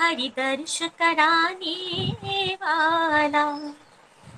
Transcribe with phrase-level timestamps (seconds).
[0.00, 3.68] हरि दर्श कराने वाला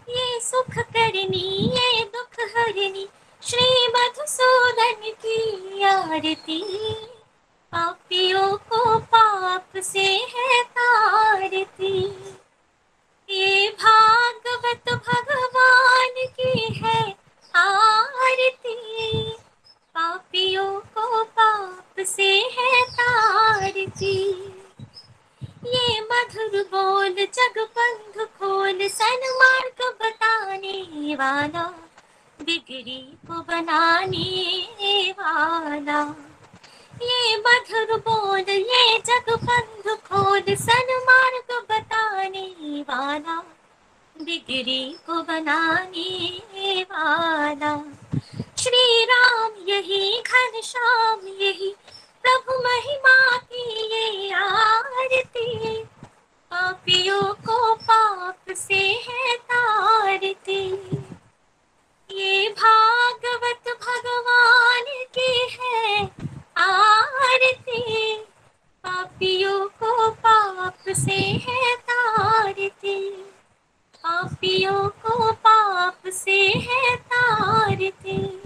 [0.08, 3.08] ये सुख करनी, ये दुख हरनी,
[3.42, 6.62] श्री मधुसूदन की आरती।
[7.72, 12.04] पापियों को पाप से है तारती।
[13.30, 17.14] ये भागवत भगवान की है
[17.54, 18.76] आरती।
[19.94, 24.46] पापियों को पाप से है तारती।
[25.66, 31.64] ये मधुर बोल जग बंध खोल सन्मार्ग बताने वाला,
[32.40, 36.00] बिगड़ी को बनाने वाला।
[37.02, 42.46] ये मधुर बोल, ये जग बंध खोल सन्मार्ग बताने
[42.80, 43.36] वाला,
[44.16, 47.76] बिगड़ी को बनाने वाला।
[48.58, 51.74] श्री राम यही, घन श्याम यही
[52.30, 55.82] प्रभु महिमा की ये आरती।
[56.50, 60.66] पापियों को पाप से है तारती।
[62.10, 66.10] ये भागवत भगवान की है
[66.56, 68.16] आरती।
[68.86, 73.10] पापियों को पाप से है तारती।
[73.96, 78.42] पापियों को पाप से है तारती।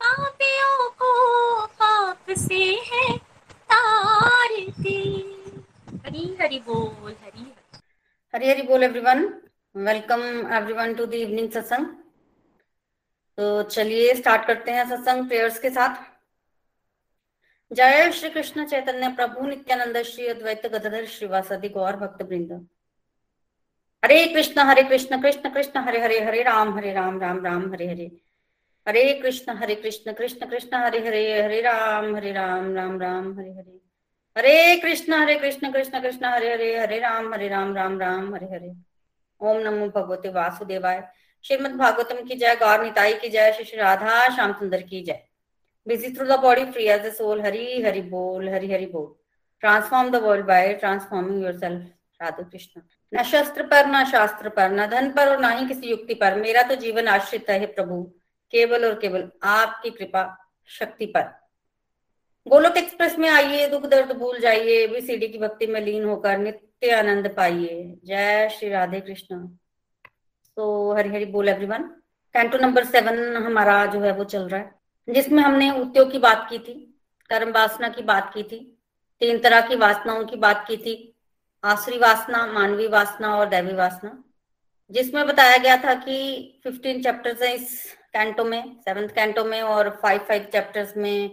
[0.00, 1.12] पापियों को
[1.80, 3.16] पाप से है
[3.70, 4.98] तारती।
[6.06, 7.42] हरी हरी बोल, हरी
[8.34, 9.24] हरी। हरी बोल everyone
[9.74, 10.22] welcome
[10.54, 11.86] everyone to the evening satsang
[13.38, 16.02] तो चलिए स्टार्ट करते हैं सत्संग प्रेयर्स के साथ।
[17.70, 22.52] जय श्री कृष्ण चैतन्य प्रभु नित्यानंद श्री अद्वैत गदधर श्रीवासदि गौर भक्त वृंद
[24.02, 27.86] हरे कृष्ण हरे कृष्ण कृष्ण कृष्ण, हरे हरे हरे राम हरे राम राम राम, हरे
[27.86, 28.10] हरे।
[28.90, 33.50] हरे कृष्ण हरे कृष्ण कृष्ण कृष्ण, हरे हरे हरे राम हरे राम राम राम, हरे
[33.50, 33.80] हरे।
[34.38, 38.46] हरे कृष्ण हरे कृष्ण कृष्ण कृष्ण, हरे हरे हरे राम हरे राम राम राम, हरे
[38.46, 38.72] हरे।
[39.40, 41.08] ओम नमो भगवते वासुदेवाय।
[41.44, 45.22] श्रीमद भागवतम की जय, गौर निताई की जय, श्री राधा श्याम सुंदर की जय।
[45.88, 49.14] Busy through the body free as a soul Hari Hari बोल, हरि हरि बोल।
[49.60, 52.80] Transform the world by transforming yourself Radhe Krishna.
[53.14, 56.34] न शस्त्र पर, न शास्त्र पर, न धन पर और ना ही किसी युक्ति पर।
[56.34, 58.12] मेरा तो जीवन आश्रित है प्रभु।
[58.52, 60.24] केवल और केवल आपकी कृपा
[60.68, 61.22] शक्ति पर।
[62.46, 66.90] गोलोक एक्सप्रेस में आइए, दुख दर्द भूल जाइए बीसीडी की भक्ति में लीन होकर नित्य
[66.90, 69.46] आनंद पाइए। जय श्री राधे कृष्ण।
[70.56, 71.82] तो हरि हरि बोल एवरीवन
[72.34, 74.72] कैंटो नंबर सेवन हमारा जो है वो चल रहा है,
[75.08, 76.74] जिसमें हमने उद्योग की बात की थी,
[77.30, 78.58] कर्म वासना की बात की थी,
[79.20, 81.14] तीन तरह की वासनाओं की बात की थी,
[81.64, 84.24] आसुरी वासना, मानवीय वासना और दैवी वासना,
[84.90, 89.90] जिसमें बताया गया था कि फिफ्टीन चैप्टर्स है इस कैंटो में सेवंथ कैंटो में और
[90.02, 91.30] फाइव फाइव चैप्टर्स में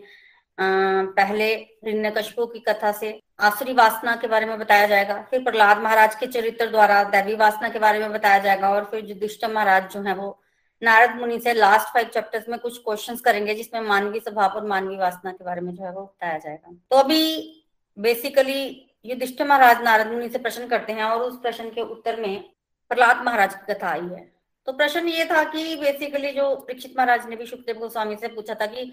[0.58, 6.16] पहले हिरण्यकश्यपु की कथा से। आसुरी वासना के बारे में बताया जाएगा, फिर प्रहलाद महाराज
[6.16, 10.02] के चरित्र द्वारा, दैवी वासना के बारे में बताया जाएगा और फिर युधिष्ठ महाराज जो
[10.02, 10.40] है वो
[10.82, 14.98] नारद मुनि से लास्ट फाइव चैप्टर्स में कुछ क्वेश्चंस करेंगे, जिसमें मानवीय स्वभाव और मानवीय
[14.98, 17.64] वासना के बारे में जो है वो बताया जाएगा। तो अभी
[17.98, 22.44] बेसिकली युधिष्ठ महाराज नारद मुनि से प्रश्न करते हैं और उस प्रश्न के उत्तर में
[22.92, 24.37] प्रहलाद महाराज की कथा आई है।
[24.68, 28.54] तो प्रश्न ये था कि बेसिकली जो दीक्षित महाराज ने भी सुखदेव गोस्वामी से पूछा
[28.54, 28.92] था कि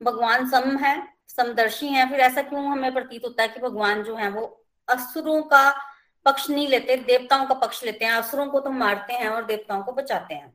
[0.00, 0.96] भगवान सम है,
[1.28, 4.42] समदर्शी है, फिर ऐसा क्यों हमें प्रतीत होता है कि भगवान जो है वो
[4.88, 5.70] असुरों का
[6.26, 9.82] पक्ष नहीं लेते, देवताओं का पक्ष लेते हैं, असुरों को तो मारते हैं और देवताओं
[9.82, 10.52] को बचाते हैं।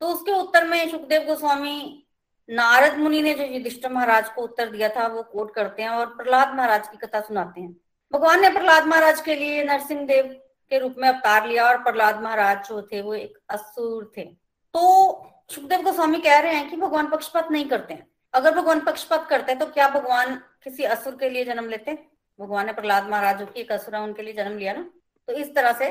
[0.00, 2.04] तो उसके उत्तर में सुखदेव गोस्वामी
[2.48, 6.06] नारद मुनि ने जो युधिष्ठ महाराज को उत्तर दिया था, वो कोट करते हैं और
[6.06, 7.72] प्रहलाद महाराज की कथा सुनाते हैं।
[8.12, 10.36] भगवान ने प्रहलाद महाराज के लिए नरसिंह देव
[10.70, 15.24] के रूप में अवतार लिया और प्रहलाद महाराज जो थे वो एक असुर थे। तो
[15.50, 19.52] सुखदेव गोस्वामी कह रहे हैं कि भगवान पक्षपात नहीं करते हैं। अगर भगवान पक्षपात करते
[19.52, 20.34] हैं तो क्या भगवान
[20.64, 22.06] किसी असुर के लिए जन्म लेते हैं?
[22.38, 24.90] भगवान ने प्रहलाद महाराज की एक असुर है, उनके लिए जन्म लिया ना?
[25.28, 25.90] तो इस तरह से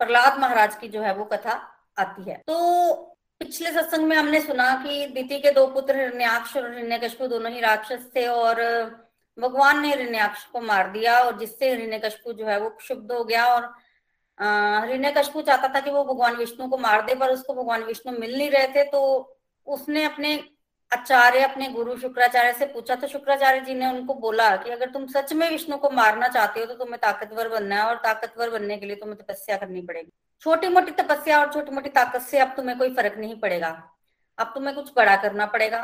[0.00, 1.60] प्रहलाद महाराज की जो है वो कथा
[1.98, 2.94] आती है। तो
[3.40, 7.60] पिछले सत्संग में हमने सुना कि दीति के दो पुत्र हिरण्याक्ष और हिरण्यकशपु दोनों ही
[7.60, 8.62] राक्षस थे और
[9.38, 13.44] भगवान ने हिरण्याक्ष को मार दिया और जिससे हिरण्यकशपु जो है वो क्षुब्ध हो गया
[13.46, 13.72] और
[14.38, 18.36] हिरण्यकशपु चाहता था कि वो भगवान विष्णु को मार दे, पर उसको भगवान विष्णु मिल
[18.36, 19.00] नहीं रहे थे तो
[19.66, 20.38] उसने अपने
[20.92, 25.06] आचार्य, अपने गुरु शुक्राचार्य से पूछा। तो शुक्राचार्य जी ने उनको बोला कि अगर तुम
[25.06, 28.76] सच में विष्णु को मारना चाहते हो तो तुम्हें ताकतवर बनना है, और ताकतवर बनने
[28.76, 30.10] के लिए तुम्हें तपस्या करनी पड़ेगी।
[30.42, 33.70] छोटी मोटी तपस्या और छोटी मोटी ताकत से अब तुम्हें कोई फ़र्क नहीं पड़ेगा।
[34.38, 35.82] अब तुम्हें कुछ बड़ा करना पड़ेगा।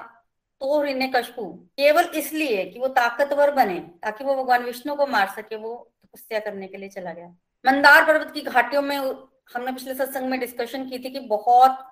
[0.60, 1.44] तो रिने कशपू
[1.76, 5.74] केवल इसलिए कि वो ताकतवर बने, ताकि वो भगवान विष्णु को मार सके, वो
[6.04, 7.34] तपस्या करने के लिए चला गया।
[7.66, 8.96] मंदार पर्वत की घाटियों में
[9.54, 11.90] हमने पिछले सत्संग में डिस्कशन की थी कि बहुत,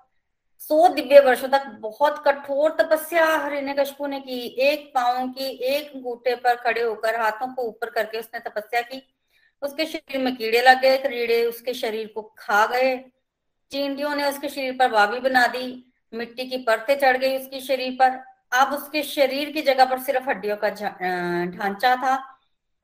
[0.59, 6.35] सौ दिव्य वर्षों तक बहुत कठोर तपस्या हिरण्यकशपु ने की। एक पाओ की एक अंगूठे
[6.35, 9.15] पर खड़े होकर हाथों को ऊपर करके उसने तपस्या की।
[9.61, 12.95] उसके शरीर में कीड़े लग गए, कीड़े उसके शरीर को खा गए।
[13.71, 17.97] चींटियों ने उसके शरीर पर वाबी बना दी। मिट्टी की परतें चढ़ गई उसके शरीर
[18.01, 18.23] पर।
[18.57, 22.32] अब उसके शरीर की जगह पर सिर्फ़ हड्डियों का ढांचा था।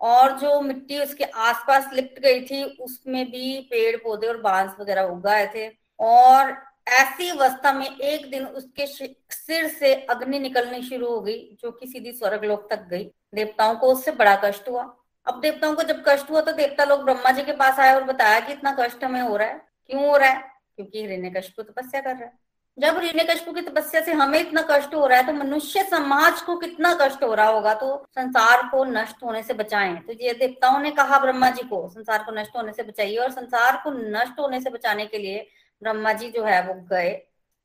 [0.01, 5.01] और जो मिट्टी उसके आसपास लिपट गई थी, उसमें भी पेड़ पौधे और बाँस वगैरह
[5.01, 6.57] उगाए थे। और
[6.87, 11.87] ऐसी अवस्था में एक दिन उसके सिर से अग्नि निकलनी शुरू हो गई, जो कि
[11.87, 14.95] सीधी स्वर्ग लोक तक गई। देवताओं को उससे बड़ा कष्ट हुआ।
[15.27, 18.03] अब देवताओं को जब कष्ट हुआ तो देवता लोग ब्रह्मा जी के पास आए और
[18.03, 20.43] बताया कि इतना कष्ट हमें हो रहा है। क्यों हो रहा है?
[20.75, 22.48] क्योंकि हिरण्य कष्ट को तपस्या कर रहा है।
[22.79, 26.41] जब हिरण्य कष्ट की तपस्या से हमें इतना कष्ट हो रहा है तो मनुष्य समाज
[26.41, 27.73] को कितना कष्ट हो रहा होगा?
[27.73, 31.87] तो संसार को नष्ट होने से बचाएँ। तो ये देवताओं ने कहा ब्रह्मा जी को,
[31.89, 35.47] संसार को नष्ट होने से बचाइए। और संसार को नष्ट होने से बचाने के लिए
[35.81, 37.09] ब्रह्मा जी जो है, वो गए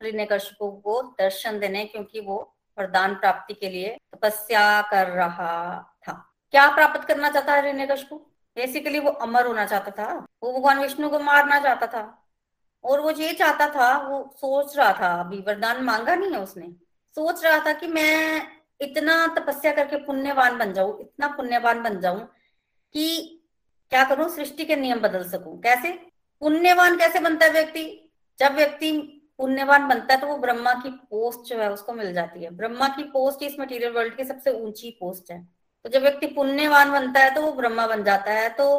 [0.00, 5.78] हिरण्यकश्यप को दर्शन देने, क्योंकि वो वरदान प्राप्ति के लिए तपस्या कर रहा
[6.08, 6.12] था।
[6.50, 8.12] क्या प्राप्त करना चाहता है हिरण्यकश्यप
[8.56, 12.23] बेसिकली वो अमर होना चाहता था। वो भगवान विष्णु को मारना चाहता था।
[12.84, 16.66] और वो ये चाहता था, वो सोच रहा था अभी, वरदान मांगा नहीं है उसने।
[17.16, 18.42] सोच रहा था कि मैं
[18.80, 22.20] इतना तपस्या करके पुण्यवान बन जाऊँ, इतना पुण्यवान बन जाऊँ
[22.94, 23.40] कि
[23.90, 25.90] क्या करूँ, सृष्टि के नियम बदल सकूँ। कैसे?
[26.42, 28.12] पुण्यवान कैसे बनता है व्यक्ति?
[28.38, 32.44] जब व्यक्ति पुण्यवान बनता है तो वो ब्रह्मा की पोस्ट जो है उसको मिल जाती
[32.44, 35.42] है। ब्रह्मा की पोस्ट इस मटेरियल वर्ल्ड की सबसे ऊँची पोस्ट है।
[35.84, 38.78] तो जब व्यक्ति पुण्यवान बनता है तो वो ब्रह्मा बन जाता है। तो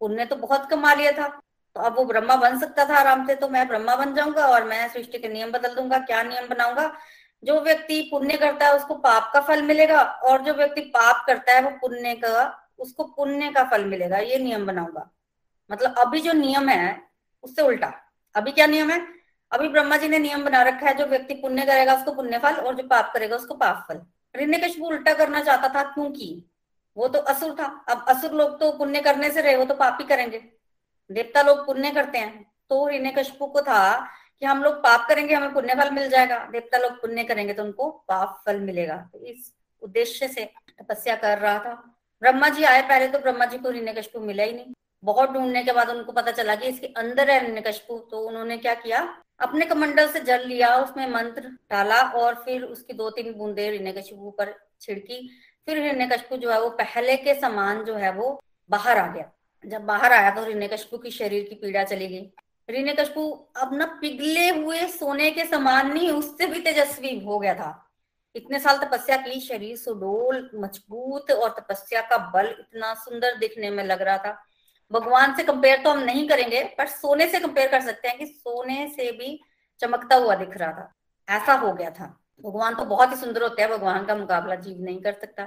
[0.00, 1.28] पुण्य तो बहुत कमा लिया था।
[1.74, 4.64] तो अब वो ब्रह्मा बन सकता था आराम से तो मैं ब्रह्मा बन जाऊँगा और
[4.64, 6.92] मैं सृष्टि के नियम बदल दूँगा, क्या नियम बनाऊँगा?
[7.42, 11.52] जो व्यक्ति पुण्य करता है, उसको पाप का फल मिलेगा, और जो व्यक्ति पाप करता
[11.52, 15.10] है, वो पुण्य का, उसको पुण्य का फल मिलेगा, ये नियम बनाऊँगा।
[15.70, 17.02] मतलब अभी जो नियम है,
[17.42, 17.92] उससे उल्टा।
[18.34, 19.06] अभी क्या नियम है?
[19.52, 22.54] अभी ब्रह्मा जी ने नियम बना रखा है, जो व्यक्ति पुण्य करेगा, उसको पुण्य फल,
[22.54, 23.96] और जो पाप करेगा, उसको पाप फल।
[24.36, 26.50] हिरण्यकश्यप उल्टा करना चाहता था, क्योंकि
[26.96, 29.98] वो तो असुर था। अब असुर लोग तो पुण्य करने से रहे, वो तो पाप
[30.00, 30.59] ही करेंगे।
[31.10, 34.08] देवता लोग पुण्य करते हैं। तो हिरण्यकश्यप को था
[34.40, 37.62] कि हम लोग पाप करेंगे, हमें पुण्य फल मिल जाएगा। देवता लोग पुण्य करेंगे तो
[37.62, 39.52] उनको पाप फल मिलेगा। तो इस
[39.82, 40.44] उद्देश्य से
[40.80, 41.74] तपस्या कर रहा था।
[42.22, 45.72] ब्रह्मा जी आए पहले तो ब्रह्मा जी को हिरण्यकश्यप मिला ही नहीं। बहुत ढूँढने के
[45.72, 49.00] बाद उनको पता चला कि इसके अंदर है हिरण्यकश्यप तो उन्होंने क्या किया?
[49.40, 54.34] अपने कमंडल से जल लिया, उसमें मंत्र डाला और फिर उसकी दो तीन बूंदे हिरण्यकश्यप
[54.38, 55.28] पर छिड़की।
[55.66, 58.40] फिर हिरण्यकश्यप जो है वो पहले के समान जो है वो
[58.70, 59.30] बाहर आ गया।
[59.64, 62.32] जब बाहर आया तो रीने कशपू की शरीर की पीड़ा चली गई।
[62.68, 67.54] रीने कशपू अब ना पिघले हुए सोने के समान नहीं, उससे भी तेजस्वी हो गया
[67.54, 67.86] था।
[68.34, 73.84] इतने साल तपस्या की, शरीर सुडोल, मज़बूत और तपस्या का बल इतना सुंदर दिखने में
[73.84, 74.42] लग रहा था।
[74.92, 78.26] भगवान से कंपेयर तो हम नहीं करेंगे, पर सोने से कंपेयर कर सकते हैं कि
[78.26, 79.40] सोने से भी
[79.80, 80.94] चमकता हुआ दिख रहा था।
[81.28, 84.80] ऐसा हो गया था। भगवान तो बहुत ही सुंदर होते हैं, भगवान का मुकाबला जीव
[84.80, 85.44] नहीं कर सकता।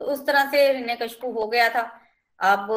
[0.00, 2.00] तो उस तरह से हिरण्यकश्यप हो गया था।
[2.40, 2.68] अब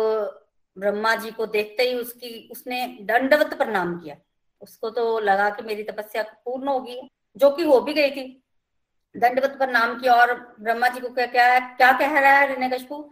[0.78, 4.16] ब्रह्मा जी को देखते ही उसकी, उसने दंडवत प्रणाम किया।
[4.62, 7.00] उसको तो लगा कि मेरी तपस्या पूर्ण होगी,
[7.36, 8.44] जो कि हो भी गई थी।
[9.16, 13.10] दंडवत प्रणाम किया और ब्रह्मा जी को क्या क्या क्या कह रहा है हिरण्यकश्यप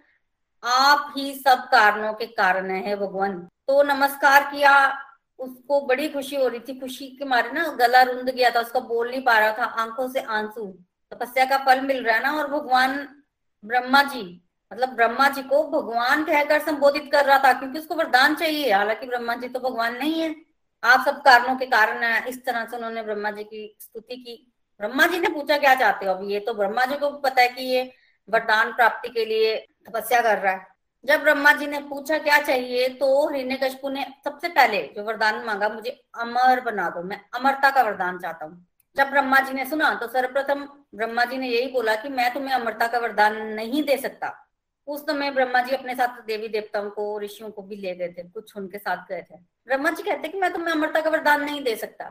[0.63, 3.37] आप ही सब कारणों के कारण है भगवान।
[3.67, 4.73] तो नमस्कार किया,
[5.39, 8.79] उसको बड़ी खुशी हो रही थी। खुशी के मारे ना गला रुंद गया था, उसका
[8.79, 10.65] बोल नहीं पा रहा था, आँखों से आँसू।
[11.11, 12.97] तपस्या का फल मिल रहा है ना, और भगवान
[13.63, 14.23] ब्रह्मा जी
[14.71, 19.07] मतलब ब्रह्मा जी को भगवान कहकर संबोधित कर रहा था, क्योंकि उसको वरदान चाहिए। हालाँकि
[19.07, 20.35] ब्रह्मा जी तो भगवान नहीं है।
[20.83, 24.35] आप सब कारणों के कारण है इस तरह से उन्होंने ब्रह्मा जी की स्तुति की।
[24.79, 26.13] ब्रह्मा जी ने पूछा, क्या चाहते हो?
[26.13, 27.91] अब ये तो ब्रह्मा जी को पता है कि ये
[28.29, 29.55] वरदान प्राप्ति के लिए
[29.87, 30.67] तपस्या कर रहा है।
[31.05, 32.87] जब ब्रह्मा जी ने पूछा, क्या चाहिए?
[32.89, 37.81] तो हिरण्यकश्यप ने सबसे पहले जो वरदान मांगा, मुझे अमर बना दो, मैं अमरता का
[37.81, 41.95] वरदान चाहता हूँ। जब ब्रह्मा जी ने सुना तो सर्वप्रथम ब्रह्मा जी ने यही बोला
[41.95, 44.27] कि मैं तुम्हें अमरता का वरदान नहीं दे सकता।
[44.89, 48.23] उस समय ब्रह्मा जी अपने साथ देवी देवताओं को, ऋषियों को भी ले गए थे,
[48.23, 51.63] कुछ उनके साथ गए थे। ब्रह्मा जी कहते कि मैं तुम्हें अमरता का वरदान नहीं
[51.63, 52.05] दे सकता।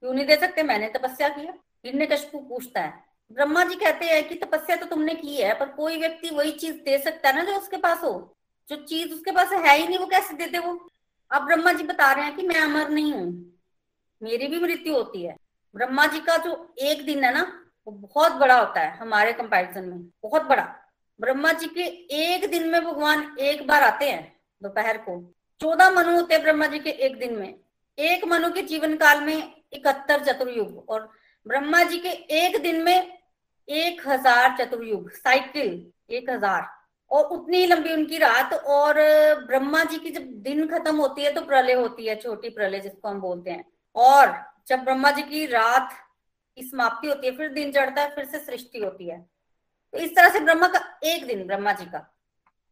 [0.00, 0.62] क्यों नहीं दे सकते?
[0.62, 5.14] मैंने तपस्या किया हिरण्य कशपू पूछता है। ब्रह्मा जी कहते हैं कि तपस्या तो तुमने
[5.14, 8.36] की है, पर कोई व्यक्ति वही चीज़ दे सकता है ना जो उसके पास हो?
[8.68, 10.88] जो चीज़ उसके पास है, ही नहीं, वो कैसे दे दे वो?
[11.30, 13.52] अब ब्रह्मा जी बता रहे हैं कि मैं अमर नहीं हूँ।
[14.22, 15.36] मेरी भी मृत्यु होती है।
[15.74, 19.84] ब्रह्मा जी का जो एक दिन है ना, वो बहुत बड़ा होता है हमारे कंपैरिजन
[19.84, 20.81] में। बहुत बड़ा।
[21.22, 21.82] ब्रह्मा जी के
[22.16, 24.22] एक दिन में भगवान एक बार आते हैं
[24.62, 25.12] दोपहर को।
[25.60, 27.54] चौदह मनु होते हैं ब्रह्मा जी के एक दिन में।
[27.98, 29.36] एक मनु के जीवन काल में
[29.72, 31.08] इकहत्तर चतुर्युग और
[31.46, 33.18] ब्रह्मा जी के एक दिन में
[33.68, 36.66] एक हज़ार चतुर्युग, साइकिल एक हज़ार।
[37.10, 38.94] और उतनी लंबी उनकी रात और
[39.46, 43.08] ब्रह्मा जी की जब दिन खत्म होती है तो प्रलय होती है, छोटी प्रलय जिसको
[43.08, 43.64] हम बोलते हैं।
[43.96, 44.34] और
[44.68, 45.92] जब ब्रह्मा जी की रात
[46.56, 49.26] की समाप्ति होती है, फिर दिन चढ़ता है, फिर से सृष्टि होती है।
[49.94, 52.08] तो इस तरह से ब्रह्मा का एक दिन ब्रह्मा जी का।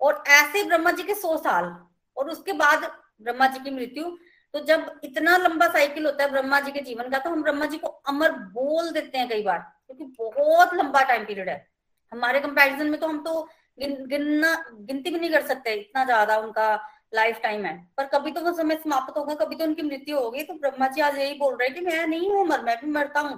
[0.01, 1.65] और ऐसे ब्रह्मा जी के सौ साल
[2.17, 2.91] और उसके बाद
[3.23, 4.05] ब्रह्मा जी की मृत्यु।
[4.55, 7.67] तो जब इतना लंबा साइकिल होता है ब्रह्मा जी के जीवन का तो हम ब्रह्मा
[7.67, 11.67] जी को अमर बोल देते हैं कई बार क्योंकि तो बहुत लंबा टाइम पीरियड है।
[12.13, 13.41] हमारे कंपैरिजन में तो हम तो
[13.79, 16.75] गिन, गिनना गिनती भी नहीं कर सकते इतना ज़्यादा उनका
[17.15, 20.43] लाइफ टाइम है। पर कभी तो वो समय समाप्त होगा कभी तो उनकी मृत्यु होगी।
[20.43, 22.91] तो ब्रह्मा जी आज यही बोल रहे हैं कि मैं नहीं हूँ अमर मैं भी
[22.91, 23.37] मरता हूँ।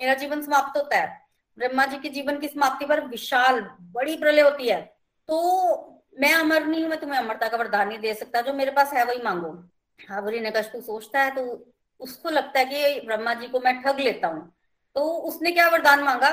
[0.00, 1.25] मेरा जीवन समाप्त होता है।
[1.58, 3.60] ब्रह्मा जी के जीवन की समाप्ति पर विशाल,
[3.92, 4.80] बड़ी प्रलय होती है।
[5.28, 8.70] तो मैं अमर नहीं हूँ, मैं तुम्हें अमरता का वरदान नहीं दे सकता। जो मेरे
[8.70, 9.50] पास है, वही मांगो।
[9.98, 14.00] हावरी ने कष्ट सोचता है तो उसको लगता है कि ब्रह्मा जी को मैं ठग
[14.00, 14.52] लेता हूँ।
[14.96, 16.30] तो उसने क्या वरदान मांगा?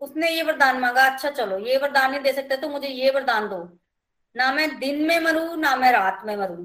[0.00, 3.48] उसने ये वरदान मांगा अच्छा चलो, ये वरदान नहीं दे सकते तो मुझे ये वरदान
[3.48, 3.58] दो।
[4.36, 6.56] ना मैं दिन में मरू, ना मैं रात में मरू।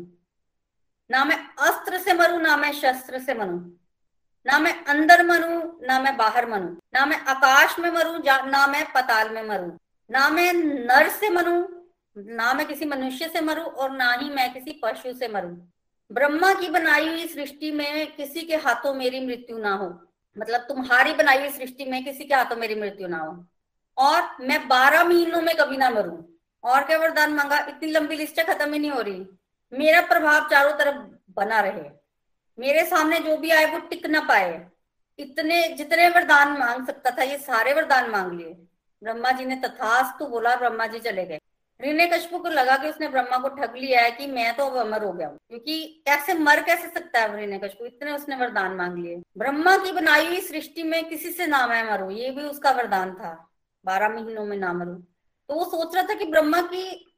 [1.09, 3.57] ना मैं अस्त्र से मरू, ना मैं शस्त्र से मरू।
[4.47, 8.17] ना मैं अंदर मरू, ना मैं बाहर मरू, ना मैं आकाश में मरू
[8.49, 9.71] ना मैं पताल में मरू,
[10.09, 11.57] ना मैं नर से मरू,
[12.17, 15.49] ना मैं किसी मनुष्य से मरू और ना ही मैं किसी पशु से मरू।
[16.11, 19.89] ब्रह्मा की बनाई हुई सृष्टि में किसी के हाथों मेरी मृत्यु ना हो
[20.37, 23.45] मतलब तुम्हारी बनाई हुई सृष्टि में किसी के हाथों मेरी मृत्यु ना हो।
[23.97, 28.41] और मैं बारह महीनों में कभी ना मरू। और क्या वरदान मांगा, इतनी लंबी लिस्ट
[28.41, 29.25] खत्म ही नहीं हो रही।
[29.73, 30.97] मेरा प्रभाव चारों तरफ़
[31.33, 31.89] बना रहे।
[32.59, 34.67] मेरे सामने जो भी आए, वो टिक ना पाए।
[35.19, 38.53] इतने, जितने वरदान मांग सकता था, ये सारे वरदान मांग लिए।
[39.03, 41.39] ब्रह्मा जी ने तथास्तु बोला, ब्रह्मा जी चले गए।
[41.83, 44.77] ऋण कश्यप को लगा कि उसने ब्रह्मा को ठग लिया है कि मैं तो अब
[44.77, 47.85] अमर हो गया हूँ। क्योंकि कैसे मर, कैसे सकता है ऋण कश्यप?
[47.85, 51.91] इतने उसने वरदान मांग लिए। ब्रह्मा की बनाई हुई सृष्टि में किसी से ना मैं
[51.91, 53.49] मरू, ये भी उसका वरदान था।
[53.85, 54.93] बारह महीनों में ना मरू।
[55.49, 57.13] तो वो सोच रहा था कि ब्रह्मा की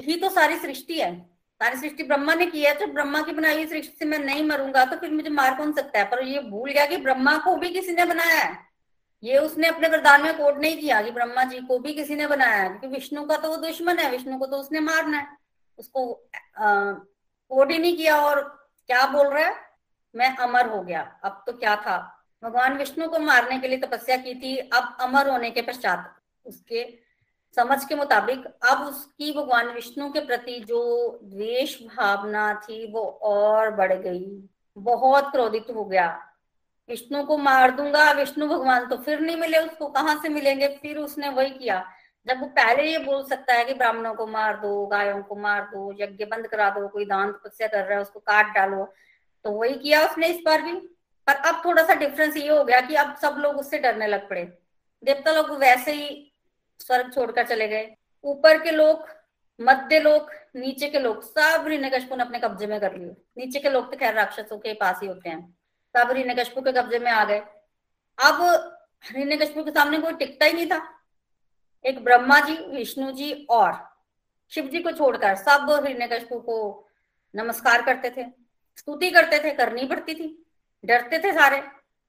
[0.00, 1.33] ही तो सारी सृष्टि है।
[1.64, 4.42] सारी सृष्टि ब्रह्मा ने की है तो ब्रह्मा की बनाई हुई सृष्टि से मैं नहीं
[4.46, 6.04] मरूँगा तो फिर मुझे मार कौन सकता है?
[6.04, 8.58] पर ये भूल गया कि ब्रह्मा को भी किसी ने बनाया है।
[9.22, 12.26] ये उसने अपने वरदान में कोड नहीं किया कि ब्रह्मा जी को भी किसी ने
[12.26, 15.36] बनाया है, क्योंकि विष्णु का तो वो दुश्मन है, विष्णु को तो उसने मारना है।
[15.78, 16.04] उसको
[16.58, 18.40] कोट ही नहीं किया और
[18.88, 19.54] क्या बोल रहा है?
[20.14, 21.96] मैं अमर हो गया। अब तो क्या था?
[22.42, 26.14] भगवान विष्णु को मारने के लिए तपस्या की थी, अब अमर होने के पश्चात
[26.46, 26.82] उसके
[27.56, 33.70] समझ के मुताबिक अब उसकी भगवान विष्णु के प्रति जो द्वेष भावना थी वो और
[33.70, 36.06] बढ़ गई, बहुत क्रोधित हो गया।
[36.88, 40.68] विष्णु को मार दूँगा, विष्णु भगवान तो फिर नहीं मिले, उसको कहाँ से मिलेंगे?
[40.82, 41.84] फिर उसने वही किया।
[42.26, 45.60] जब वो पहले ये बोल सकता है कि ब्राह्मणों को मार दो, गायों को मार
[45.64, 48.84] दो, यज्ञ बंद करा दो, कोई दान तपस्या कर रहा है, उसको काट डालो
[49.44, 50.72] तो वही किया उसने इस बार भी।
[51.26, 54.28] पर अब थोड़ा सा डिफरेंस ये हो गया कि अब सब लोग उससे डरने लग
[54.28, 54.44] पड़े।
[55.02, 56.08] देवता लोग वैसे ही
[56.78, 59.08] स्वर्ग छोड़कर चले गए। ऊपर के लोग,
[59.60, 63.70] मध्य लोग, नीचे के लोग, सब हिरण्यकश्यप ने अपने कब्जे में कर लिए। नीचे के
[63.70, 65.58] लोग तो खैर राक्षसों के पास ही होते हैं।
[65.96, 67.38] सब हिरण्यकश्यप के कब्जे में आ गए।
[68.24, 68.70] अब
[69.04, 71.00] हिरण्यकश्यप के सामने कोई टिकता ही नहीं था।
[71.84, 73.96] एक ब्रह्मा जी, विष्णु जी और
[74.50, 76.88] शिव जी को छोड़कर सब हिरण्यकश्यप को
[77.34, 78.26] नमस्कार करते थे।
[78.76, 80.46] स्तुति करते थे, करनी पड़ती थी।
[80.84, 81.62] डरते थे सारे।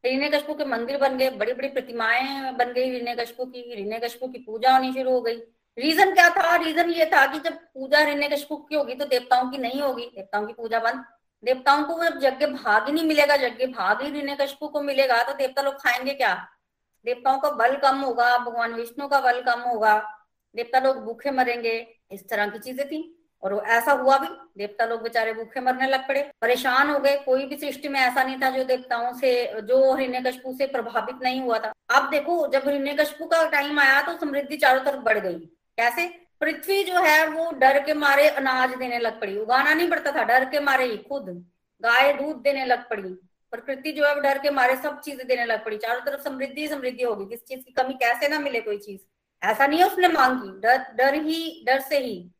[0.10, 4.72] हिरण्यकश्यप के मंदिर बन गए बड़ी बड़ी प्रतिमाएँ बन गई हिरण्यकश्यप की हिरण्यकश्यप की पूजा
[4.72, 5.36] होनी शुरू हो गई।
[5.78, 6.56] रीजन क्या था?
[6.56, 10.48] रीजन ये था कि जब पूजा हिरण्यकश्यप की होगी तो देवताओं की नहीं होगी, देवताओं
[10.48, 11.04] की पूजा बंद।
[11.44, 15.34] देवताओं को जब यज्ञ भाग ही नहीं मिलेगा, यज्ञ भाग ही हिरण्यकश्यप को मिलेगा तो
[15.34, 16.34] देवता लोग खाएँगे क्या?
[17.06, 19.98] देवताओं का बल कम होगा, भगवान विष्णु का बल कम होगा,
[20.56, 21.76] देवता लोग भूखे मरेंगे,
[22.12, 23.15] इस तरह की चीज़ें थी।
[23.46, 27.46] और ऐसा हुआ भी, देवता लोग बेचारे भूखे मरने लग पड़े, परेशान हो गए। कोई
[27.46, 31.60] भी सृष्टि में ऐसा नहीं था जो देवताओं से, जो हिरण्यकश्यप से प्रभावित नहीं हुआ
[31.60, 35.40] था। अब देखो, जब हिरण्यकश्यप का टाइम आया तो समृद्धि चारों तरफ़ बढ़ गई।
[35.78, 36.08] कैसे?
[36.42, 40.24] पृथ्वी जो है, वो डर के मारे अनाज देने लग पड़ी। उगाना नहीं पड़ता था,
[40.24, 43.10] डर के मारे ही, खुद। गाय दूध देने लग पड़ी।
[43.52, 47.04] प्रकृति जो है डर के मारे सब चीज़ें देने लग पड़ी। चारों तरफ़ समृद्धि समृद्धि
[47.04, 49.02] होगी किस चीज़ की कमी, कैसे ना मिले कोई चीज़।
[49.46, 52.32] ऐसा नहीं है उसने मांगी। डर डर ही, डर से ही।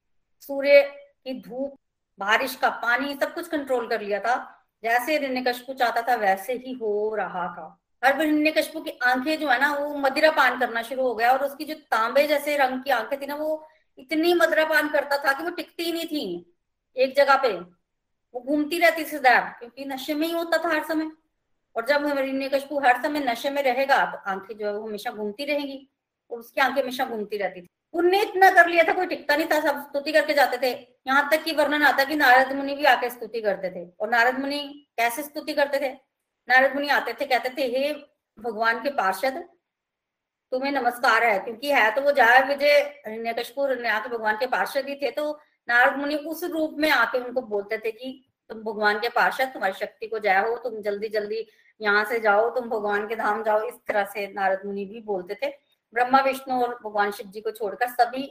[0.42, 0.82] सूर्य
[1.24, 1.78] की धूप,
[2.20, 4.36] बारिश का पानी, सब कुछ कंट्रोल कर लिया था।
[4.84, 9.60] जैसे हिरण्यकश्यप चाहता था, वैसे ही हो रहा था। हर हिरण्यकश्यप की आँखें जो है
[9.62, 12.92] ना, वो मदिरा पान करना शुरू हो गया और उसकी जो तांबे जैसे रंग की
[12.92, 16.54] आँखें थी ना, वो इतनी मदिरा पान करता था कि वो टिकती ही नहीं थी।
[16.98, 21.12] एक जगह पे वो घूमती रहती सदैव, क्योंकि नशे में ही होता था हर समय।
[21.76, 25.46] और जब हिरण्यकश्यप हर समय नशे में रहेगा तो आँखें जो है वो हमेशा घूमती
[25.46, 25.88] रहेंगी
[26.32, 29.48] और उसकी आँखें हमेशा घूमती रहती थी। उनने इतना कर लिया था, कोई टिकता नहीं
[29.48, 30.72] था, सब स्तुति करके जाते थे।
[31.08, 34.40] यहाँ तक कि वर्णन आता कि नारद मुनि भी आके स्तुति करते थे। और नारद
[34.40, 35.94] मुनि कैसे स्तुति करते थे?
[36.48, 37.94] नारद मुनि आते थे, कहते थे, हे
[38.38, 39.44] भगवान के पार्षद,
[40.52, 44.96] तुम्हें नमस्कार है, क्योंकि है तो वो जय विजय हिरण्यकशपुर के भगवान के पार्षद ही
[44.96, 45.32] थे। तो
[45.70, 49.74] नारद मुनि उस रूप में आके उनको बोलते थे कि, तुम भगवान के पार्षद, तुम्हारी
[49.74, 51.48] शक्ति को जय हो, तुम जल्दी जल्दी
[51.82, 55.36] यहाँ से जाओ, तुम भगवान के धाम जाओ। इस तरह से नारद मुनि भी बोलते
[55.36, 55.48] थे।
[55.96, 58.22] ब्रह्मा, विष्णु और भगवान शिव जी को छोड़कर सभी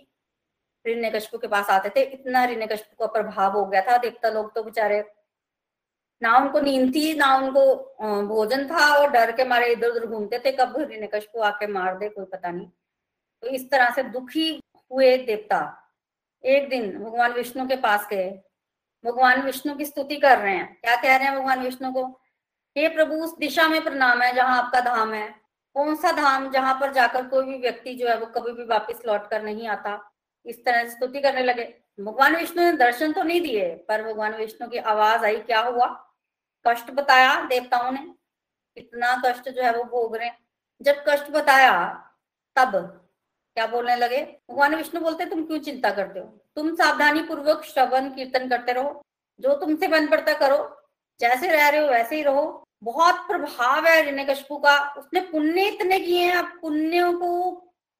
[0.84, 4.62] हिरण्यकश्यप के पास आते थे। इतना हिरण्यकश्यप का प्रभाव हो गया था। देवता लोग तो
[4.62, 5.04] बेचारे,
[6.22, 7.62] ना उनको नींद थी, ना उनको
[8.26, 12.08] भोजन था और डर के मारे इधर उधर घूमते थे, कब हिरण्यकश्यप आके मार दे,
[12.08, 12.68] कोई पता नहीं।
[13.42, 14.60] तो इस तरह से दुखी
[14.92, 15.60] हुए देवता
[16.44, 18.30] एक दिन भगवान विष्णु के पास गए।
[19.04, 22.04] भगवान विष्णु की स्तुति कर रहे हैं। क्या कह रहे हैं भगवान विष्णु को?
[22.76, 25.43] हे प्रभु, उस दिशा में प्रणाम है जहाँ आपका धाम है।
[25.74, 29.02] कौन सा धाम जहाँ पर जाकर कोई भी व्यक्ति जो है वो कभी भी वापस
[29.06, 30.12] लौट कर नहीं आता?
[30.46, 34.34] इस तरह से स्तुति करने लगे। भगवान विष्णु ने दर्शन तो नहीं दिए, पर भगवान
[34.34, 35.86] विष्णु की आवाज़ आई, क्या हुआ?
[36.66, 38.14] कष्ट बताया देवताओं ने।
[38.76, 40.30] इतना कष्ट जो है वो भोग रहे
[40.82, 41.94] जब कष्ट बताया,
[42.56, 42.76] तब
[43.54, 44.36] क्या बोलने लगे?
[44.50, 46.26] भगवान विष्णु बोलते, तुम क्यों चिंता करते हो?
[46.56, 49.02] तुम सावधानी पूर्वक श्रवण कीर्तन करते रहो।
[49.40, 53.96] जो तुमसे बन पड़ता करो। जैसे रह रहे हो, वैसे ही रहो। बहुत प्रभाव है
[53.96, 57.50] हिरण्यकश्यप का। उसने पुण्य इतने किए हैं, अब पुण्यों को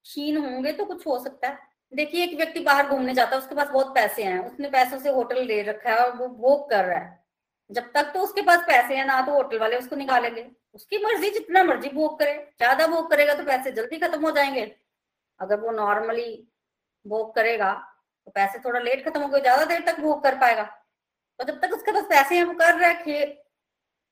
[0.05, 1.57] क्षीण होंगे तो कुछ हो सकता है।
[1.93, 5.09] देखिए, एक व्यक्ति बाहर घूमने जाता है, उसके पास बहुत पैसे हैं, उसने पैसों से
[5.09, 7.23] होटल ले रखा है और वो भोग कर रहा है।
[7.69, 11.29] जब तक तो उसके पास पैसे हैं, ना तो होटल वाले उसको निकालेंगे। उसकी मर्ज़ी,
[11.29, 14.63] जितना मर्ज़ी भोग करे, ज़्यादा भोग करेगा तो पैसे जल्दी खत्म हो जाएँगे।
[15.39, 16.47] अगर वो नॉर्मली
[17.05, 17.73] भोग करेगा
[18.27, 20.63] तो पैसे थोड़ा लेट खत्म हो गए ज़्यादा देर तक भोग कर पाएगा।
[21.39, 22.95] तो जब तक उसके पास पैसे हैं, वो कर रहा है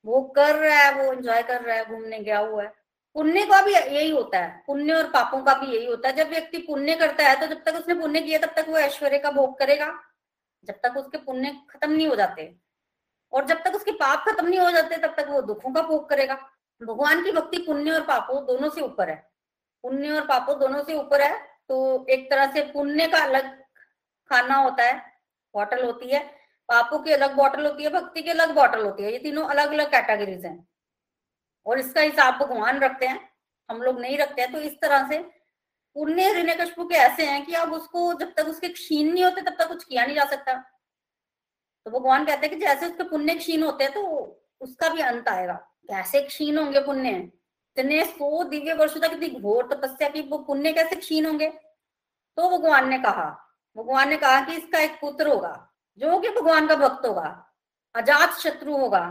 [0.06, 2.74] वो कर रहा है, वो एंजॉय कर रहा है, घूमने गया हुआ है।
[3.16, 6.30] पुण्य का भी यही होता है, पुण्य और पापों का भी यही होता है। जब
[6.30, 9.32] व्यक्ति पुण्य करता है तो जब तक उसने पुण्य किया, तब तक वो ऐश्वर्य का
[9.32, 9.88] भोग करेगा।
[10.63, 12.54] जब तक उसके पुण्य खत्म नहीं हो जाते
[13.34, 16.10] और जब तक उसके पाप खत्म नहीं हो जाते, तब तक वो दुखों का भोग
[16.10, 16.36] करेगा।
[16.82, 19.16] भगवान की भक्ति पुण्य और पापों दोनों से ऊपर है।
[19.84, 21.38] पुण्य और पापों दोनों से ऊपर है
[21.70, 23.52] तो एक तरह से पुण्य का अलग
[24.32, 24.96] खाना होता है,
[25.54, 26.20] होटल होती है।
[26.69, 29.71] पापों की अलग बॉटल होती है, भक्ति की अलग बॉटल होती है, ये तीनों अलग
[29.71, 30.67] अलग कैटेगरीज हैं।
[31.65, 33.19] और इसका हिसाब भगवान रखते हैं,
[33.69, 35.17] हम लोग नहीं रखते हैं तो इस तरह से
[35.95, 39.41] पुण्य ऋण कशपु के ऐसे हैं कि अब उसको जब तक उसके क्षीण नहीं होते,
[39.41, 40.54] तब तक कुछ किया नहीं जा सकता।
[41.86, 44.02] तो भगवान कहते हैं कि जैसे उसके पुण्य क्षीण होते हैं तो
[44.62, 45.54] उसका भी अंत आएगा।
[45.89, 47.10] कैसे क्षीण होंगे पुण्य?
[47.78, 51.49] इतने सौ दिव्य वर्षों तक इतनी घोर तपस्या की, वो पुण्य कैसे क्षीण होंगे?
[51.49, 53.30] तो भगवान ने कहा,
[53.76, 57.29] भगवान ने कहा कि इसका एक पुत्र होगा। जो कि भगवान का भक्त होगा,
[57.95, 59.01] अजात शत्रु होगा।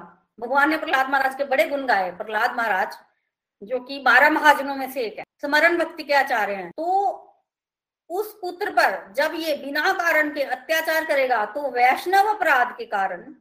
[0.41, 2.97] भगवान ने प्रहलाद महाराज के बड़े गुण गाए। प्रहलाद महाराज,
[3.63, 7.29] जो कि बारह महाजनों में से एक है, स्मरण भक्ति के आचार्य हैं। तो
[8.11, 13.35] उस पुत्र पर जब ये बिना कारण के अत्याचार करेगा तो वैष्णव अपराध के कारण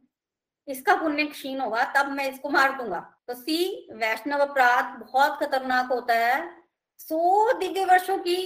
[0.68, 5.92] इसका पुण्य क्षीण होगा, तब मैं इसको मार दूँगा। तो सी, वैष्णव अपराध बहुत खतरनाक
[5.92, 6.48] होता है।
[7.00, 8.36] सौ दिव्य वर्षों की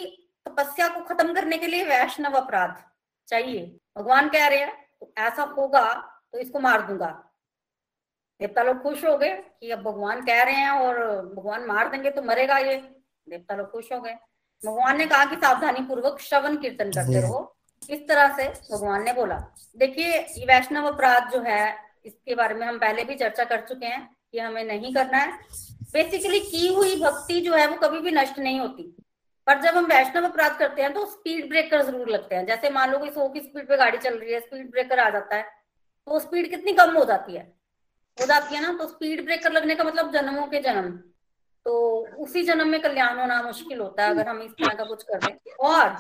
[0.47, 2.83] तपस्या को खत्म करने के लिए वैष्णव अपराध
[3.29, 3.65] चाहिए।
[3.99, 4.86] भगवान कह रहे हैं
[5.19, 5.93] ऐसा होगा
[6.33, 7.09] तो इसको मार दूँगा।
[8.41, 12.11] देवता लोग खुश हो गए कि अब भगवान कह रहे हैं और भगवान मार देंगे
[12.11, 12.77] तो मरेगा ये।
[13.27, 14.15] देवता लोग खुश हो गए।
[14.63, 17.57] भगवान ने कहा कि सावधानी पूर्वक श्रवण कीर्तन करते रहो।
[17.91, 19.39] इस तरह से भगवान ने बोला।
[19.77, 23.87] देखिए ये वैष्णव अपराध जो है इसके बारे में हम पहले भी चर्चा कर चुके
[23.87, 25.39] हैं कि हमें नहीं करना है।
[25.93, 28.95] बेसिकली की हुई भक्ति जो है वो कभी भी नष्ट नहीं होती।
[29.47, 32.91] पर जब हम वैष्णव अपराध करते हैं तो स्पीड ब्रेकर ज़रूर लगते हैं। जैसे मान
[32.93, 35.43] लो कि सौ की स्पीड पे गाड़ी चल रही है स्पीड ब्रेकर आ जाता है
[36.07, 37.43] तो स्पीड कितनी कम हो जाती है?
[38.19, 38.73] हो जाती है ना?
[38.73, 40.91] तो स्पीड ब्रेकर लगने का मतलब जन्मों के जन्म।
[41.67, 41.75] तो
[42.19, 45.21] उसी जन्म में कल्याण होना मुश्किल होता है, अगर हम इस तरह का कुछ कर
[45.21, 45.97] रहे और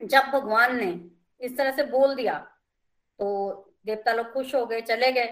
[0.00, 0.88] जब भगवान ने
[1.40, 2.34] इस तरह से बोल दिया
[3.18, 3.26] तो
[3.86, 5.26] देवता लोग खुश हो गए, चले गए।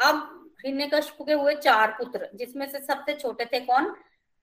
[0.00, 3.90] अब हिरण्यकश्यप के हुए चार पुत्र, जिसमें से सबसे छोटे थे कौन?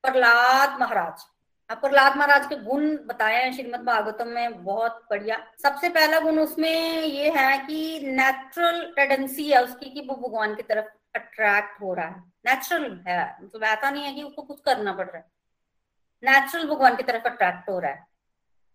[0.03, 1.25] प्रहलाद महाराज।
[1.69, 6.39] अब प्रहलाद महाराज के गुण बताए हैं, श्रीमद भागवतम में बहुत बढ़िया। सबसे पहला गुण
[6.39, 11.93] उसमें ये है कि नेचुरल टेंडेंसी है उसकी कि वो भगवान की तरफ़ अट्रैक्ट हो
[11.93, 15.25] रहा है। नेचुरल है मतलब ऐसा नहीं है कि उसको कुछ करना पड़ रहा है।
[16.23, 18.06] नेचुरल भगवान की तरफ़ अट्रैक्ट हो रहा है।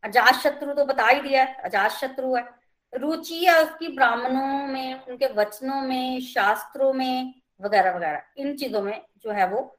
[0.05, 2.49] अजात शत्रु तो बता ही दिया है, अजात शत्रु है।
[2.95, 9.01] रुचि है उसकी ब्राह्मणों में, उनके वचनों में, शास्त्रों में, वगैरह वगैरह। इन चीज़ों में
[9.19, 9.79] जो है वो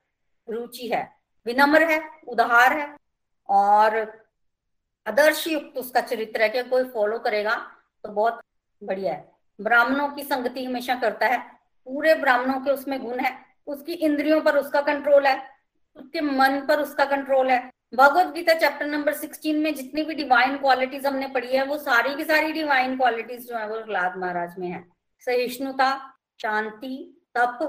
[0.50, 3.01] रुचि है। विनम्र है, उदार है
[3.52, 4.22] और
[5.08, 7.56] आदर्श युक्त उसका चरित्र है कि कोई फॉलो करेगा
[8.04, 8.42] तो बहुत
[8.84, 11.38] बढ़िया है। ब्राह्मणों की संगति हमेशा करता है।
[11.86, 15.50] पूरे ब्राह्मणों के उसमें गुण है। उसकी इंद्रियों पर उसका कंट्रोल है।
[15.96, 20.58] उसके मन पर उसका कंट्रोल है। भगवत गीता चैप्टर नंबर 16 में जितनी भी डिवाइन
[20.58, 24.58] क्वालिटीज हमने पढ़ी है, वो सारी की सारी डिवाइन क्वालिटीज जो है, वो प्रहलाद महाराज
[24.60, 27.60] में है। सहिष्णुता, शांति, तप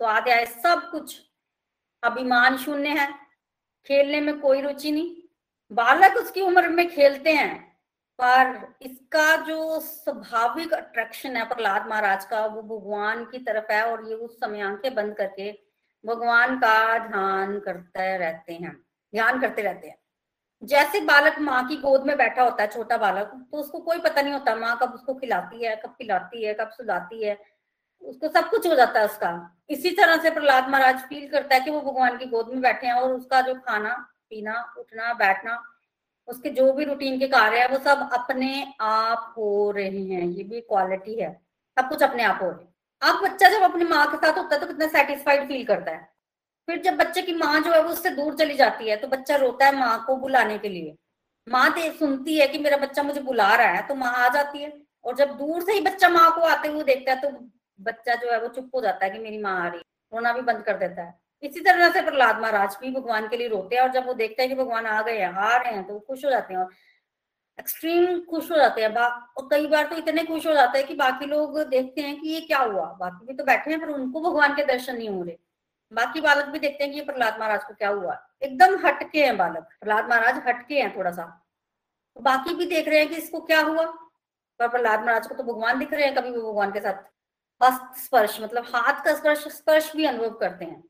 [0.00, 1.22] तो आदि सब कुछ
[2.02, 3.23] अभिमान शून्य है।
[3.86, 5.14] खेलने में कोई रुचि नहीं।
[5.70, 7.58] बालक उसकी उम्र में खेलते हैं,
[8.18, 14.08] पर इसका जो स्वाभाविक अट्रैक्शन है, प्रहलाद महाराज का, वो भगवान की तरफ़ है और
[14.08, 15.50] ये उस समय आँखें बंद करके
[16.04, 18.72] भगवान का ध्यान करते रहते हैं,
[19.12, 19.98] ध्यान करते रहते हैं।
[20.62, 24.22] जैसे बालक माँ की गोद में बैठा होता है, छोटा बालक तो उसको कोई पता
[24.22, 27.38] नहीं होता, माँ कब उसको खिलाती है, कब खिलाती है, कब सुलाती है
[28.04, 29.30] उसको सब कुछ हो जाता है उसका।
[29.70, 32.86] इसी तरह से प्रहलाद महाराज फील करता है कि वो भगवान की गोद में बैठे
[32.86, 33.94] हैं और उसका जो खाना,
[34.30, 35.62] पीना, उठना, बैठना,
[36.28, 40.44] उसके जो भी रूटीन के कार्य है, वो सब अपने आप हो रहे हैं। ये
[40.44, 41.32] भी क्वालिटी है।
[41.76, 44.60] सब कुछ अपने आप हो रहे अब बच्चा जब अपनी माँ के साथ होता है
[44.60, 46.08] तो कितना सेटिस्फाइड फील करता है।
[46.68, 49.36] फिर जब बच्चे की माँ जो है वो उससे दूर चली जाती है तो बच्चा
[49.36, 50.94] रोता है माँ को बुलाने के लिए।
[51.46, 54.72] माँ सुनती है कि मेरा बच्चा मुझे बुला रहा है तो माँ आ जाती है।
[55.04, 57.28] और जब दूर से ही बच्चा माँ को आते हुए देखता है तो
[57.84, 60.32] बच्चा जो है वो चुप हो जाता है कि मेरी माँ आ रही है। रोना
[60.32, 63.76] भी बंद कर देता है। इसी तरह से प्रहलाद महाराज भी भगवान के लिए रोते
[63.76, 65.92] हैं और जब वो देखते हैं कि भगवान आ गए हैं, आ रहे हैं तो
[65.94, 66.70] वो खुश हो जाते हैं और
[67.58, 70.94] एक्सट्रीम खुश हो जाते हैं। और कई बार तो इतने खुश हो जाते हैं कि
[70.94, 74.20] बाकी लोग देखते हैं कि ये क्या हुआ। बाकी भी तो बैठे हैं, पर उनको
[74.20, 75.36] भगवान के दर्शन नहीं हो रहे।
[75.92, 79.36] बाकी बालक भी देखते हैं कि ये प्रहलाद महाराज को क्या हुआ। एकदम हटके हैं
[79.36, 81.24] बालक। प्रहलाद महाराज हटके हैं थोड़ा सा।
[82.16, 83.84] बाकी भी देख रहे हैं कि इसको क्या हुआ।
[84.60, 87.02] पर प्रहलाद महाराज को तो भगवान दिख रहे हैं कभी भी भगवान के साथ।
[87.62, 90.84] हस्त स्पर्श मतलब हाथ का स्पर्श स्पर्श भी अनुभव करते हैं।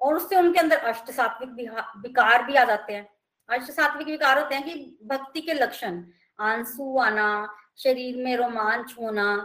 [0.00, 1.50] और उससे उनके अंदर अष्ट सात्विक
[1.96, 3.08] विकार भी आ जाते हैं।
[3.48, 6.04] अष्ट सात्विक विकार होते हैं कि भक्ति के लक्षण,
[6.40, 9.36] आँसू आना, शरीर में रोमांच होना।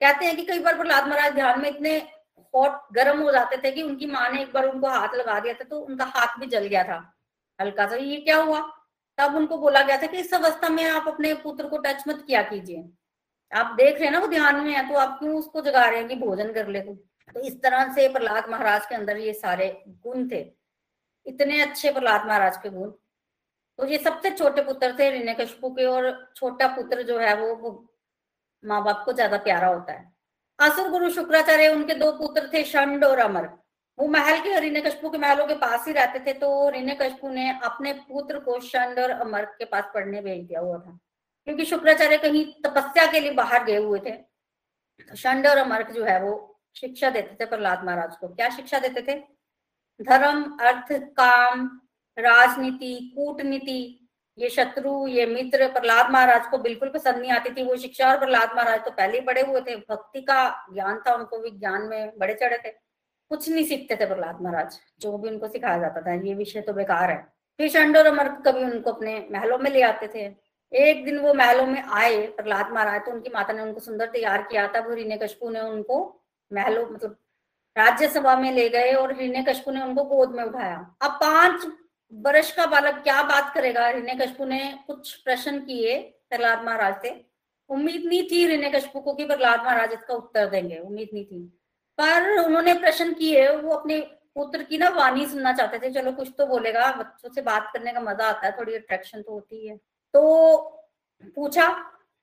[0.00, 1.96] कहते हैं कि कई बार प्रहलाद महाराज ध्यान में इतने
[2.54, 5.54] हॉट, गर्म हो जाते थे कि उनकी माँ ने एक बार उनको हाथ लगा दिया
[5.54, 7.14] था तो उनका हाथ भी जल गया था।
[7.60, 8.60] हल्का सा, ये क्या हुआ?
[9.18, 12.24] तब उनको बोला गया था कि इस अवस्था में आप अपने पुत्र को टच मत
[12.26, 12.88] किया कीजिए।
[13.52, 15.98] आप देख रहे हैं ना वो ध्यान में है तो आप क्यों उसको जगा रहे
[15.98, 16.96] हैं कि भोजन कर ले तो?
[17.36, 20.40] इस तरह से प्रहलाद महाराज के अंदर ये सारे गुण थे।
[21.26, 22.90] इतने अच्छे प्रहलाद महाराज के गुण।
[23.78, 27.70] तो ये सबसे छोटे पुत्र थे ऋण्य कशपू के और छोटा पुत्र जो है वो,
[28.64, 30.12] माँ बाप को ज़्यादा प्यारा होता है।
[30.58, 33.48] असुर गुरु शुक्राचार्य उनके दो पुत्र थे शंड और अमर।
[33.98, 37.28] वो महल के ऋण्य कशपू के महलों के पास ही रहते थे तो ऋण्य कशपू
[37.28, 40.98] ने अपने पुत्र को शंड और अमर के पास पढ़ने भेज दिया हुआ था।
[41.48, 46.04] क्योंकि शुक्राचार्य कहीं तपस्या के लिए बाहर गए हुए थे। तो शंड और अमर्क जो
[46.04, 46.32] है वो
[46.76, 49.14] शिक्षा देते थे प्रहलाद महाराज को। क्या शिक्षा देते थे?
[50.00, 51.64] धर्म, अर्थ, काम,
[52.16, 54.08] राजनीति, कूटनीति,
[54.38, 58.18] ये शत्रु, ये मित्र। प्रहलाद महाराज को बिल्कुल पसंद नहीं आती थी वो शिक्षा और
[58.18, 61.82] प्रहलाद महाराज तो पहले ही बड़े हुए थे। भक्ति का ज्ञान था उनको भी ज्ञान
[61.82, 66.00] में बड़े चढ़े थे। कुछ नहीं सीखते थे प्रहलाद महाराज, जो भी उनको सिखाया जाता
[66.00, 67.16] था। ये विषय तो बेकार है।
[67.58, 70.28] फिर शंड और अमर्क कभी उनको अपने महलों में ले आते थे।
[70.72, 74.42] एक दिन वो महलों में आए, प्रहलाद महाराज तो उनकी माता ने उनको सुंदर तैयार
[74.42, 75.98] किया था। वो हिरण्य कशपू ने उनको
[76.50, 77.16] महलों मतलब
[77.76, 81.66] राज्यसभा में ले गए और हिरण्य कशपू ने उनको गोद में उठाया। अब पाँच
[82.12, 83.86] वर्ष का बालक क्या बात करेगा?
[83.86, 85.98] हिरण्य कशपू ने कुछ प्रश्न किए
[86.30, 87.10] प्रहलाद महाराज से।
[87.70, 91.40] उम्मीद नहीं थी हिरण्य कशपू को कि प्रहलाद महाराज इसका उत्तर देंगे, उम्मीद नहीं थी।
[91.98, 94.00] पर उन्होंने प्रश्न किए, वो अपने
[94.34, 97.92] पुत्र की ना वाणी सुनना चाहते थे। चलो कुछ तो बोलेगा, बच्चों से बात करने
[97.92, 99.78] का मज़ा आता है, थोड़ी अट्रैक्शन तो होती है।
[100.18, 100.58] तो
[101.34, 101.68] पूछा,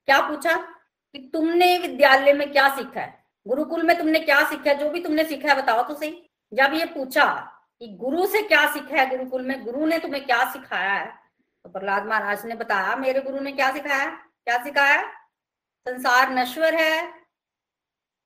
[0.08, 3.24] क्या पूछा कि तुमने विद्यालय में क्या सीखा है?
[3.46, 4.78] गुरुकुल में तुमने क्या सीखा है?
[4.78, 6.12] जो भी तुमने सीखा है बताओ तो सही।
[6.52, 7.26] जब ये पूछा
[7.82, 11.06] कि गुरु से क्या सीखा है गुरुकुल में, गुरु ने तुम्हें क्या सिखाया है?
[11.66, 15.02] तो प्रहलाद महाराज ने बताया, मेरे गुरु ने क्या सिखाया क्या सिखाया
[15.88, 17.08] संसार नश्वर है,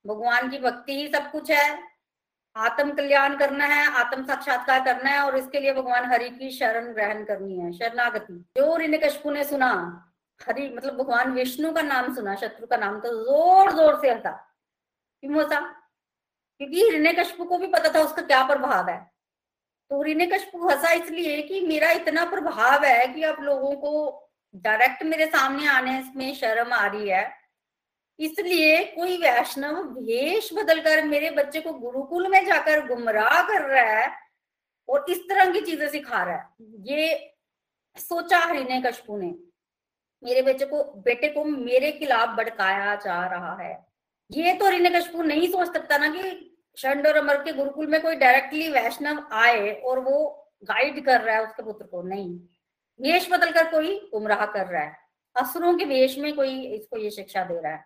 [0.06, 1.78] भगवान की भक्ति ही सब कुछ है।
[2.56, 6.92] आत्म कल्याण करना है, आत्म साक्षात्कार करना है और इसके लिए भगवान हरि की शरण
[6.94, 9.72] ग्रहण करनी है, शरणागति। जो कशपू ने सुना।
[10.42, 14.32] हरि मतलब भगवान विष्णु का नाम सुना, शत्रु का नाम तो ज़ोर ज़ोर से हंसा।
[15.24, 15.60] क्यों होता
[16.62, 18.98] क्योंकि कशपू को भी पता था उसका क्या प्रभाव है।
[19.92, 23.92] तो कशपू हंसा इसलिए कि मेरा इतना प्रभाव है कि आप लोगों को
[24.56, 27.24] डायरेक्ट मेरे सामने आने में शर्म आ रही है।
[28.20, 34.10] इसलिए कोई वैष्णव भेष बदलकर मेरे बच्चे को गुरुकुल में जाकर गुमराह कर रहा है
[34.90, 36.48] और इस तरह की चीज़ें सिखा रहा है।
[36.88, 37.36] ये
[37.98, 39.34] सोचा हरिने कशपू ने,
[40.24, 43.74] मेरे बच्चे को, बेटे को मेरे खिलाफ भड़काया जा रहा है।
[44.32, 48.02] ये तो हरिने कशपू नहीं सोच सकता ना कि शंड और अमर के गुरुकुल में
[48.02, 50.26] कोई डायरेक्टली वैष्णव आए और वो
[50.64, 52.40] गाइड कर रहा है उसके पुत्र को। नहीं
[53.00, 54.98] वेश बदलकर कोई गुमराह कर रहा है।
[55.36, 57.86] असुरों के वेश में कोई इसको ये शिक्षा दे रहा है।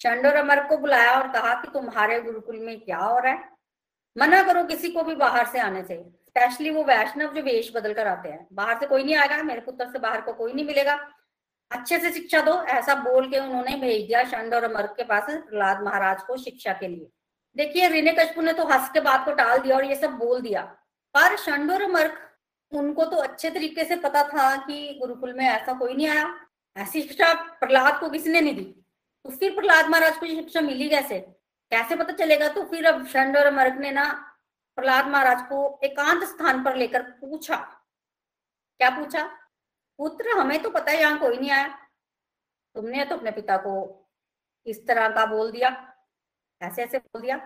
[0.00, 3.50] चंड और अमर को बुलाया और कहा कि तुम्हारे गुरुकुल में क्या हो रहा है?
[4.18, 7.94] मना करो, किसी को भी बाहर से आने से। स्पेशली वो वैष्णव जो वेश बदल
[7.94, 10.64] कर आते हैं। बाहर से कोई नहीं आएगा, मेरे पुत्र से बाहर को कोई नहीं
[10.64, 11.08] मिलेगा।
[11.70, 15.22] अच्छे से शिक्षा दो, ऐसा बोल के उन्होंने भेज दिया चंड और अमर के पास
[15.22, 17.10] प्रहलाद महाराज को शिक्षा के लिए।
[17.56, 20.40] देखिए, रिने कशपू ने तो हंस के बात को टाल दिया और ये सब बोल
[20.40, 20.62] दिया।
[21.16, 22.12] पर शंड और अमर,
[22.72, 26.40] उनको तो अच्छे तरीके से पता था कि गुरुकुल में ऐसा कोई नहीं आया।
[26.76, 28.84] ऐसी शिक्षा प्रहलाद को किसने नहीं दी?
[29.24, 31.18] तो फिर प्रहलाद महाराज को ये शिक्षा मिली कैसे?
[31.72, 32.48] कैसे पता चलेगा?
[32.48, 34.08] तो फिर अब शंड और मर्क ने ना
[34.78, 37.56] प्रहलाद महाराज को एकांत स्थान पर लेकर पूछा।
[38.80, 39.24] क्या पूछा?
[39.98, 41.68] पुत्र, हमें तो पता है यहाँ कोई नहीं आया।
[42.74, 43.72] तुमने तो अपने पिता को
[44.66, 45.68] इस तरह का बोल दिया।
[46.60, 47.36] ऐसे ऐसे बोल दिया।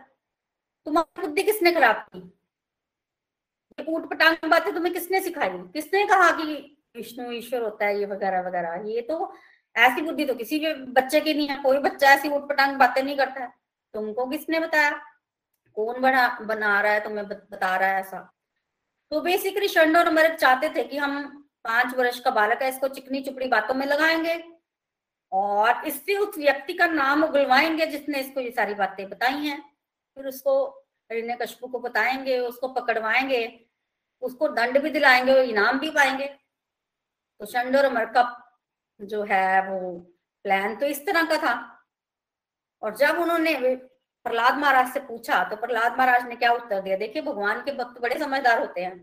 [0.87, 2.21] तुम्हारी बुद्धि किसने खराब की?
[3.89, 5.51] ऊट पटांग बातें तुम्हें किसने सिखाई?
[5.51, 6.55] किसने कहा कि
[6.97, 8.83] विष्णु ईश्वर होता है, ये वगैरह वगैरह?
[8.89, 9.35] ये तो
[9.77, 13.03] ऐसी बुद्धि तो किसी भी बच्चे की नहीं है, कोई बच्चा ऐसी उठ पटांग बातें
[13.03, 13.53] नहीं करता है।
[13.95, 14.91] तुमको किसने बताया?
[15.77, 18.19] कौन बना बना रहा है, तुम्हें बता रहा है ऐसा।
[19.13, 21.23] तो बेसिकली शंड और मर्द चाहते थे कि हम
[21.65, 24.43] पाँच वर्ष का बालक है, इसको चिकनी चुपड़ी बातों में लगाएँगे
[25.33, 29.61] और इससे उस व्यक्ति का नाम उगलवाएँगे जिसने इसको ये सारी बातें बताई हैं।
[30.17, 33.61] फिर उसको ऋण्य कशपू को बताएँगे, उसको पकड़वाएँगे,
[34.23, 36.27] उसको दंड भी दिलाएँगे और इनाम भी पाएँगे।
[37.41, 38.23] तो शंड और मर का
[39.01, 39.93] जो है वो
[40.45, 41.55] प्लान तो इस तरह का था।
[42.83, 46.97] और जब उन्होंने प्रहलाद महाराज से पूछा तो प्रहलाद महाराज ने क्या उत्तर दिया?
[46.97, 48.97] देखिए, भगवान के भक्त बड़े समझदार होते हैं।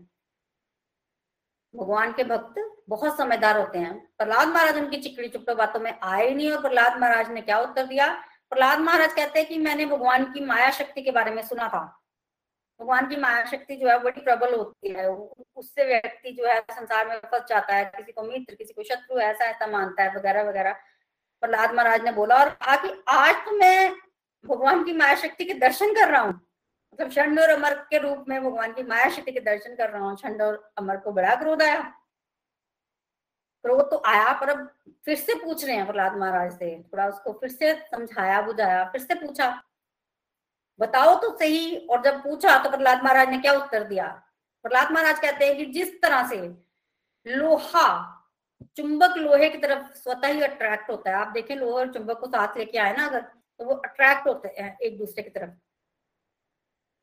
[1.74, 2.54] भगवान के भक्त
[2.88, 6.98] बहुत समझदार होते हैं। प्रहलाद महाराज उनकी चिकड़ी चुपड़ो बातों में आए नहीं और प्रहलाद
[7.00, 8.08] महाराज ने क्या उत्तर दिया?
[8.50, 11.82] प्रहलाद महाराज कहते हैं कि मैंने भगवान की माया शक्ति के बारे में सुना था।
[12.80, 17.08] भगवान की माया शक्ति जो है बड़ी प्रबल होती है। उससे व्यक्ति जो है संसार
[17.08, 20.48] में फंस जाता है, किसी को मित्र, किसी को शत्रु ऐसा ऐसा मानता है, वगैरह
[20.48, 20.72] वगैरह।
[21.42, 23.92] प्रहलाद महाराज ने बोला और कहा कि आज तो मैं
[24.44, 28.24] भगवान की माया शक्ति के दर्शन कर रहा हूँ। मतलब छंड और अमर के रूप
[28.28, 31.34] में भगवान की माया शक्ति के दर्शन कर रहा हूँ छंड और अमर को बड़ा
[31.34, 31.80] क्रोध आया।
[33.64, 34.68] क्रोध तो आया पर अब
[35.04, 39.00] फिर से पूछ रहे हैं प्रहलाद महाराज से, थोड़ा उसको फिर से समझाया, बुझाया, फिर
[39.00, 39.48] से पूछा।
[40.80, 44.06] बताओ तो सही, और जब पूछा तो प्रहलाद महाराज ने क्या उत्तर दिया?
[44.64, 46.36] प्रहलाद महाराज कहते हैं कि जिस तरह से
[47.26, 47.88] लोहा,
[48.76, 52.26] चुंबक लोहे की तरफ़ स्वतः ही अट्रैक्ट होता है। आप देखें, लोहा और चुंबक को
[52.26, 53.20] साथ लेके आए ना अगर
[53.60, 55.50] तो वो अट्रैक्ट होते हैं एक दूसरे की तरफ़।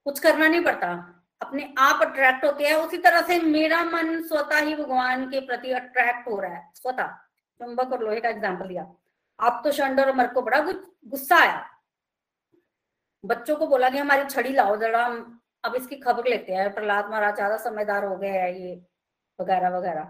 [0.06, 0.88] कुछ करना नहीं पड़ता।
[1.42, 5.72] अपने आप अट्रैक्ट होते हैं। उसी तरह से मेरा मन स्वतः ही भगवान के प्रति
[5.72, 7.08] अट्रैक्ट हो रहा है। स्वतः,
[7.60, 8.86] चुंबक और लोहे का एग्ज़ाम्पल दिया।
[9.40, 11.66] आप तो शंड और मर को बड़ा गुस्सा आया।
[13.24, 17.10] बच्चों को बोला कि हमारी छड़ी लाओ जरा, हम अब इसकी खबर लेते हैं, प्रहलाद
[17.10, 18.76] महाराज ज़्यादा समझदार हो गए हैं ये,
[19.40, 20.04] वगैरह वगैरह।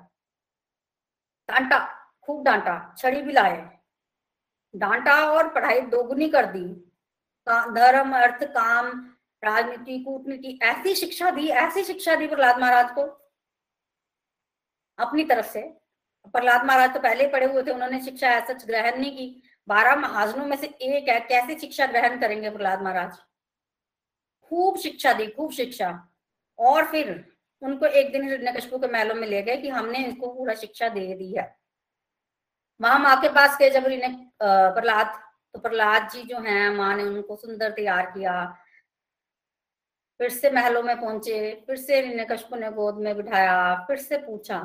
[1.50, 1.80] डांटा,
[2.24, 3.58] खूब डांटा, छड़ी भी लाए।
[4.74, 6.66] डांटा और पढ़ाई दोगुनी कर दी।
[7.48, 8.90] धर्म, अर्थ, काम,
[9.44, 13.04] राजनीति, कूटनीति, ऐसी शिक्षा दी, ऐसी शिक्षा दी प्रहलाद महाराज को।
[15.00, 15.62] अपनी तरफ़ से।
[16.26, 20.46] प्रहलाद महाराज तो पहले पढ़े हुए थे, उन्होंने शिक्षा ऐसा ग्रहण नहीं की। बारह महाजनों
[20.46, 23.18] में से एक है, कैसे शिक्षा ग्रहण करेंगे प्रहलाद महाराज?
[24.52, 25.90] खूब शिक्षा दी, खूब शिक्षा।
[26.60, 27.10] और फिर
[27.62, 31.14] उनको एक दिन हिरण्यकश्यप के महलों में ले गए कि हमने इनको पूरा शिक्षा दे
[31.16, 31.56] दी है।
[32.80, 33.84] वहाँ माँ के पास गए जब
[34.42, 35.20] प्रहलाद
[35.56, 38.34] तो प्रहलाद जी जो हैं, माँ ने उनको सुंदर तैयार किया।
[40.20, 44.60] फिर से महलों में पहुँचे, फिर से हिरण्यकश्यप ने गोद में बिठाया, फिर से पूछा,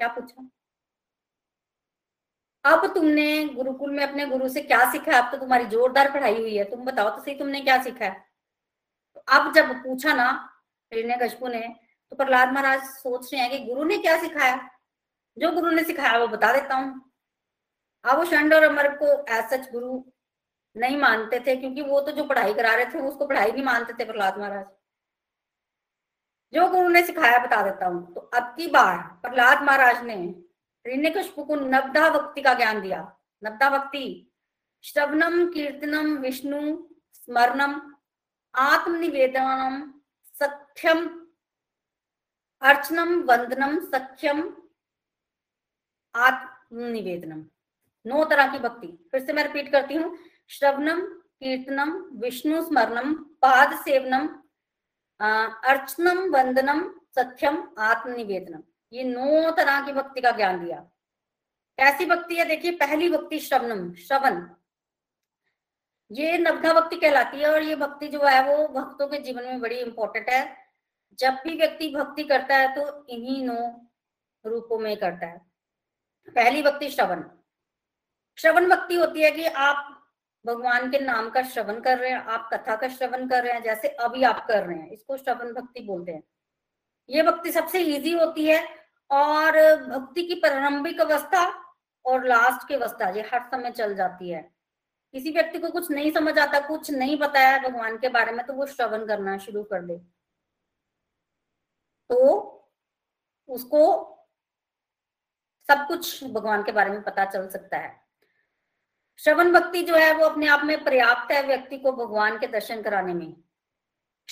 [0.00, 0.48] क्या पूछा?
[2.64, 6.56] अब तुमने गुरुकुल में अपने गुरु से क्या सीखा अब तो तुम्हारी जोरदार पढ़ाई हुई
[6.56, 8.12] है। तुम बताओ तो सही तुमने क्या सीखा है?
[9.16, 10.28] तो अब जब पूछा ना
[10.92, 11.60] हिरण्य कशपू ने
[12.12, 14.56] तो प्रहलाद महाराज सोच रहे हैं कि गुरु ने क्या सिखाया?
[15.36, 17.10] जो गुरु ने सिखाया वो बता देता हूँ।
[18.04, 20.02] अब वो शंड और अमर को एज सच गुरु
[20.76, 23.92] नहीं मानते थे, क्योंकि वो तो जो पढ़ाई करा रहे थे, उसको पढ़ाई नहीं मानते
[23.92, 24.64] थे प्रहलाद महाराज।
[26.52, 30.16] जो गुरु ने सिखाया बता देता हूँ। तो अब की बार प्रहलाद महाराज ने
[30.86, 33.00] हिरण्यकश्यप को नवदा भक्ति का ज्ञान दिया।
[33.42, 34.06] नवदा भक्ति
[34.84, 36.60] श्रवणम कीर्तनम विष्णु
[37.14, 37.80] स्मरणम
[38.54, 39.82] आत्मनिवेदनम
[40.34, 41.06] सख्यम
[42.62, 44.42] अर्चनम वंदनम सख्यम
[46.14, 47.44] आत्मनिवेदनम
[48.06, 50.16] नौ तरह की भक्ति। फिर से मैं रिपीट करती हूँ।
[50.50, 51.00] श्रवणम
[51.40, 54.28] कीर्तनम विष्णु स्मरणम पाद सेवनम
[55.20, 56.80] अर्चनम वंदनम,
[57.16, 58.62] सख्यम, आत्मनिवेदनम।
[58.94, 60.76] ये नौ तरह की भक्ति का ज्ञान दिया।
[61.78, 62.44] कैसी भक्ति है?
[62.44, 64.46] देखिए, पहली भक्ति श्रवणम, श्रवण।
[66.10, 69.60] ये नवधा भक्ति कहलाती है और ये भक्ति जो है वो भक्तों के जीवन में
[69.60, 70.56] बड़ी इंपॉर्टेंट है।
[71.18, 73.88] जब भी व्यक्ति भक्ति करता है तो इन्हीं नौ
[74.44, 75.38] रूपों में करता है।
[76.28, 77.22] पहली भक्ति श्रवण।
[78.38, 79.90] श्रवण भक्ति होती है कि आप
[80.46, 83.62] भगवान के नाम का श्रवण कर रहे हैं, आप कथा का श्रवण कर रहे हैं,
[83.62, 86.22] जैसे अभी आप कर रहे हैं, इसको श्रवण भक्ति बोलते हैं।
[87.08, 91.64] ये भक्ति सबसे इजी होती है और भक्ति की प्रारंभिक अवस्था
[92.04, 94.54] और लास्ट की अवस्था, ये हर समय चल जाती है।
[95.12, 98.52] किसी व्यक्ति को कुछ नहीं समझ आता, कुछ नहीं बताया भगवान के बारे में तो
[98.52, 99.98] वो श्रवण करना शुरू कर दे।
[102.10, 102.50] तो
[103.48, 104.10] उसको
[105.68, 108.04] सब कुछ भगवान के बारे में पता चल सकता है।
[109.18, 112.82] श्रवण भक्ति जो है, वो अपने आप में पर्याप्त है व्यक्ति को भगवान के दर्शन
[112.82, 113.36] कराने में।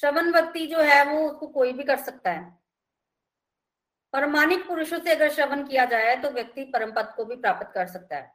[0.00, 2.61] श्रवण भक्ति जो है, वो उसको कोई भी कर सकता है।
[4.14, 7.86] परमाणिक पुरुषों से अगर श्रवण किया जाए तो व्यक्ति परम पद को भी प्राप्त कर
[7.88, 8.32] सकता है।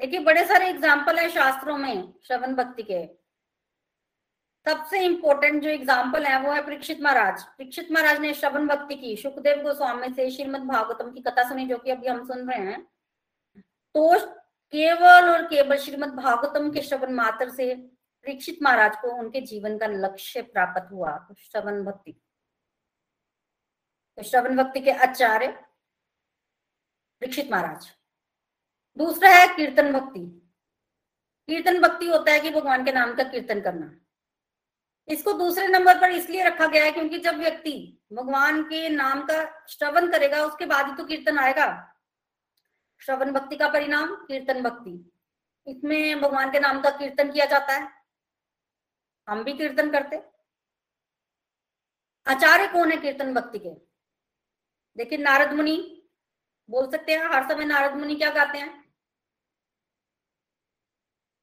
[0.00, 3.04] देखिए, बड़े सारे एग्ज़ाम्पल है शास्त्रों में श्रवण भक्ति के।
[4.66, 9.16] सबसे इंपॉर्टेंट जो एग्ज़ाम्पल है वो है परीक्षित महाराज। परीक्षित महाराज ने श्रवण भक्ति की।
[9.16, 12.80] सुखदेव गोस्वामी से श्रीमद भागवतम की कथा सुनी, जो कि अभी हम सुन रहे हैं।
[13.94, 14.18] तो
[14.72, 19.86] केवल और केवल श्रीमद भागवतम के श्रवण मात्र से परीक्षित महाराज को उनके जीवन का
[19.86, 22.14] लक्ष्य प्राप्त हुआ, श्रवण भक्ति।
[24.18, 25.46] तो श्रवण भक्ति के आचार्य
[27.20, 27.90] दीक्षित महाराज।
[28.96, 30.20] दूसरा है कीर्तन भक्ति।
[31.48, 34.00] कीर्तन भक्ति होता है कि भगवान के नाम का कीर्तन करना।
[35.08, 39.66] इसको दूसरे नंबर पर इसलिए रखा गया है क्योंकि जब व्यक्ति भगवान के नाम का
[39.66, 41.94] श्रवण करेगा, उसके बाद ही तो कीर्तन आएगा।
[42.98, 45.10] श्रवण भक्ति का परिणाम कीर्तन भक्ति।
[45.66, 47.88] इसमें भगवान के नाम का कीर्तन किया जाता है।
[49.28, 50.22] हम भी कीर्तन करते।
[52.26, 53.83] आचार्य कौन है कीर्तन भक्ति के?
[54.96, 55.76] देखिए नारद मुनि,
[56.68, 58.72] बोल सकते हैं, हर समय नारद मुनि क्या गाते हैं?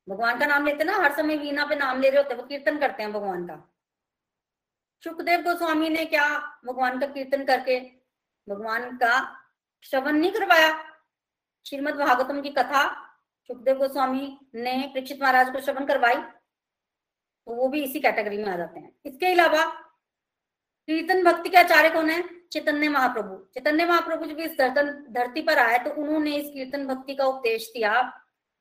[0.07, 2.47] भगवान का नाम लेते ना, हर समय वीणा पे नाम ले रहे होते हैं, वो
[2.47, 3.55] कीर्तन करते हैं भगवान का।
[5.03, 6.27] सुखदेव गोस्वामी ने क्या
[6.65, 7.79] भगवान का कीर्तन करके,
[8.47, 9.19] भगवान का
[9.85, 10.71] श्रवण नहीं करवाया?
[11.65, 12.83] श्रीमद भागवतम की कथा
[13.49, 18.55] सुखदेव गोस्वामी ने परीक्षित महाराज को श्रवण करवाई तो वो भी इसी कैटेगरी में आ
[18.57, 19.63] जाते हैं। इसके अलावा
[20.87, 22.23] कीर्तन भक्ति के आचार्य कौन है?
[22.51, 24.57] चैतन्य महाप्रभु। चैतन्य महाप्रभु जब इस
[25.11, 28.01] धरती पर आए तो उन्होंने इस कीर्तन भक्ति का उपदेश दिया।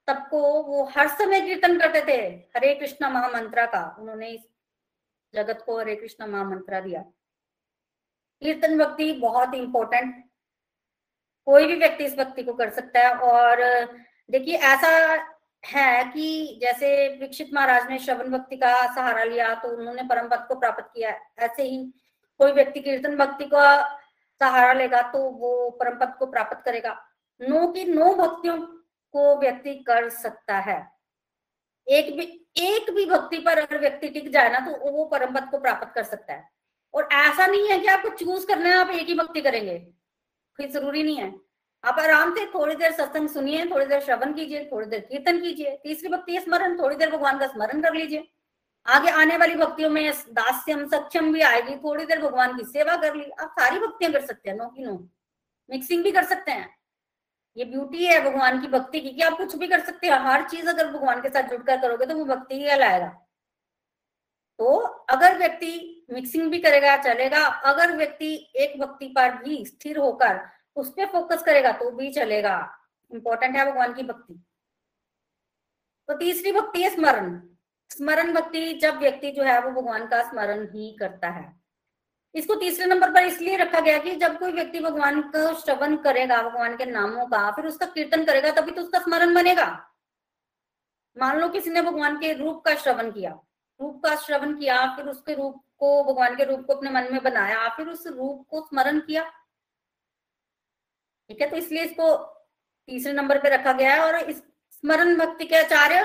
[0.08, 2.20] सबको वो हर समय कीर्तन करते थे,
[2.56, 4.40] हरे कृष्णा महामंत्रा का। उन्होंने इस
[5.34, 7.02] जगत को हरे कृष्णा महामंत्रा दिया।
[8.42, 10.14] कीर्तन भक्ति बहुत इंपॉर्टेंट
[11.46, 13.62] कोई भी व्यक्ति इस भक्ति को कर सकता है। और
[14.28, 14.88] देखिए, ऐसा
[15.64, 20.44] है कि जैसे विक्षित महाराज ने श्रवण भक्ति का सहारा लिया तो उन्होंने परम पद
[20.48, 21.82] को प्राप्त किया। ऐसे ही
[22.40, 23.64] कोई व्यक्ति कीर्तन भक्ति का
[24.40, 26.96] सहारा लेगा तो वो परम पद को प्राप्त करेगा।
[27.40, 28.56] नो की नो भक्तियों
[29.14, 30.80] को व्यक्ति कर सकता है।
[31.86, 32.24] एक भी
[32.58, 35.92] एक भी भक्ति पर अगर व्यक्ति टिक जाए ना तो वो परम पद को प्राप्त
[35.94, 36.48] कर सकता है।
[36.94, 39.78] और ऐसा नहीं है कि आपको चूज़ करना है, आप एक ही भक्ति करेंगे।
[40.58, 41.32] कोई ज़रूरी नहीं है।
[41.84, 45.76] आप आराम से थोड़ी देर सत्संग सुनिए, थोड़ी देर श्रवण कीजिए, थोड़ी देर कीर्तन कीजिए,
[45.82, 48.28] तीसरी भक्ति स्मरण, थोड़ी देर भगवान का स्मरण कर लीजिए।
[48.86, 53.14] आगे आने वाली भक्तियों में दास्यम सक्षम भी आएगी। थोड़ी देर भगवान की सेवा कर
[53.16, 54.92] ली। आप सारी भक्तियाँ कर सकते हैं, नो की नो।
[55.70, 56.68] मिक्सिंग भी कर सकते हैं।
[57.56, 60.48] ये ब्यूटी है भगवान की भक्ति की, कि आप कुछ भी कर सकते हैं। हर
[60.48, 63.08] चीज़ अगर भगवान के साथ जुड़कर करोगे तो वो भक्ति ही लाएगा
[64.58, 64.76] तो
[65.10, 70.40] अगर व्यक्ति मिक्सिंग भी करेगा, चलेगा। अगर व्यक्ति एक भक्ति पर भी स्थिर होकर
[70.76, 72.56] उस पर फोकस करेगा तो भी चलेगा।
[73.10, 74.34] इंपॉर्टेंट है भगवान की भक्ति।
[76.08, 77.40] तो तीसरी भक्ति है स्मरण।
[77.90, 81.52] स्मरण भक्ति जब व्यक्ति जो है वो भगवान का स्मरण ही करता है।
[82.34, 86.42] इसको तीसरे नंबर पर इसलिए रखा गया कि जब कोई व्यक्ति भगवान का श्रवण करेगा,
[86.42, 89.66] भगवान के नामों का, फिर उसका कीर्तन करेगा, तभी तो उसका स्मरण बनेगा।
[91.16, 93.30] मान लो किसी ने भगवान के रूप का श्रवण किया,
[93.80, 97.22] रूप का श्रवण किया, फिर उसके रूप को, भगवान के रूप को अपने मन में
[97.22, 99.22] बनाया, फिर उस रूप को स्मरण किया।
[101.30, 102.14] ठीक है तो इसलिए इसको
[102.88, 106.02] तीसरे नंबर पे रखा गया है और इस स्मरण भक्ति के आचार्य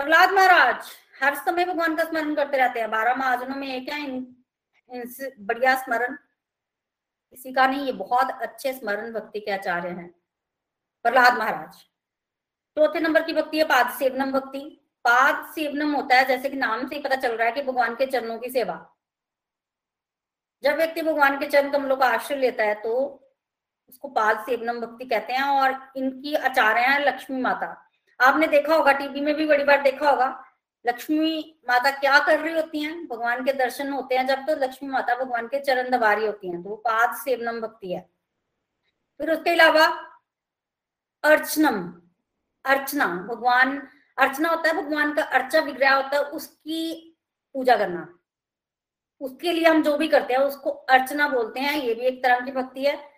[0.00, 0.90] प्रहलाद महाराज
[1.24, 4.26] हर समय भगवान का स्मरण करते रहते हैं। बारह महाजनों में एक है इन,
[4.90, 10.08] इनसे बढ़िया स्मरण। किसी का नहीं ये बहुत अच्छे स्मरण भक्ति के आचार्य हैं।
[11.04, 11.76] प्रहलाद महाराज।
[12.76, 14.60] चौथे नंबर की भक्ति है पाद सेवनम भक्ति।
[15.04, 17.94] पाद सेवनम होता है जैसे कि नाम से ही पता चल रहा है कि भगवान
[17.94, 18.74] के चरणों की सेवा।
[20.64, 22.92] जब व्यक्ति भगवान के चरण कमलों का आश्रय लेता है तो
[23.88, 27.66] उसको पाद सेवनम भक्ति कहते हैं और इनकी आचार्य हैं लक्ष्मी माता।
[28.20, 30.28] आपने देखा होगा टीवी में भी बड़ी बार देखा होगा
[30.86, 33.06] लक्ष्मी माता क्या कर रही होती हैं?
[33.08, 36.48] भगवान के दर्शन होते हैं जब तो लक्ष्मी माता भगवान के चरण दबा रही होती
[36.48, 38.10] हैं तो वो पाद सेवनम भक्ति है।
[39.18, 39.86] फिर उसके अलावा,
[41.24, 42.02] अर्चनम,
[42.64, 47.16] अर्चना, भगवान, अर्चना होता है, भगवान का अर्चा विग्रह होता है, उसकी
[47.54, 48.18] पूजा करना।
[49.20, 52.40] उसके लिए हम जो भी करते हैं, उसको अर्चना बोलते हैं, ये भी एक तरह
[52.40, 53.13] की भक्ति है।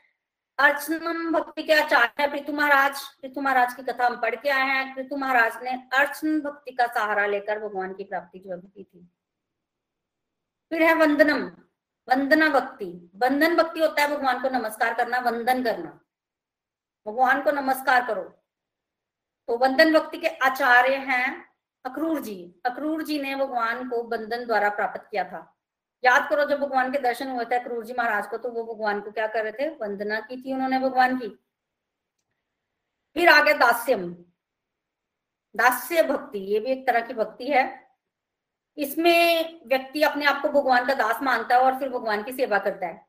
[0.59, 4.94] अर्चनम भक्ति के आचार्य पृथु महाराज पृथु महाराज की कथा हम पढ़ के आए हैं।
[4.94, 9.09] पृथु महाराज ने अर्चन भक्ति का सहारा लेकर भगवान की प्राप्ति जो की थी।
[10.70, 11.42] फिर है वंदनम,
[12.09, 16.00] वंदना भक्ति। वंदन भक्ति होता है भगवान को नमस्कार करना, वंदन करना।
[17.07, 18.22] भगवान को नमस्कार करो।
[19.48, 21.48] तो वंदन भक्ति के आचार्य हैं
[21.84, 25.55] अक्रूर जी। अक्रूर जी ने भगवान को बंधन द्वारा प्राप्त किया था।
[26.05, 29.01] याद करो जब भगवान के दर्शन हुए थे क्रूर जी महाराज को तो वो भगवान
[29.01, 29.68] को क्या कर रहे थे?
[29.76, 31.28] वंदना की थी उन्होंने भगवान की।
[33.16, 34.11] फिर आ गया दास्यम।
[35.55, 37.64] दास्य भक्ति, ये भी एक तरह की भक्ति है।
[38.78, 42.59] इसमें व्यक्ति अपने आप को भगवान का दास मानता है और फिर भगवान की सेवा
[42.59, 43.05] करता है।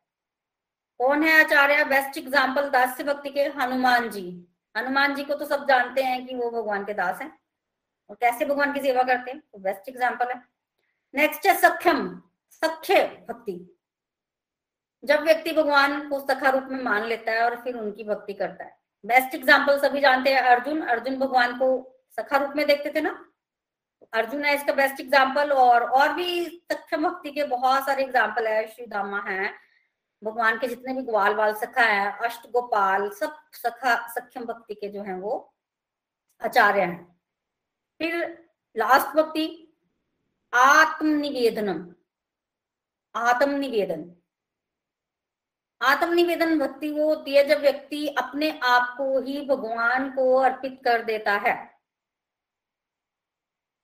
[0.99, 1.83] कौन है आचार्य?
[1.85, 4.23] बेस्ट एग्ज़ाम्पल दास्य भक्ति के हनुमान जी।
[4.75, 7.31] हनुमान जी को तो सब जानते हैं कि वो भगवान के दास हैं।
[8.09, 9.39] और कैसे भगवान की सेवा करते हैं?
[9.41, 10.41] तो बेस्ट एग्ज़ाम्पल है।
[11.13, 12.07] नेक्स्ट है सक्षम
[12.61, 13.53] सख्य भक्ति।
[15.03, 18.63] जब व्यक्ति भगवान को सखा रूप में मान लेता है और फिर उनकी भक्ति करता
[18.63, 21.67] है। बेस्ट एग्ज़ाम्पल सभी जानते हैं, अर्जुन। अर्जुन भगवान को
[22.17, 23.23] सखा रूप में देखते थे ना?
[24.13, 28.67] अर्जुन है इसका बेस्ट एग्ज़ाम्पल और और भी सख्य भक्ति के बहुत सारे एग्ज़ाम्पल है।
[28.67, 29.53] श्री दामा है,
[30.21, 34.89] भगवान के जितने भी ग्वाल वाल सखा है, अष्ट गोपाल, सब सखा, सक्षम भक्ति के
[34.89, 35.53] जो है वो
[36.41, 37.03] आचार्य हैं।
[37.99, 38.15] फिर
[38.75, 39.45] लास्ट भक्ति,
[40.53, 41.85] आत्मनिवेदनम।
[43.17, 44.03] आत्मनिवेदन।
[45.81, 51.03] आत्मनिवेदन भक्ति वो होती है जब व्यक्ति अपने आप को ही भगवान को अर्पित कर
[51.03, 51.53] देता है।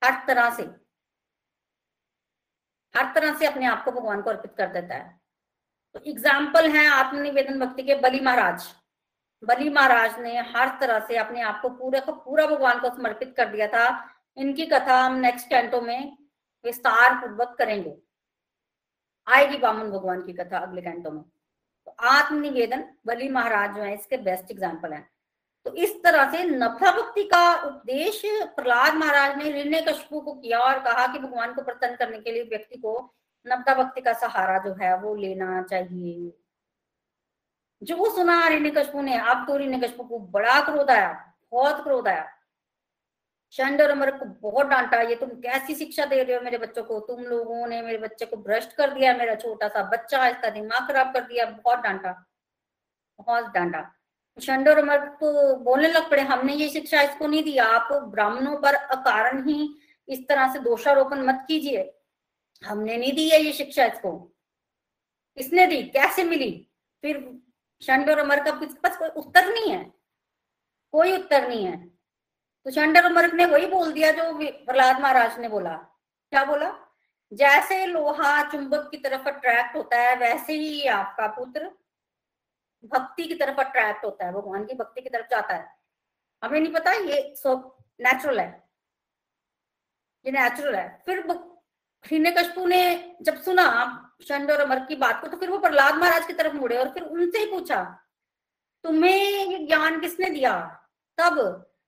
[0.02, 0.64] हर तरह से।
[2.96, 5.20] हर तरह से अपने आप को भगवान को अर्पित कर देता है।
[5.96, 8.74] तो एग्ज़ाम्पल है आत्मनिवेदन भक्ति के बलि महाराज।
[9.44, 13.34] बलि महाराज ने हर तरह से अपने आप को पूरे को पूरा भगवान को समर्पित
[13.38, 13.88] कर दिया था।
[14.38, 16.18] इनकी कथा हम नेक्स्ट कैंटो में
[16.66, 17.96] विस्तार पूर्वक करेंगे।
[19.28, 21.24] आएगी वामन भगवान की कथा अगले कैंटो में।
[21.88, 25.08] तो आत्मनिवेदन बलि महाराज जो है, इसके बेस्ट एग्ज़ाम्पल है।
[25.66, 30.60] तो इस तरह से नफा भक्ति का उपदेश प्रहलाद महाराज ने ऋण्य कशपू को किया
[30.60, 32.94] और कहा कि भगवान को प्रसन्न करने के लिए व्यक्ति को
[33.46, 36.34] नवता भक्ति का सहारा जो है, वो लेना चाहिए।
[37.82, 41.12] जो सुना ऋण्य कशपू ने अब तो ऋण्य कशपू को बड़ा क्रोध आया,
[41.52, 42.28] बहुत क्रोध आया।
[43.54, 46.84] चंड और अमर को बहुत डांटा, ये तुम कैसी शिक्षा दे रहे हो मेरे बच्चों
[46.84, 47.00] को?
[47.00, 50.88] तुम लोगों ने मेरे बच्चे को भ्रष्ट कर दिया, मेरा छोटा सा बच्चा इसका दिमाग
[50.88, 52.26] खराब कर दिया, बहुत डांटा
[53.20, 53.96] बहुत डांटा।
[54.40, 58.56] चंड और अमर को बोलने लग पड़े, हमने ये शिक्षा इसको नहीं दी, आप ब्राह्मणों
[58.58, 59.76] पर अकारण ही
[60.08, 61.94] इस तरह से दोषारोपण मत कीजिए।
[62.64, 64.12] हमने नहीं दी है ये शिक्षा इसको।
[65.38, 65.84] किसने दी?
[65.84, 66.70] कैसे मिली?
[67.04, 67.42] फिर
[67.82, 68.52] चंड और अमर का
[68.84, 69.94] पास कोई उत्तर नहीं है।
[70.92, 71.93] कोई उत्तर नहीं है।
[72.66, 75.74] तो चंडर मर्ग ने वही बोल दिया जो प्रहलाद महाराज ने बोला।
[76.34, 76.74] क्या बोला?
[77.32, 81.72] जैसे लोहा चुंबक की तरफ़ अट्रैक्ट होता है, वैसे ही आपका पुत्र
[82.84, 85.68] भक्ति की तरफ़ अट्रैक्ट होता है, भगवान की भक्ति की तरफ़ जाता है।
[86.42, 88.64] हमें नहीं पता, ये सब नेचुरल है।
[90.26, 91.26] ये नेचुरल है। फिर
[92.06, 93.68] हिरण्यकशपु ने जब सुना
[94.28, 96.90] चंड और अमर की बात को तो फिर वो प्रहलाद महाराज की तरफ़ मुड़े और
[96.94, 97.84] फिर उनसे ही पूछा,
[98.84, 100.56] तुम्हें ये ज्ञान किसने दिया?
[101.18, 101.40] तब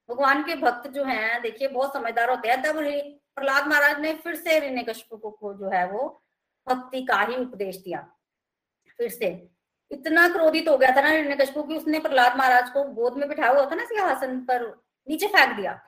[0.09, 2.75] भगवान के भक्त जो हैं, देखिए, बहुत समझदार होते हैं। तब
[3.35, 6.23] प्रहलाद महाराज ने फिर से हिरण्यकशपु को जो है वो
[6.69, 8.07] भक्ति का ही उपदेश दिया।
[8.97, 9.49] फिर से।
[9.91, 13.51] इतना क्रोधित हो गया था ना हिरण्यकशपु की उसने प्रहलाद महाराज को गोद में बिठाया
[13.51, 15.81] हुआ था ना सिंहासन पर, नीचे फेंक दिया।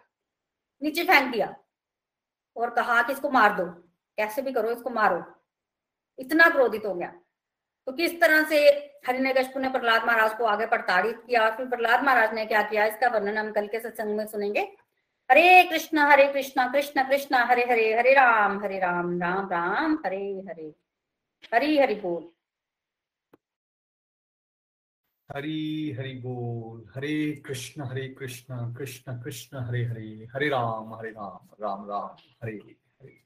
[0.81, 1.55] नीचे फेंक दिया
[2.55, 3.65] और कहा कि इसको मार दो।
[4.17, 5.23] कैसे भी करो, इसको मारो।
[6.19, 7.13] इतना क्रोधित हो गया।
[7.87, 8.57] तो किस तरह से
[9.07, 12.85] हरिणकशपु ने प्रहलाद महाराज को आगे प्रताड़ित किया और फिर प्रहलाद महाराज ने क्या किया?
[12.85, 14.61] इसका वर्णन हम कल के सत्संग में सुनेंगे।
[15.29, 20.19] हरे कृष्ण हरे कृष्ण कृष्ण कृष्ण, हरे हरे हरे राम हरे राम राम राम, हरे
[20.49, 20.73] हरे,
[21.53, 22.29] हरी हरि बोल।
[25.29, 31.49] हरी हरि बोल, Hare Krishna Hare Krishna Krishna Krishna, Hare Hare Hare Ram Hare Ram
[31.61, 33.17] Ram Ram, Hare Hare.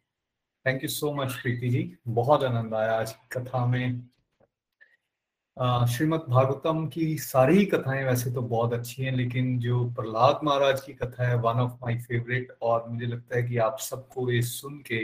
[0.65, 1.83] Thank you so much Preeti ji.
[2.07, 4.11] बहुत आनंद आया आज कथा में।
[5.57, 10.93] श्रीमद भागवतम की सारी कथाएँ वैसे तो बहुत अच्छी हैं, लेकिन जो प्रहलाद महाराज की
[10.93, 14.77] कथा है वन ऑफ़ माय फेवरेट और मुझे लगता है कि आप सबको ये सुन
[14.87, 15.03] के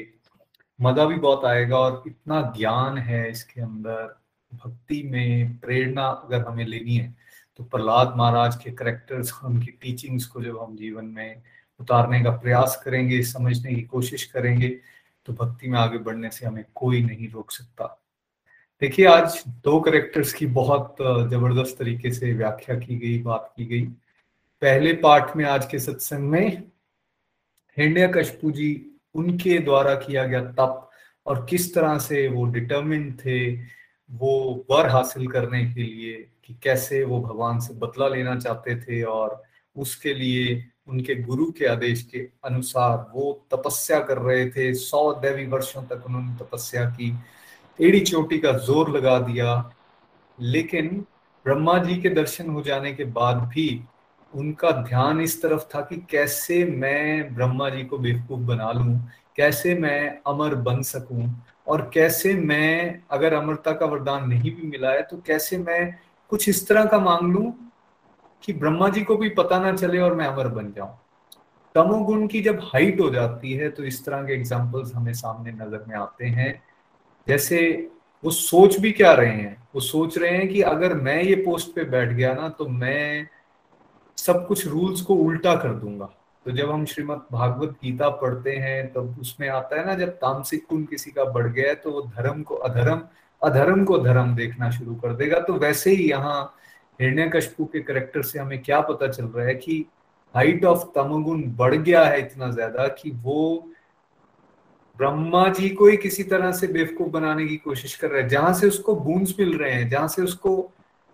[0.79, 4.15] मज़ा भी बहुत आएगा, और इतना ज्ञान है इसके अंदर,
[4.51, 7.13] भक्ति में प्रेरणा अगर हमें लेनी है
[7.59, 11.41] तो प्रहलाद महाराज के करेक्टर्स उनकी टीचिंग्स को जब हम जीवन में
[11.79, 14.69] उतारने का प्रयास करेंगे, समझने की कोशिश करेंगे
[15.27, 17.97] तो भक्ति में आगे बढ़ने से हमें कोई नहीं रोक सकता।
[18.81, 23.85] देखिए, आज दो करेक्टर्स की बहुत ज़बरदस्त तरीके से व्याख्या की गई, बात की गई।
[24.61, 26.63] पहले पार्ट में आज के सत्संग में
[27.77, 28.69] हिरण्य कशपू जी,
[29.15, 30.89] उनके द्वारा किया गया तप
[31.25, 33.55] और किस तरह से वो डिटर्मिन थे,
[34.09, 36.13] वो वर हासिल करने के लिए
[36.45, 39.41] कि कैसे वो भगवान से बदला लेना चाहते थे और
[39.75, 45.45] उसके लिए उनके गुरु के आदेश के अनुसार वो तपस्या कर रहे थे। सौ दैवी
[45.45, 47.11] वर्षों तक उन्होंने तपस्या की।
[47.79, 49.71] एड़ी चोटी का ज़ोर लगा दिया।
[50.37, 51.05] लेकिन
[51.45, 53.69] ब्रह्मा जी के दर्शन हो जाने के बाद भी
[54.33, 58.97] उनका ध्यान इस तरफ़ था कि कैसे मैं ब्रह्मा जी को बेवकूफ़ बना लूँ,
[59.37, 61.29] कैसे मैं अमर बन सकूँ,
[61.67, 65.93] और कैसे मैं अगर अमरता का वरदान नहीं भी मिला है तो कैसे मैं
[66.31, 67.53] कुछ इस तरह का मांग लू
[68.43, 70.97] कि ब्रह्मा जी को भी पता ना चले और मैं अमर बन जाऊँ।
[71.75, 75.83] तमोगुण की जब हाइट हो जाती है तो इस तरह के एग्जाम्पल्स हमें सामने नज़र
[75.87, 76.53] में आते हैं।
[77.27, 77.59] जैसे
[78.23, 79.55] वो सोच भी क्या रहे हैं?
[79.75, 83.27] वो सोच रहे हैं कि अगर मैं ये पोस्ट पे बैठ गया ना तो मैं
[84.17, 86.05] सब कुछ रूल्स को उल्टा कर दूँगा।
[86.45, 90.09] तो जब हम श्रीमद भागवत गीता पढ़ते हैं, तब तो उसमें आता है ना, जब
[90.17, 93.01] तामसिक गुण किसी का बढ़ गया है तो वो धर्म को अधर्म
[93.41, 96.41] अधर्म को धर्म देखना शुरू कर देगा। तो वैसे ही यहाँ
[96.99, 99.85] हिरण्य कशपू के करेक्टर से हमें क्या पता चल रहा है कि
[100.35, 103.69] हाइट ऑफ़ तमोगुण बढ़ गया है इतना ज़्यादा कि वो
[104.97, 108.53] ब्रह्मा जी को ही किसी तरह से बेवकूफ़ बनाने की कोशिश कर रहा है। जहाँ
[108.53, 110.55] से उसको बूंस मिल रहे हैं, जहाँ से उसको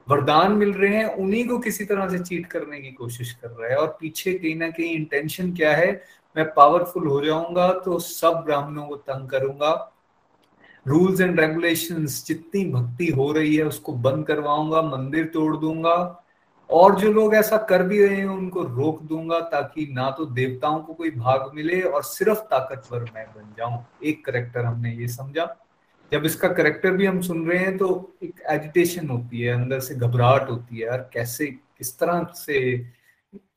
[0.07, 3.69] वरदान मिल रहे हैं, उन्हीं को किसी तरह से चीट करने की कोशिश कर रहा
[3.69, 5.91] है। और पीछे कहीं ना कहीं इंटेंशन क्या है,
[6.35, 9.89] मैं पावरफुल हो जाऊँगा तो सब ब्राह्मणों को तंग करूँगा।
[10.87, 16.22] रूल्स एंड रेगुलेशंस जितनी भक्ति हो रही है, उसको बंद करवाऊँगा, मंदिर तोड़ दूँगा।
[16.69, 20.79] और जो लोग ऐसा कर भी रहे हैं, उनको रोक दूँगा ताकि ना तो देवताओं
[20.79, 25.65] को कोई भाग मिले और सिर्फ़ ताकतवर मैं बन जाऊँ। एक करेक्टर हमने ये समझा।
[26.11, 29.95] जब इसका करेक्टर भी हम सुन रहे हैं तो एक एजिटेशन होती है, अंदर से
[29.95, 32.85] घबराहट होती है, यार कैसे, किस तरह से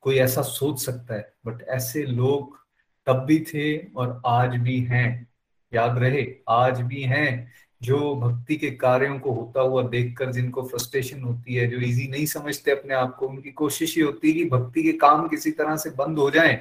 [0.00, 1.32] कोई ऐसा सोच सकता है?
[1.46, 2.58] बट ऐसे लोग
[3.06, 5.28] तब भी थे और आज भी हैं।
[5.74, 7.52] याद रहे, आज भी हैं।
[7.82, 12.26] जो भक्ति के कार्यों को होता हुआ देखकर, जिनको फ्रस्ट्रेशन होती है, जो इजी नहीं
[12.26, 15.76] समझते अपने आप को, उनकी कोशिश ही होती है कि भक्ति के काम किसी तरह
[15.76, 16.58] से बंद हो जाएँ।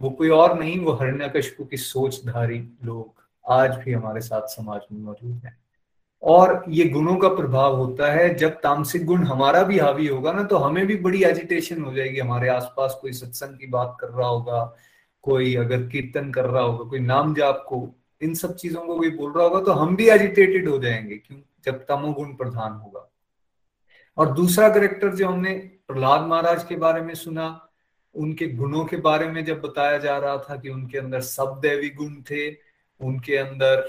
[0.00, 5.00] वो कोई और नहीं, वो हरण्यकशपु की सोचधारी लोग आज भी हमारे साथ समाज में
[5.00, 5.56] मौजूद है।
[6.22, 10.42] और ये गुणों का प्रभाव होता है, जब तामसिक गुण हमारा भी हावी होगा ना
[10.42, 14.28] तो हमें भी बड़ी एजिटेशन हो जाएगी। हमारे आसपास कोई सत्संग की बात कर रहा
[14.28, 14.76] होगा,
[15.22, 17.80] कोई अगर कीर्तन कर रहा होगा, कोई नाम जाप को
[18.22, 21.38] इन सब चीज़ों को कोई बोल रहा होगा तो हम भी एजिटेटेड हो जाएँगे, क्यों?
[21.64, 23.12] जब तमोगुण प्रधान होगा।
[24.16, 27.68] और दूसरा करेक्टर जो हमने प्रहलाद महाराज के बारे में सुना,
[28.14, 31.90] उनके गुणों के बारे में जब बताया जा रहा था कि उनके अंदर सब दैवी
[31.90, 32.50] गुण थे,
[33.00, 33.88] उनके अंदर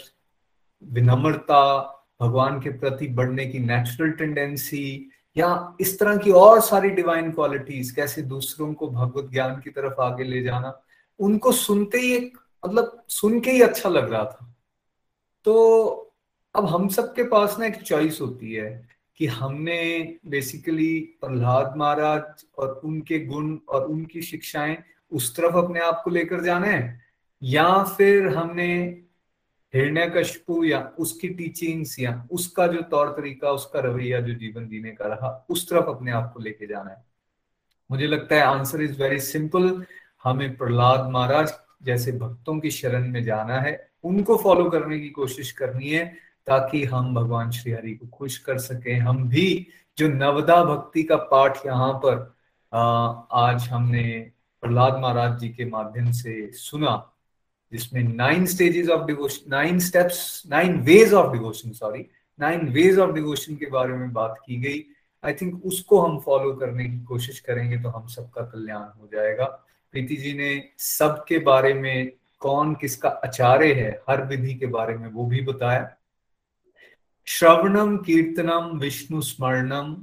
[0.84, 7.32] विनम्रता, भगवान के प्रति बढ़ने की नेचुरल टेंडेंसी या इस तरह की और सारी डिवाइन
[7.32, 10.82] क्वालिटीज कैसे दूसरों को भगवत ज्ञान की तरफ़ आगे ले जाना,
[11.20, 12.38] उनको सुनते ही एक
[12.68, 14.54] मतलब सुन के ही अच्छा लग रहा था।
[15.46, 15.54] तो
[16.56, 18.88] अब हम सबके पास ना एक चॉइस होती है
[19.20, 19.80] कि हमने
[20.28, 24.78] बेसिकली प्रहलाद महाराज और उनके गुण और उनकी शिक्षाएँ
[25.12, 27.02] उस तरफ़ अपने आप को लेकर जाना है,
[27.42, 28.74] या फिर हमने
[29.74, 35.06] हिरण्यकशपु या उसकी टीचिंग्स या उसका जो तौर तरीका, उसका रवैया, जो जीवन जीने का
[35.06, 37.06] रहा, उस तरफ़ अपने आप को लेके जाना है।
[37.90, 39.86] मुझे लगता है आंसर इज़ वेरी सिंपल
[40.24, 45.52] हमें प्रहलाद महाराज जैसे भक्तों की शरण में जाना है, उनको फॉलो करने की कोशिश
[45.52, 46.06] करनी है,
[46.48, 49.68] ताकि हम भगवान श्री हरि को खुश कर सके। हम भी
[49.98, 52.26] जो नवदा भक्ति का पाठ यहाँ पर
[52.74, 54.04] आज हमने
[54.64, 57.12] प्रहलाद महाराज जी के माध्यम से सुना,
[57.72, 62.06] जिसमें nine stages of devotion nine steps nine ways of devotion sorry
[62.40, 64.84] nine ways of devotion के बारे में बात की गई।
[65.24, 69.46] आई थिंक उसको हम फॉलो करने की कोशिश करेंगे तो हम सबका कल्याण हो जाएगा।
[69.94, 75.08] प्रीति जी ने सबके बारे में कौन किसका आचार्य है, हर विधि के बारे में
[75.10, 75.96] वो भी बताया।
[77.28, 79.94] श्रवणम, कीर्तनम, विष्णु स्मरणम,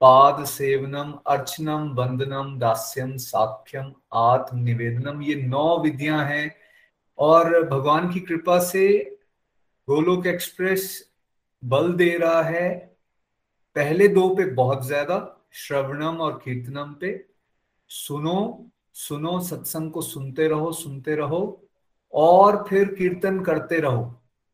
[0.00, 6.54] पाद सेवनम, अर्चनम, वंदनम, दास्यम, साख्यम आत्म निवेदनम ये नौ विधियाँ हैं।
[7.18, 8.86] और भगवान की कृपा से
[9.88, 11.12] गोलोक एक्सप्रेस
[11.62, 12.68] बल दे रहा है,
[13.76, 15.18] पहले दो पे बहुत ज़्यादा,
[15.52, 17.12] श्रवणम और कीर्तनम पे।
[17.90, 21.68] सुनो सुनो, सत्संग को सुनते रहो सुनते रहो
[22.12, 24.04] और फिर कीर्तन करते रहो।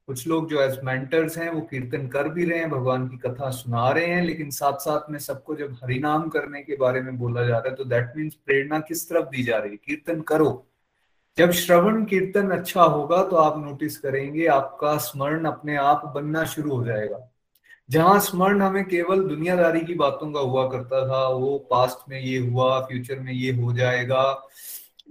[0.08, 3.50] कुछ लोग जो एज मेंटर्स हैं, वो कीर्तन कर भी रहे हैं, भगवान की कथा
[3.50, 7.44] सुना रहे हैं, लेकिन साथ साथ में सबको जब हरिनाम करने के बारे में बोला
[7.44, 9.76] जा रहा है तो दैट मीन्स प्रेरणा किस तरफ़ दी जा रही है?
[9.76, 10.66] कीर्तन करो।
[11.38, 16.76] जब श्रवण कीर्तन अच्छा होगा तो आप नोटिस करेंगे, आपका स्मरण अपने आप बनना शुरू
[16.76, 17.18] हो जाएगा।
[17.90, 22.38] जहाँ स्मरण हमें केवल दुनियादारी की बातों का हुआ करता था, वो पास्ट में ये
[22.38, 24.48] हुआ फ्यूचर में ये हो जाएगा,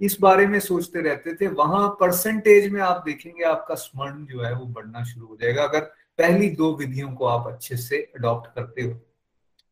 [0.00, 4.54] इस बारे में सोचते रहते थे। वहाँ परसेंटेज में आप देखेंगे आपका स्मरण जो है
[4.54, 5.80] वो बढ़ना शुरू हो जाएगा, अगर
[6.18, 8.98] पहली दो विधियों को आप अच्छे से अडॉप्ट करते हो।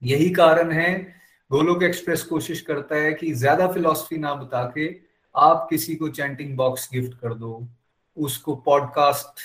[0.03, 0.95] यही कारण है,
[1.51, 4.89] गोलोक एक्सप्रेस कोशिश करता है कि ज़्यादा फिलॉसफी ना बता के
[5.35, 7.69] आप किसी को चैंटिंग बॉक्स गिफ्ट कर दो,
[8.17, 9.41] उसको पॉडकास्ट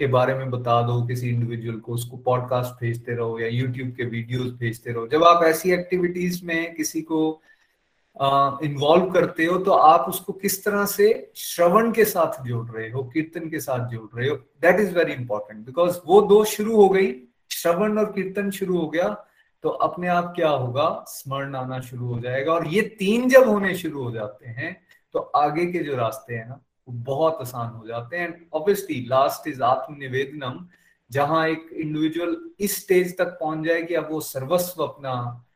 [0.00, 4.04] के बारे में बता दो, किसी इंडिविजुअल को उसको पॉडकास्ट भेजते रहो या यूट्यूब के
[4.06, 7.20] वीडियोस भेजते रहो। जब आप ऐसी एक्टिविटीज़ में किसी को
[8.64, 13.02] इन्वॉल्व करते हो तो आप उसको किस तरह से श्रवण के साथ जोड़ रहे हो,
[13.04, 16.88] कीर्तन के साथ जोड़ रहे हो that is very important because वो दो शुरू हो
[16.88, 17.12] गई,
[17.50, 19.08] श्रवण और कीर्तन शुरू हो गया
[19.64, 23.74] तो अपने आप क्या होगा, स्मरण आना शुरू हो जाएगा। और ये तीन जब होने
[23.76, 24.76] शुरू हो जाते हैं
[25.14, 26.60] तो आगे के जो रास्ते हैं ना
[26.90, 30.66] बहुत आसान हो जाते हैं। ऑब्वियसली लास्ट इज़ आत्मनिवेदनम,
[31.10, 35.46] जहाँ एक इंडिविजुअल इस स्टेज तक पहुँच जाए कि अब वो सर्वस्व अपना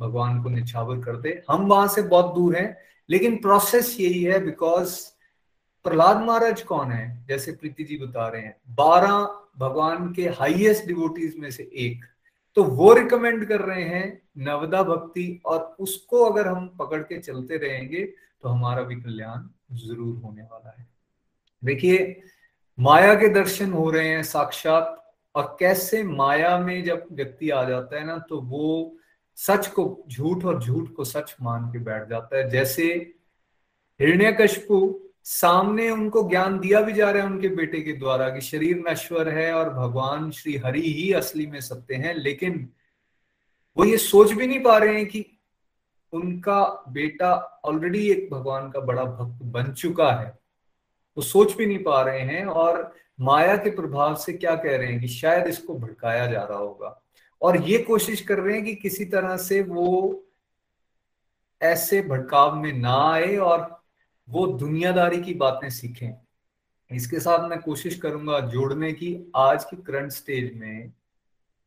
[0.00, 2.76] भगवान को निछावर कर दे। हम वहाँ से बहुत दूर हैं,
[3.08, 4.98] लेकिन प्रोसेस यही है बिकॉज़
[5.84, 7.26] प्रहलाद महाराज कौन है?
[7.28, 9.16] जैसे प्रीति जी बता रहे हैं। बारह
[9.58, 12.04] भगवान के हाईएस्ट डिवोटीज में से एक।
[12.56, 17.56] तो वो रिकमेंड कर रहे हैं नवदा भक्ति और उसको अगर हम पकड़ के चलते
[17.56, 18.04] रहेंगे
[18.42, 19.38] तो हमारा भी कल्याण
[19.70, 20.86] ज़रूर होने वाला है।
[21.62, 22.22] देखिए,
[22.78, 24.96] माया के दर्शन हो रहे हैं साक्षात,
[25.34, 28.96] और कैसे माया में जब व्यक्ति आ जाता है ना तो वो
[29.38, 32.84] सच को, झूठ और झूठ को सच मान के बैठ जाता है। जैसे
[34.00, 34.78] हिरण्यकशपु
[35.24, 39.28] सामने उनको ज्ञान दिया भी जा रहा है उनके बेटे के द्वारा कि शरीर नश्वर
[39.28, 42.68] है और भगवान श्री हरि ही असली में सत्य हैं, लेकिन
[43.76, 45.24] वो ये सोच भी नहीं पा रहे हैं कि
[46.12, 47.32] उनका बेटा
[47.64, 50.38] ऑलरेडी एक भगवान का बड़ा भक्त बन चुका है।
[51.16, 54.86] वो सोच भी नहीं पा रहे हैं और माया के प्रभाव से क्या कह रहे
[54.86, 57.02] हैं कि शायद इसको भड़काया जा रहा होगा।
[57.42, 60.24] और ये कोशिश कर रहे हैं कि किसी तरह से वो
[61.60, 63.82] ऐसे भड़काव में ना आए और
[64.28, 66.12] वो दुनियादारी की बातें सीखें।
[66.90, 70.92] इसके साथ मैं कोशिश करूँगा जोड़ने की। आज की करंट स्टेज में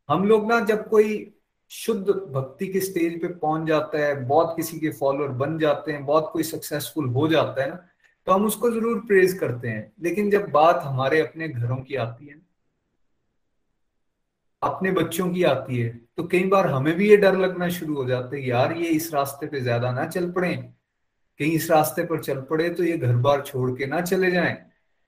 [0.10, 1.14] हम लोग ना जब कोई
[1.74, 6.06] शुद्ध भक्ति के स्टेज पे पहुँच जाता है, बहुत किसी के फॉलोअर बन जाते हैं,
[6.06, 7.76] बहुत कोई सक्सेसफुल हो जाता है ना
[8.28, 12.26] तो हम उसको ज़रूर प्रेज करते हैं। लेकिन जब बात हमारे अपने घरों की आती
[12.26, 12.36] है,
[14.62, 18.06] अपने बच्चों की आती है तो कई बार हमें भी ये डर लगना शुरू हो
[18.06, 22.22] जाता है यार ये इस रास्ते पे ज़्यादा ना चल पड़े, कहीं इस रास्ते पर
[22.22, 24.56] चल पड़े तो ये घर बार छोड़ के ना चले जाएँ।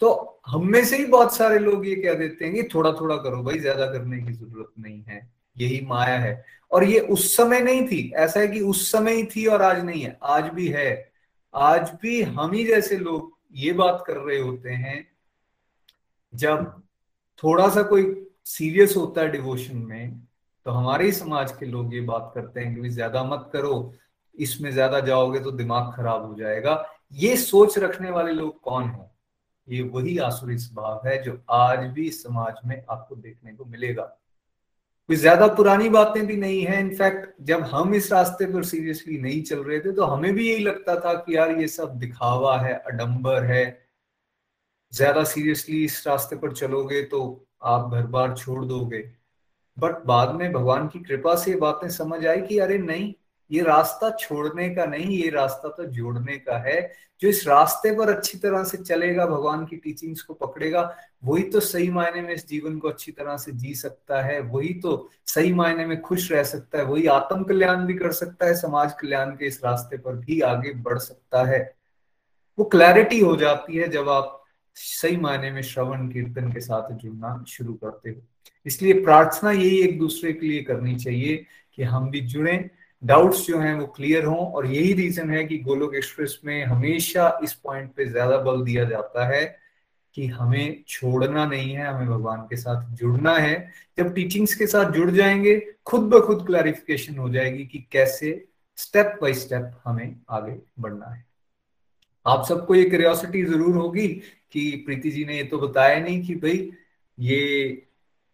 [0.02, 3.16] तो हम में से ही बहुत सारे लोग ये कह देते हैं कि थोड़ा थोड़ा
[3.18, 7.60] करो भाई, ज़्यादा करने की ज़रूरत नहीं है। यही माया है। और ये उस समय
[7.60, 10.68] नहीं थी। ऐसा है कि उस समय ही थी और आज नहीं है। आज भी
[10.68, 11.12] है।
[11.54, 15.08] आज भी हम ही जैसे लोग ये बात कर रहे होते हैं,
[16.34, 16.82] जब
[17.44, 18.14] थोड़ा सा कोई
[18.46, 20.20] सीरियस होता है डिवोशन में
[20.66, 23.94] तो हमारे ही समाज के लोग ये बात करते हैं कि ज़्यादा मत करो।
[24.36, 26.84] इसमें ज़्यादा जाओगे तो दिमाग खराब हो जाएगा।
[27.14, 29.10] ये सोच रखने वाले लोग कौन है?
[29.68, 34.04] ये वही आसुरी स्वभाव है जो आज भी समाज में आपको देखने को मिलेगा।
[35.10, 39.42] कोई ज़्यादा पुरानी बातें भी नहीं है। इनफैक्ट जब हम इस रास्ते पर सीरियसली नहीं
[39.44, 42.74] चल रहे थे तो हमें भी यही लगता था कि यार ये सब दिखावा है,
[42.74, 43.66] अडंबर है।
[44.94, 47.22] ज़्यादा सीरियसली इस रास्ते पर चलोगे तो
[47.64, 49.00] आप घर बार छोड़ दोगे।
[49.78, 53.14] बट बाद में भगवान की कृपा से बातें समझ आई कि अरे नहीं
[53.52, 58.10] ये रास्ता छोड़ने का नहीं, ये रास्ता तो जोड़ने का है। जो इस रास्ते पर
[58.10, 62.48] अच्छी तरह से चलेगा, भगवान की टीचिंग्स को पकड़ेगा, वही तो सही मायने में इस
[62.48, 66.44] जीवन को अच्छी तरह से जी सकता है, वही तो सही मायने में खुश रह
[66.44, 70.16] सकता है, वही आत्म कल्याण भी कर सकता है, समाज कल्याण के इस रास्ते पर
[70.16, 71.76] भी आगे बढ़ सकता है।
[72.60, 74.44] वो क्लैरिटी हो जाती है जब आप
[74.76, 78.22] सही मायने में श्रवण, कीर्तन के साथ जुड़ना शुरू करते हो।
[78.66, 82.70] इसलिए प्रार्थना यही एक दूसरे के लिए करनी चाहिए कि हम भी जुड़े
[83.06, 87.40] डाउट्स जो हैं वो क्लियर हों और यही रीजन है कि गोलोक एक्सप्रेस में हमेशा
[87.44, 89.66] इस पॉइंट पे ज़्यादा बल दिया जाता है
[90.14, 94.92] कि हमें छोड़ना नहीं है, हमें भगवान के साथ जुड़ना है। जब टीचिंग्स के साथ
[94.92, 100.60] जुड़ जाएँगे, खुद ब खुद क्लैरिफिकेशन हो जाएगी कि कैसे स्टेप बाय स्टेप हमें आगे
[100.80, 101.26] बढ़ना है।
[102.28, 104.08] आप सबको ये क्यूरियोसिटी ज़रूर होगी
[104.52, 106.72] कि प्रीति जी ने ये तो बताया नहीं कि भाई,
[107.20, 107.70] ये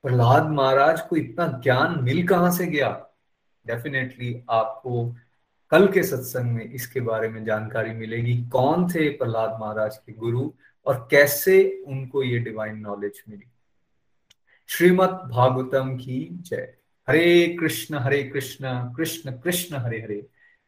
[0.03, 3.07] प्रहलाद महाराज को इतना ज्ञान मिल कहाँ से गया?
[3.68, 5.16] डेफिनेटली आपको
[5.72, 10.51] कल के सत्संग में इसके बारे में जानकारी मिलेगी, कौन थे प्रहलाद महाराज के गुरु
[10.86, 13.45] और कैसे उनको ये डिवाइन नॉलेज मिली।
[14.70, 16.74] श्रीमद भागवतम की जय।
[17.07, 20.28] हरे कृष्ण हरे कृष्ण कृष्ण कृष्ण, हरे हरे।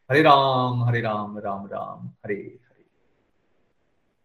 [0.09, 2.85] हरे राम हरे राम राम राम, हरे हरे।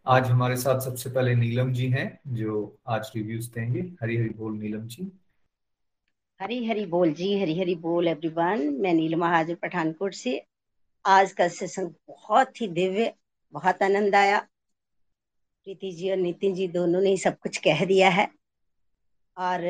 [0.07, 4.57] आज हमारे साथ सबसे पहले नीलम जी हैं, जो आज रिव्यूज़ देंगे। हरी हरी बोल
[4.57, 5.18] नीलम जी।
[6.41, 10.45] हरी हरी बोल, जी हरी हरी बोल एवरीवन मैं नीलमा हाजिर पठानकोट से।
[11.05, 13.13] आज का सेशन बहुत ही दिव्य,
[13.51, 14.39] बहुत आनंद आया।
[15.63, 18.27] प्रीति जी और नितिन जी दोनों ने सब कुछ कह दिया है।
[19.37, 19.61] और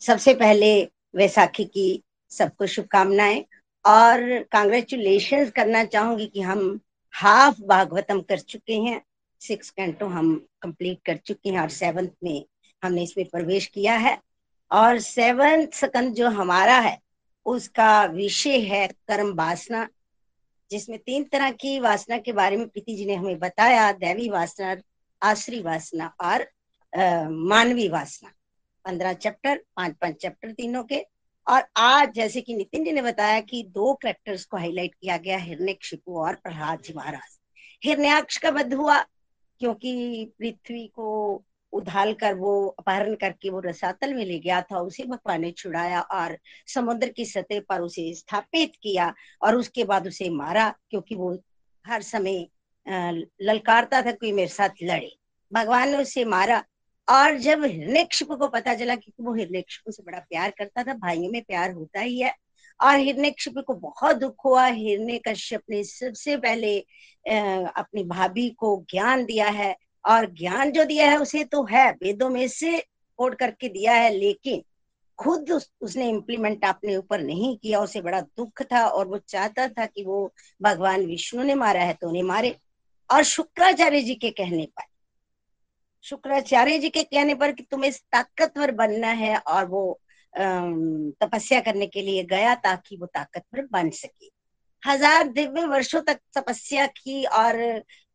[0.00, 3.44] सबसे पहले वैसाखी की सबको शुभकामनाएँ।
[3.86, 6.80] और कांग्रेचुलेशन करना चाहूँगी कि हम
[7.12, 9.02] हाफ़ भागवतम कर चुके हैं।
[9.40, 12.44] सिक्स कैंटो हम कंप्लीट कर चुके हैं और सेवंथ में
[12.82, 14.18] हमने इसमें प्रवेश किया है।
[14.70, 16.98] और सेवन सकंद जो हमारा है,
[17.46, 19.88] उसका विषय है कर्म वासना,
[20.70, 24.76] जिसमें तीन तरह की वासना के बारे में प्रीति जी ने हमें बताया, दैवी वासना,
[25.22, 26.46] आश्री वासना और
[27.28, 28.32] मानवी वासना।
[28.84, 31.04] पंद्रह चैप्टर, पाँच पाँच चैप्टर तीनों के।
[31.46, 35.38] और आज जैसे कि नितिन जी ने बताया कि दो करेक्टर्स को हाईलाइट किया गया
[35.38, 37.38] हिरण्यकशिपु और प्रहलाद जी महाराज।
[37.84, 39.00] हिरण्याक्ष का वध हुआ,
[39.60, 41.44] क्योंकि पृथ्वी को
[41.74, 46.00] उधाल कर वो अपहरण करके वो रसातल में ले गया था, उसे भगवान ने छुड़ाया
[46.00, 46.36] और
[46.74, 49.12] समुद्र की सतह पर उसे स्थापित किया
[49.42, 51.32] और उसके बाद उसे मारा, क्योंकि वो
[51.84, 52.46] हर समय
[52.86, 55.10] ललकारता था कोई मेरे साथ लड़े।
[55.52, 56.62] भगवान ने उसे मारा
[57.08, 61.30] और जब हिरण्यक्षिपु को पता चला कि वो हिरण्यक्षिपु से बड़ा प्यार करता था, भाइयों
[61.32, 62.34] में प्यार होता ही है
[62.80, 66.78] और हिरण्यक्षिपु को बहुत दुख हुआ हिरण्य कश्यप ने सबसे पहले
[67.28, 69.74] अपनी भाभी को ज्ञान दिया है
[70.06, 72.78] और ज्ञान जो दिया है उसे तो है वेदों में से
[73.18, 74.62] कोड करके दिया है लेकिन
[75.18, 79.68] खुद उस, उसने इम्प्लीमेंट अपने ऊपर नहीं किया उसे बड़ा दुख था और वो चाहता
[79.68, 82.56] था कि वो भगवान विष्णु ने मारा है तो उन्हें मारे
[83.10, 84.84] और शुक्राचार्य जी के कहने पर।
[86.04, 90.00] शुक्राचार्य जी के कहने पर कि तुम्हें ताकतवर बनना है और वो
[90.34, 94.33] तपस्या करने के लिए गया ताकि वो ताकतवर बन सके।
[94.84, 97.56] हज़ार दिव्य वर्षों तक तपस्या की और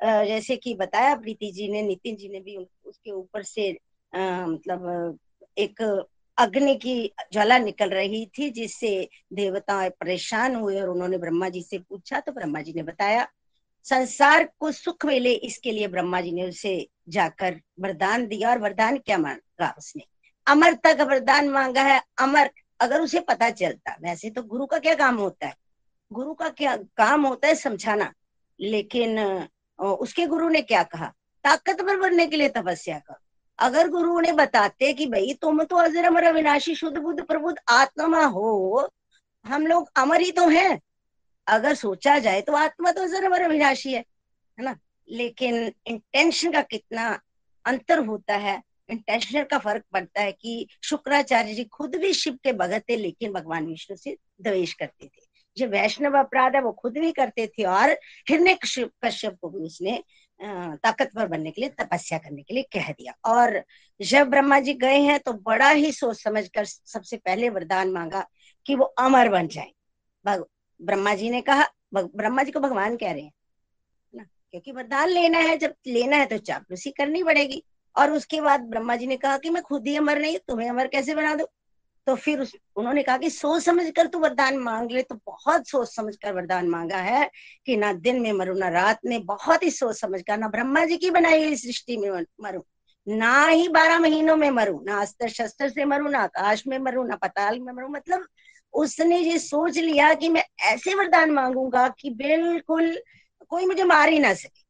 [0.04, 3.70] जैसे कि बताया प्रीति जी ने नितिन जी ने भी उसके ऊपर से
[4.14, 5.18] आ, मतलब
[5.58, 5.82] एक
[6.38, 6.94] अग्नि की
[7.34, 8.92] ज्वाला निकल रही थी जिससे
[9.34, 13.28] देवता परेशान हुए और उन्होंने ब्रह्मा जी से पूछा तो ब्रह्मा जी ने बताया
[13.86, 16.76] संसार को सुख मिले इसके लिए ब्रह्मा जी ने उसे
[17.10, 20.04] जाकर वरदान दिया और वरदान क्या मांगा उसने?
[20.48, 22.50] अमरता का वरदान मांगा है अमर
[22.82, 25.56] अगर उसे पता चलता वैसे तो गुरु का क्या काम होता है?
[26.12, 28.14] गुरु का क्या काम होता है समझाना।
[28.60, 29.20] लेकिन
[29.80, 31.14] उसके गुरु ने क्या कहा?
[31.46, 33.16] ताकतवर बनने के लिए तपस्या कर।
[33.60, 38.24] अगर गुरु उन्हें बताते कि भाई, तुम तो अजर अमर अविनाशी, शुद्ध बुद्ध, प्रबुद्ध आत्मा
[38.26, 38.90] हो,
[39.46, 40.80] हम लोग अमर ही तो हैं।
[41.48, 44.04] अगर सोचा जाए तो आत्मा तो अजर अमर अविनाशी है
[44.58, 44.78] है ना?
[45.08, 47.20] लेकिन इंटेंशन का कितना
[47.66, 52.54] अंतर होता है इंटेंशन का फ़र्क पड़ता है कि शुक्राचार्य जी खुद भी शिव के
[52.54, 56.98] भगत थे, लेकिन भगवान विष्णु से द्वेष करते थे। जो वैष्णव अपराध है, वो खुद
[56.98, 57.92] भी करते थे और
[58.30, 60.02] हिरण्य कश्यप को भी उसने
[60.40, 63.62] ताकतवर बनने के लिए, तपस्या करने के लिए कह दिया। और
[64.00, 68.26] जब ब्रह्मा जी गए हैं तो बड़ा ही सोच समझ कर सबसे पहले वरदान मांगा
[68.66, 69.72] कि वो अमर बन जाए।
[70.80, 73.32] ब्रह्मा जी ने कहा ब्रह्मा जी को भगवान कह रहे हैं
[74.14, 74.24] ना?
[74.52, 77.64] क्योंकि वरदान लेना है, जब लेना है तो चापलूसी करनी पड़ेगी।
[77.96, 80.88] और उसके बाद ब्रह्मा जी ने कहा कि मैं खुद ही अमर नहीं, तुम्हें अमर
[80.88, 81.46] कैसे बना दू?
[82.08, 82.46] तो फिर
[82.76, 86.34] उन्होंने कहा कि सोच समझ कर तू वरदान मांग ले तो बहुत सोच समझ कर
[86.34, 87.30] वरदान मांगा है
[87.66, 90.86] कि ना दिन में मरू, ना रात में। बहुत ही सोच समझ कर, ना ब्रह्मा
[90.86, 92.10] जी की बनाई हुई सृष्टि में
[92.44, 92.66] मरू
[93.08, 97.04] ना ही बारह महीनों में मरू, ना अस्त्र शस्त्र से मरू, ना आकाश में मरू,
[97.04, 98.26] ना पताल में मरू। मतलब
[98.74, 102.96] उसने ये सोच लिया कि मैं ऐसे वरदान मांगूँगा कि बिल्कुल
[103.50, 104.64] कोई मुझे मार ही ना सके।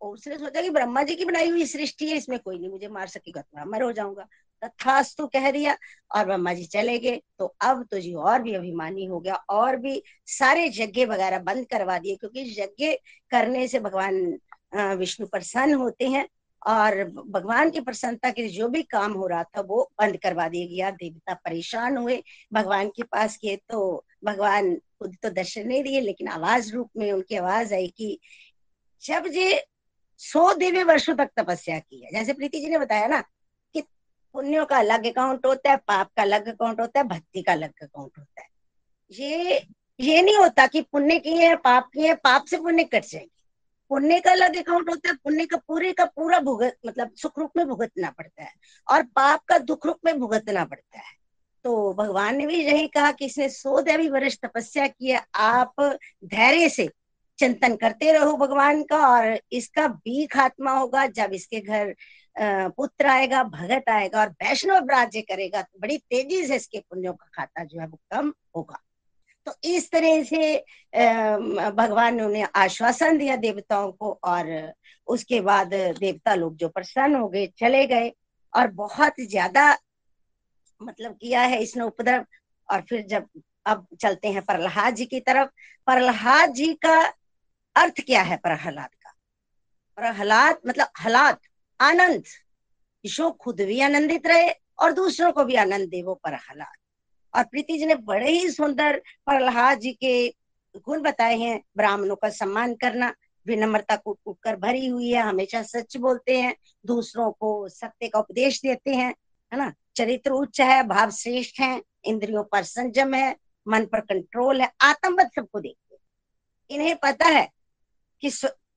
[0.00, 3.06] उसने सोचा कि ब्रह्मा जी की बनाई हुई सृष्टि है, इसमें कोई नहीं, मुझे मार
[3.08, 4.26] सकेगा तो मर हो जाऊँगा।
[4.64, 5.76] तथास्तु कह दिया
[6.10, 9.76] और ब्रह्मा जी चले गए। तो अब तो जी और भी अभिमानी हो गया, और
[9.76, 12.92] भी सारे यज्ञ वगैरह बंद करवा दिए, क्योंकि यज्ञ
[13.30, 16.28] करने से भगवान विष्णु प्रसन्न होते हैं,
[16.62, 20.66] और भगवान की प्रसन्नता के जो भी काम हो रहा था, वो बंद करवा दिया
[20.66, 26.00] गया। देवता परेशान हुए, भगवान के पास गए तो भगवान खुद तो दर्शन नहीं दिए,
[26.00, 28.18] लेकिन आवाज़ रूप में उनकी आवाज़ आई कि,
[29.02, 29.64] जब ये
[30.20, 33.22] सौ दिव्य वर्षों तक तपस्या की है, जैसे प्रीति जी ने बताया ना
[34.34, 37.72] पुण्यों का अलग अकाउंट होता है, पाप का अलग अकाउंट होता है, भक्ति का अलग
[37.82, 38.48] अकाउंट होता है।
[39.10, 39.66] ये
[40.00, 43.42] ये नहीं होता कि पुण्य किए हैं, पाप किए हैं, पाप से पुण्य कट जाएँगे।
[43.88, 47.50] पुण्य का अलग अकाउंट होता है, पुण्य का पूरे का पूरा भुगत मतलब सुख रूप
[47.56, 48.52] में भुगतना पड़ता है
[48.90, 51.24] और पाप का दुख रूप में भुगतना पड़ता है।
[51.64, 55.74] तो भगवान ने भी यही कहा कि इसने सो देवी वर्ष तपस्या किया आप
[56.24, 56.90] धैर्य से
[57.38, 61.94] चिंतन करते रहो भगवान का और इसका भी खात्मा होगा जब इसके घर
[62.36, 67.28] पुत्र आएगा, भगत आएगा और वैष्णव राज्य करेगा तो बड़ी तेज़ी से इसके पुण्यों का
[67.34, 68.78] खाता जो है वो कम होगा।
[69.46, 70.56] तो इस तरह से
[71.72, 74.46] भगवान ने उन्हें आश्वासन दिया देवताओं को और
[75.08, 78.12] उसके बाद देवता लोग जो प्रसन्न हो गए, चले गए
[78.52, 79.70] और बहुत ज़्यादा
[80.80, 82.24] मतलब किया है इसने उपद्रव।
[82.68, 83.26] और फिर जब,
[83.66, 85.48] अब चलते हैं प्रहलाद जी की तरफ़।
[85.88, 87.00] प्रहलाद जी का
[87.76, 89.14] अर्थ क्या है प्रहलाद का?
[89.98, 91.38] प्रहलाद मतलब हलाद
[91.80, 92.24] आनंद।
[93.06, 94.48] जो खुद भी आनंदित रहे
[94.78, 96.76] और दूसरों को भी आनंद दे वो प्रहलाद।
[97.34, 100.34] और प्रीति जी ने बड़े ही सुंदर प्रहलाद जी के
[100.76, 103.14] गुण बताए हैं। ब्राह्मणों का सम्मान करना,
[103.46, 106.56] विनम्रता को कर भरी हुई है, हमेशा सच बोलते हैं,
[106.86, 109.14] दूसरों को सत्य का उपदेश देते हैं,
[109.52, 109.74] है ना?
[109.96, 113.36] चरित्र उच्च है, भाव श्रेष्ठ है, इंद्रियों पर संयम है,
[113.68, 115.96] मन पर कंट्रोल है आत्मवत सबको देखते
[116.70, 117.52] इन्हें पता है
[118.20, 118.30] कि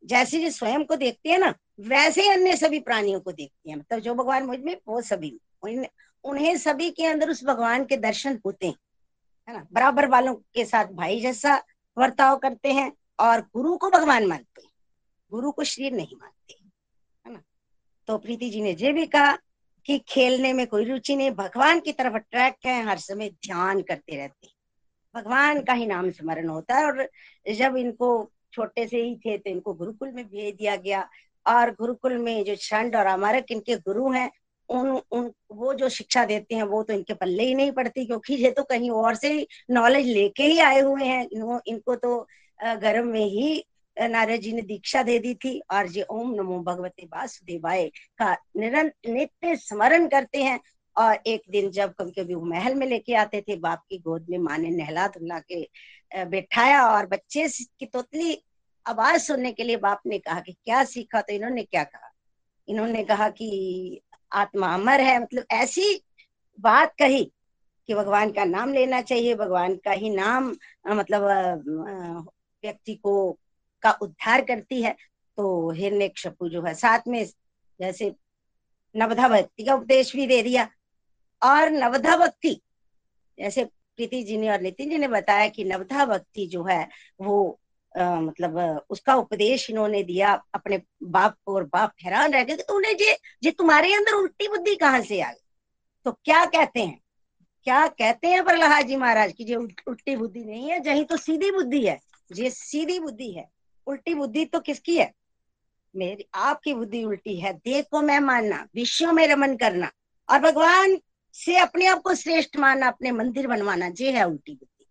[0.08, 3.78] जैसे जो स्वयं को देखते हैं ना, वैसे ही अन्य सभी प्राणियों को देखते हैं।
[3.78, 5.40] मतलब जो भगवान मुझमें, वो सभी।
[6.24, 8.76] उन्हें सभी के अंदर उस भगवान के दर्शन होते हैं।
[9.50, 9.68] है ना?
[9.74, 11.64] बराबर वालों के साथ भाई जैसा
[11.98, 14.72] वर्ताव करते हैं और गुरु को भगवान मानते हैं।
[15.32, 16.56] गुरु को शरीर नहीं मानते।
[17.28, 17.44] है ना?
[18.08, 19.38] तो प्रीति जी ने ये भी कहा
[19.86, 24.16] कि खेलने में कोई रुचि नहीं, भगवान की तरफ़ अट्रैक्ट है, हर समय ध्यान करते
[24.16, 24.54] रहते हैं।
[25.16, 27.10] भगवान का ही नाम स्मरण होता है और
[27.54, 31.08] जब इनको छोटे से ही थे तो इनको गुरुकुल में भेज दिया गया।
[31.46, 34.30] और गुरुकुल में जो छंड और अमारक इनके गुरु हैं
[34.70, 38.36] उन उन वो जो शिक्षा देते हैं वो तो इनके पल्ले ही नहीं पड़ती क्योंकि
[38.36, 39.30] ये तो कहीं और से
[39.72, 42.20] नॉलेज लेके ही आए हुए हैं। इनको, इनको तो
[42.60, 43.64] गर्भ में ही
[43.98, 47.86] नारद जी ने दीक्षा दे दी थी और ये ओम नमो भगवते वासुदेवाय
[48.20, 50.60] का निरंतर नित्य स्मरण करते हैं।
[50.98, 54.26] और एक दिन जब कभी कभी वो महल में लेके आते थे, बाप की गोद
[54.30, 55.68] में माँ ने नहला धुला के
[56.26, 57.48] बैठाया और बच्चे
[57.80, 58.38] की तोतली
[58.86, 62.12] आवाज़ सुनने के लिए बाप ने कहा कि क्या सीखा तो इन्होंने क्या कहा?
[62.68, 66.04] इन्होंने कहा कि आत्मा अमर है। मतलब ऐसी
[66.60, 67.24] बात कही
[67.90, 70.56] कि भगवान का नाम लेना चाहिए, भगवान का ही नाम
[70.88, 71.22] मतलब
[72.64, 73.38] व्यक्ति को,
[73.84, 74.96] का उद्धार करती है।
[75.38, 76.12] तो हिरण्य
[76.44, 77.24] जो है साथ में
[77.80, 78.14] जैसे
[78.96, 80.68] नवधा भक्ति का उपदेश भी दे दिया।
[81.44, 82.62] और नवधा भक्ति
[83.40, 86.90] जैसे प्रीति जी ने और नितिन जी ने बताया कि नवधा भक्ति जो है
[87.22, 87.60] वो
[87.98, 92.76] आ, मतलब उसका उपदेश इन्होंने दिया अपने बाप को और बाप हैरान रह गए तो
[92.76, 95.46] उन्हें जे जे तुम्हारे अंदर उल्टी बुद्धि कहाँ से आ गई?
[96.06, 97.00] तो क्या कहते हैं?
[97.64, 101.52] क्या कहते हैं प्रहलाद जी महाराज की जो उल्टी बुद्धि नहीं है जही तो सीधी
[101.52, 102.00] बुद्धि है।
[102.32, 103.50] जे सीधी बुद्धि है
[103.88, 105.14] उल्टी बुद्धि तो किसकी है?
[105.96, 109.92] मेरी आपकी बुद्धि उल्टी है। को मैं मानना विश्व में रमन करना।
[110.30, 110.98] और भगवान
[111.34, 114.86] से अपने आप को श्रेष्ठ मानना, अपने मंदिर बनवाना, जे है उल्टी बुद्धि।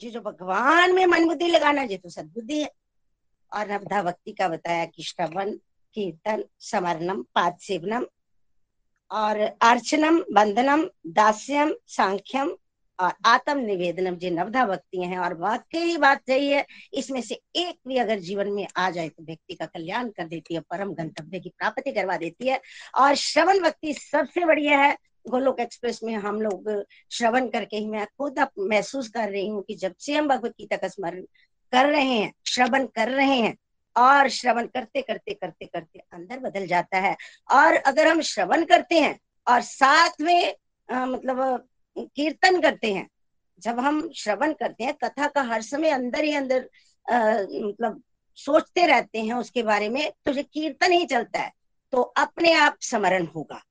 [0.00, 2.70] जी जो भगवान में मन बुद्धि लगाना, जे तो सदबुद्धि है।
[3.52, 5.50] और नवधा भक्ति का बताया कि श्रवण,
[5.94, 8.06] कीर्तन, समरणम, पाद सेवनम,
[9.10, 12.56] और अर्चनम बंधनम दास्यम, सांख्यम
[12.98, 17.78] और आत्म निवेदनम, जो नवधा भक्ति हैं। और वाकई बात सही है, इसमें से एक
[17.88, 21.40] भी अगर जीवन में आ जाए तो व्यक्ति का कल्याण कर देती है, परम गंतव्य
[21.40, 22.60] की प्राप्ति करवा देती है।
[22.94, 24.96] और श्रवण भक्ति सबसे बढ़िया है
[25.26, 26.70] गोलोक एक्सप्रेस में हम लोग
[27.10, 30.50] श्रवण करके ही मैं खुद अब महसूस कर रही हूँ कि जब से हम भगवत
[30.50, 31.22] गीता का स्मरण
[31.72, 33.56] कर रहे हैं श्रवण कर रहे हैं
[33.96, 37.16] और श्रवण करते करते करते करते अंदर बदल जाता है।
[37.52, 40.54] और अगर हम श्रवण करते हैं और साथ में
[40.88, 43.08] आ, मतलब कीर्तन करते हैं
[43.62, 46.68] जब हम श्रवण करते हैं कथा का हर समय अंदर ही अंदर
[47.06, 48.02] आ, मतलब
[48.38, 51.52] सोचते रहते हैं उसके बारे में तो जो कीर्तन ही चलता है
[51.92, 53.62] तो अपने आप स्मरण होगा।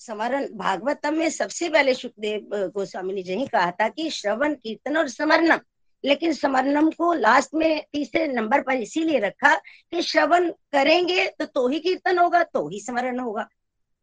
[0.00, 5.08] स्मरण भागवतम में सबसे पहले सुखदेव गोस्वामी ने यही कहा था कि श्रवण, कीर्तन और
[5.08, 5.58] स्मरणम।
[6.04, 11.66] लेकिन स्मरणम को लास्ट में तीसरे नंबर पर इसीलिए रखा कि श्रवण करेंगे तो तो
[11.68, 13.46] ही कीर्तन होगा तो ही स्मरण होगा।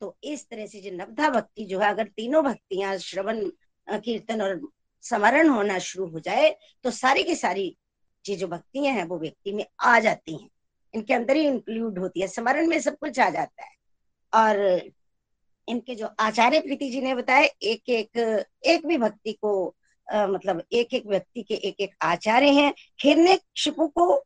[0.01, 3.45] तो इस तरह से जो नवधा भक्ति जो है, अगर तीनों भक्तियाँ, श्रवण
[3.87, 4.59] कीर्तन और
[5.03, 7.77] स्मरण होना शुरू हो जाए तो सारी की सारी
[8.25, 10.49] ये जो भक्तियाँ हैं, वो व्यक्ति में आ जाती हैं।
[10.93, 13.75] इनके अंदर ही इंक्लूड होती है। स्मरण में सब कुछ आ जाता है।
[14.33, 14.89] और
[15.67, 18.17] इनके जो आचार्य प्रीति जी ने बताया एक एक
[18.65, 19.75] एक भी भक्ति को
[20.07, 24.23] आ, मतलब एक एक व्यक्ति के एक एक आचार्य हैं। हिरण्य शिपु को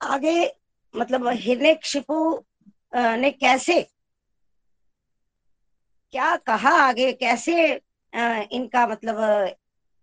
[0.00, 0.52] आगे
[0.94, 2.44] मतलब हिरण्य शिपु
[2.94, 3.80] ने कैसे
[6.12, 7.54] क्या कहा आगे कैसे
[8.52, 9.54] इनका मतलब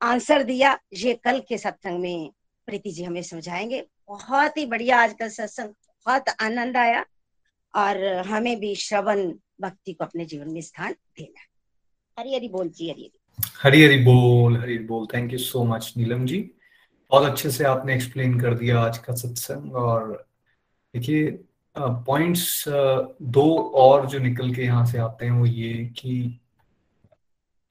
[0.01, 2.31] आंसर दिया ये कल के सत्संग में
[2.67, 5.69] प्रीति जी हमें समझाएँगे। बहुत ही बढ़िया आज का सत्संग
[6.05, 7.05] बहुत आनंद आया।
[7.73, 9.31] और हमें भी श्रवण
[9.61, 11.41] भक्ति को अपने जीवन में स्थान देना।
[12.17, 15.93] हरी हरी बोल जी, हरी हरी। हरी हरी बोल हरी बोल। Thank you so much
[15.97, 16.39] Neelam ji.
[17.11, 20.11] बहुत अच्छे से आपने एक्सप्लेन कर दिया आज का सत्संग और
[20.93, 21.31] देखिए
[21.75, 23.45] पॉइंट्स दो
[23.75, 26.39] और जो निकल के यहाँ से आते हैं वो ये कि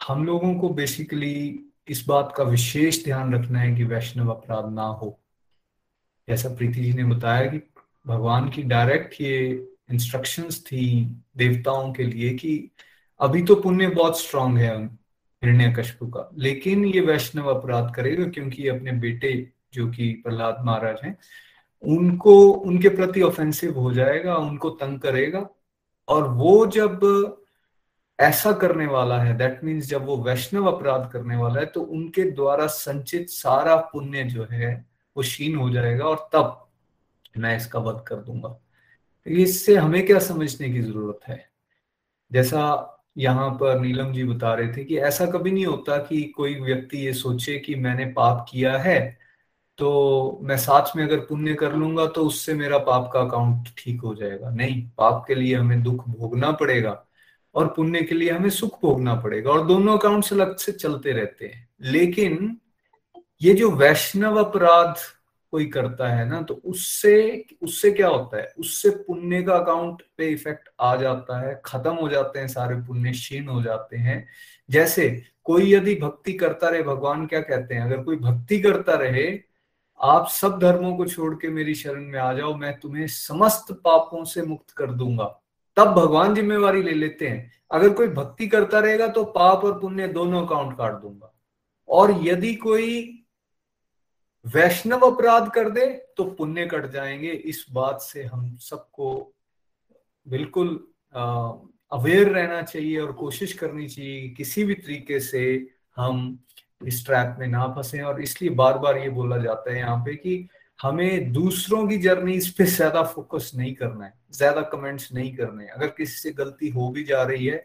[0.00, 4.86] हम लोगों को बेसिकली इस बात का विशेष ध्यान रखना है कि वैष्णव अपराध ना
[5.00, 5.18] हो।
[6.28, 7.60] जैसा प्रीति जी ने बताया कि
[8.06, 11.04] भगवान की डायरेक्ट ये इंस्ट्रक्शंस थी
[11.36, 12.70] देवताओं के लिए कि
[13.20, 14.84] अभी तो पुण्य बहुत स्ट्रांग है
[15.44, 20.96] हिरण्य कशपु का। लेकिन ये वैष्णव अपराध करेगा क्योंकि अपने बेटे जो कि प्रहलाद महाराज
[21.04, 21.16] हैं,
[21.82, 25.48] उनको, उनके प्रति ऑफेंसिव हो जाएगा, उनको तंग करेगा।
[26.08, 27.00] और वो जब
[28.18, 32.22] ऐसा करने वाला है दैट मीन्स जब वो वैष्णव अपराध करने वाला है तो उनके
[32.30, 34.86] द्वारा संचित सारा पुण्य जो है,
[35.16, 36.68] वो क्षीण हो जाएगा और तब
[37.38, 38.58] मैं इसका वध कर दूँगा।
[39.28, 41.50] इससे हमें क्या समझने की ज़रूरत है?
[42.32, 46.54] जैसा यहाँ पर नीलम जी बता रहे थे कि ऐसा कभी नहीं होता कि कोई
[46.60, 49.18] व्यक्ति ये सोचे कि मैंने पाप किया है
[49.78, 54.00] तो मैं साथ में अगर पुण्य कर लूँगा तो उससे मेरा पाप का अकाउंट ठीक
[54.00, 57.04] हो जाएगा। नहीं, पाप के लिए हमें दुख भोगना पड़ेगा
[57.54, 61.46] और पुण्य के लिए हमें सुख भोगना पड़ेगा और दोनों अकाउंट्स अलग से चलते रहते
[61.46, 62.56] हैं। लेकिन
[63.42, 64.94] ये जो वैष्णव अपराध
[65.50, 68.52] कोई करता है ना तो उससे उससे क्या होता है?
[68.58, 73.10] उससे पुण्य का अकाउंट पे इफ़ेक्ट आ जाता है, खत्म हो जाते हैं, सारे पुण्य
[73.10, 74.28] क्षीण हो जाते हैं।
[74.70, 77.82] जैसे कोई यदि भक्ति करता रहे, भगवान क्या कहते हैं?
[77.82, 79.40] अगर कोई भक्ति करता रहे,
[80.02, 84.24] आप सब धर्मों को छोड़ के मेरी शरण में आ जाओ, मैं तुम्हें समस्त पापों
[84.24, 85.40] से मुक्त कर दूँगा।
[85.76, 90.08] तब भगवान जिम्मेवारी ले लेते हैं। अगर कोई भक्ति करता रहेगा तो पाप और पुण्य
[90.08, 91.34] दोनों अकाउंट काट दूँगा।
[91.88, 93.17] और यदि कोई
[94.54, 95.86] वैष्णव अपराध कर दे
[96.16, 99.10] तो पुण्य कट जाएँगे। इस बात से हम सबको
[100.26, 100.68] बिल्कुल
[101.92, 105.42] अवेयर रहना चाहिए और कोशिश करनी चाहिए कि किसी भी तरीके से
[105.96, 106.38] हम
[106.80, 110.14] इस ट्रैप में ना फंसे। और इसलिए बार बार ये बोला जाता है यहाँ पे
[110.16, 115.34] कि हमें दूसरों की जर्नी इस पे ज़्यादा फोकस नहीं करना है, ज़्यादा कमेंट्स नहीं
[115.36, 117.56] करने अगर किसी से गलती हो भी जा रही है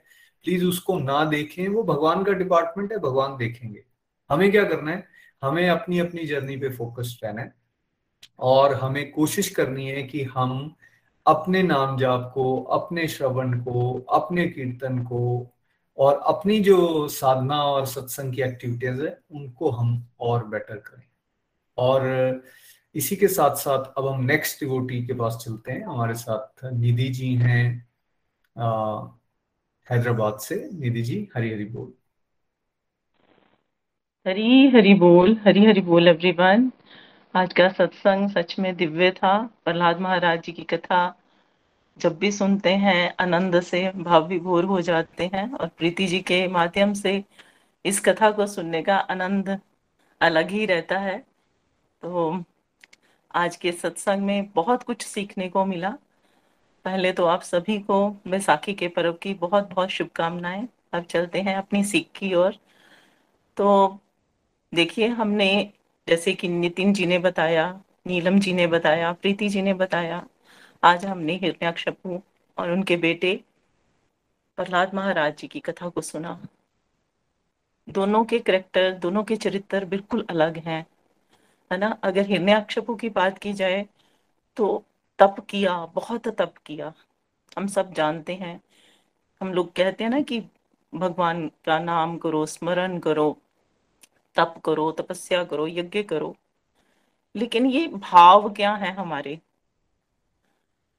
[0.45, 3.83] प्लीज़ उसको ना देखें। वो भगवान का डिपार्टमेंट है, भगवान देखेंगे।
[4.29, 5.07] हमें क्या करना है?
[5.43, 7.55] हमें अपनी अपनी जर्नी पे फोकस रहना है
[8.39, 10.75] और हमें कोशिश करनी है कि हम
[11.27, 15.49] अपने नाम जाप को, अपने श्रवण को, अपने कीर्तन को
[15.97, 21.03] और अपनी जो साधना और सत्संग की एक्टिविटीज़ है, उनको हम और बेटर करें।
[21.77, 22.01] और
[22.95, 27.09] इसी के साथ साथ अब हम नेक्स्ट डिवोटी के पास चलते हैं। हमारे साथ निधि
[27.09, 27.89] जी हैं
[29.89, 31.93] हैदराबाद से। निधि जी, हरी हरी बोल।
[34.27, 36.71] हरी हरी बोल, हरी हरी बोल एवरीवन
[37.35, 41.15] आज का सत्संग सच में दिव्य था, प्रहलाद महाराज जी की कथा।
[41.97, 46.47] जब भी सुनते हैं, आनंद से, भाव विभोर हो जाते हैं और प्रीति जी के
[46.47, 47.23] माध्यम से
[47.85, 49.59] इस कथा को सुनने का आनंद
[50.21, 51.17] अलग ही रहता है।
[52.01, 52.43] तो
[53.35, 55.97] आज के सत्संग में बहुत कुछ सीखने को मिला।
[56.85, 61.55] पहले तो आप सभी को बैसाखी के पर्व की बहुत बहुत शुभकामनाएँ। अब चलते हैं
[61.55, 62.55] अपनी सीख की ओर।
[63.57, 63.99] तो
[64.73, 65.73] देखिए, हमने
[66.07, 70.27] जैसे कि नितिन जी ने बताया, नीलम जी ने बताया, प्रीति जी ने बताया,
[70.83, 72.21] आज हमने हिरण्याक्षपु
[72.57, 73.43] और उनके बेटे
[74.57, 76.39] प्रहलाद महाराज जी की कथा को सुना।
[77.89, 80.85] दोनों के करेक्टर दोनों के चरित्र बिल्कुल अलग हैं,
[81.71, 81.97] है ना?
[82.03, 83.85] अगर हिरण्याक्षपु की बात की जाए
[84.57, 84.83] तो
[85.19, 86.93] तप किया, बहुत तप किया।
[87.57, 88.61] हम सब जानते हैं।
[89.41, 90.41] हम लोग कहते हैं ना कि
[90.93, 93.37] भगवान का नाम करो, स्मरण करो
[94.35, 96.35] तप करो, तपस्या करो, यज्ञ करो।
[97.35, 99.39] लेकिन ये भाव क्या है हमारे?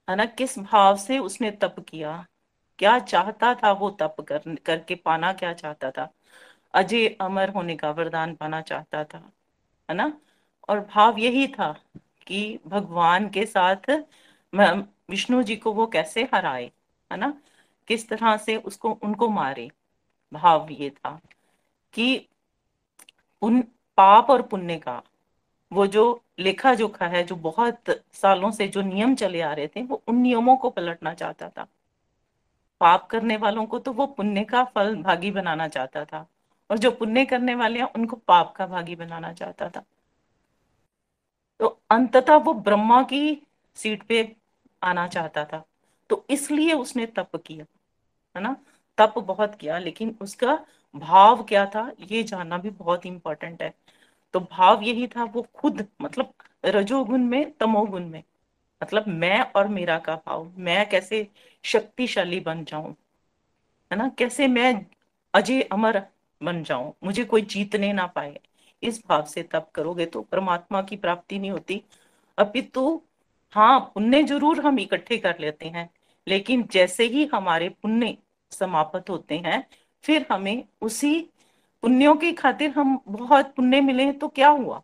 [0.09, 2.27] है ना, किस भाव से उसने तप किया?
[2.79, 6.09] क्या चाहता था वो तप कर, करके पाना क्या चाहता था?
[6.75, 9.19] अजय अमर होने का वरदान पाना चाहता था,
[9.89, 10.13] है ना?
[10.69, 11.73] और भाव यही था
[12.27, 13.91] कि भगवान के साथ
[15.11, 16.71] विष्णु जी को वो कैसे हराए,
[17.11, 17.33] है ना?
[17.89, 19.71] किस तरह से उसको, उनको मारे?
[20.33, 21.19] भाव ये था
[21.93, 22.29] कि
[23.45, 23.61] उन
[23.99, 25.03] पाप और पुण्य का,
[25.73, 29.83] वो जो लेखा जोखा है, जो बहुत सालों से जो नियम चले आ रहे थे,
[29.83, 31.67] वो उन नियमों को पलटना चाहता था।
[32.81, 36.27] पाप करने वालों को तो वो पुण्य का फल भागी बनाना चाहता था,
[36.71, 39.85] और जो पुण्य करने वाले हैं, उनको पाप का भागी बनाना चाहता था।
[41.61, 43.43] तो अंततः वो ब्रह्मा की
[43.77, 44.37] सीट पे
[44.83, 45.63] आना चाहता था।
[46.11, 47.65] तो इसलिए उसने तप किया,
[48.37, 48.57] है ना?
[48.99, 50.59] तप बहुत किया, लेकिन उसका
[50.95, 53.73] भाव क्या था, ये जानना भी बहुत इंपॉर्टेंट है।
[54.35, 56.33] तो भाव यही था, वो खुद मतलब
[56.67, 58.23] रजोगुण में, तमोगुण में।
[58.83, 61.29] मतलब मैं और मेरा का भाव, मैं कैसे
[61.65, 62.95] शक्तिशाली बन जाऊँ,
[63.91, 64.09] है ना?
[64.11, 64.75] कैसे मैं
[65.35, 66.03] अजय अमर
[66.41, 68.39] बन जाऊँ, मुझे कोई जीतने ना पाए,
[68.83, 71.83] इस भाव से तप करोगे तो परमात्मा की प्राप्ति नहीं होती।
[72.39, 73.01] अपितु
[73.55, 75.89] हाँ पुण्य ज़रूर हम इकट्ठे कर लेते हैं,
[76.27, 78.17] लेकिन जैसे ही हमारे पुण्य
[78.53, 79.65] समाप्त होते हैं
[80.05, 81.31] फिर हमें उसी
[81.83, 84.83] पुण्यों की खातिर हम बहुत पुण्य मिले तो क्या हुआ?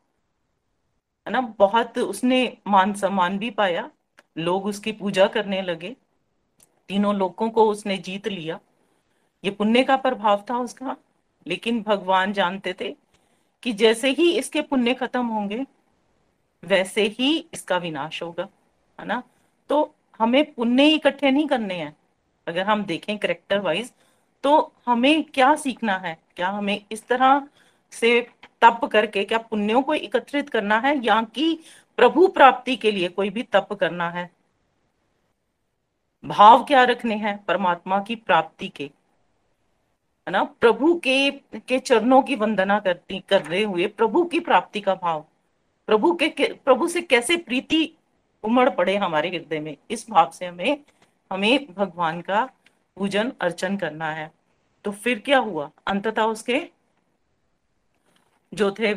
[1.26, 3.90] है ना, बहुत उसने मान सम्मान भी पाया,
[4.38, 5.96] लोग उसकी पूजा करने लगे,
[6.88, 8.60] तीनों लोगों को उसने जीत लिया।
[9.44, 10.96] ये पुण्य का प्रभाव था उसका,
[11.46, 12.96] लेकिन भगवान जानते थे
[13.62, 15.66] कि जैसे ही इसके पुण्य खत्म होंगे,
[16.64, 18.48] वैसे ही इसका विनाश होगा,
[19.00, 19.22] है ना?
[19.68, 21.96] तो हमें पुण्य इकट्ठे नहीं करने हैं।
[22.46, 23.92] अगर हम देखें करेक्टर वाइज
[24.43, 26.18] तो हमें क्या सीखना है?
[26.36, 27.49] क्या हमें इस तरह
[27.93, 28.20] से
[28.61, 31.59] तप करके क्या पुण्यों को एकत्रित करना है या कि
[31.97, 34.30] प्रभु प्राप्ति के लिए कोई भी तप करना है?
[36.24, 38.84] भाव क्या रखने हैं परमात्मा की प्राप्ति के?
[40.26, 40.45] है ना?
[40.45, 45.26] प्रभु के के चरणों की वंदना करती कर रहे हुए प्रभु की प्राप्ति का भाव।
[45.86, 47.95] प्रभु के, के प्रभु से कैसे प्रीति
[48.45, 49.76] उमड़ पड़े हमारे हृदय में?
[49.91, 50.84] इस भाव से हमें
[51.32, 52.51] हमें भगवान का
[52.97, 54.30] पूजन, अर्चन करना है।
[54.84, 55.70] तो फिर क्या हुआ?
[55.86, 56.61] अंततः उसके
[58.53, 58.95] जो थे,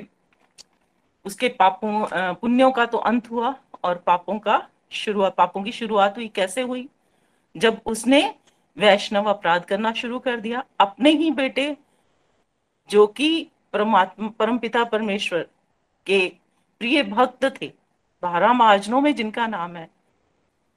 [1.26, 6.28] उसके पापों पुण्यों का तो अंत हुआ और पापों का शुरुआत पापों की शुरुआत हुई।
[6.28, 6.88] कैसे हुई?
[7.56, 8.24] जब उसने
[8.78, 11.76] वैष्णव अपराध करना शुरू कर दिया, अपने ही बेटे,
[12.90, 15.48] जो कि परमात्मा परम पिता परमेश्वर
[16.08, 16.28] के
[16.80, 17.68] प्रिय भक्त थे,
[18.24, 19.90] बारह महाजनों में जिनका नाम है,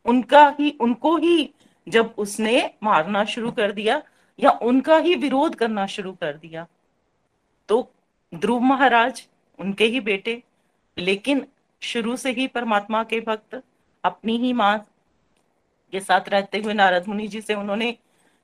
[0.04, 1.54] उनका ही, उनको ही
[1.86, 4.02] जब उसने मारना शुरू कर दिया
[4.38, 6.66] या उनका ही विरोध करना शुरू कर दिया
[7.68, 7.80] तो
[8.32, 9.26] ध्रुव महाराज
[9.58, 10.42] उनके ही बेटे,
[10.96, 11.46] लेकिन
[11.82, 13.62] शुरू से ही परमात्मा के भक्त
[14.04, 14.78] अपनी ही माँ
[15.92, 17.96] के साथ रहते हुए नारद मुनि जी से उन्होंने,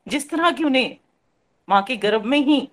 [0.06, 0.96] जिस तरह की उन्हें
[1.68, 2.68] माँ के गर्भ में ही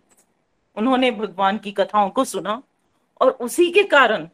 [0.78, 2.62] उन्होंने भगवान की कथाओं को सुना
[3.22, 4.28] और उसी के कारण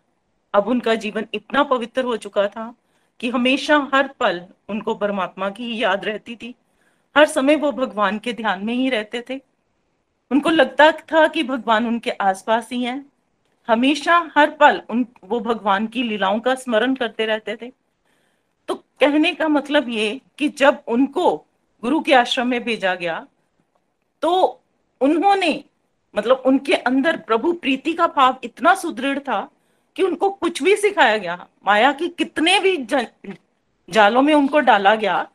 [0.53, 2.73] अब उनका जीवन इतना पवित्र हो चुका था
[3.19, 6.55] कि हमेशा हर पल उनको परमात्मा की ही याद रहती थी।
[7.15, 9.41] हर समय वो भगवान के ध्यान में ही रहते थे।
[10.31, 13.05] उनको लगता था कि भगवान उनके आसपास ही हैं।
[13.67, 17.71] हमेशा हर पल उन, वो भगवान की लीलाओं का स्मरण करते रहते थे।
[18.67, 21.35] तो कहने का मतलब ये कि जब उनको
[21.83, 23.27] गुरु के आश्रम में भेजा गया
[24.21, 24.61] तो
[25.01, 25.63] उन्होंने
[26.15, 29.49] मतलब उनके अंदर प्रभु प्रीति का भाव इतना सुदृढ़ था
[29.95, 32.75] कि उनको कुछ भी सिखाया गया। माया की कितने भी
[33.89, 35.27] जालों में उनको डाला गया,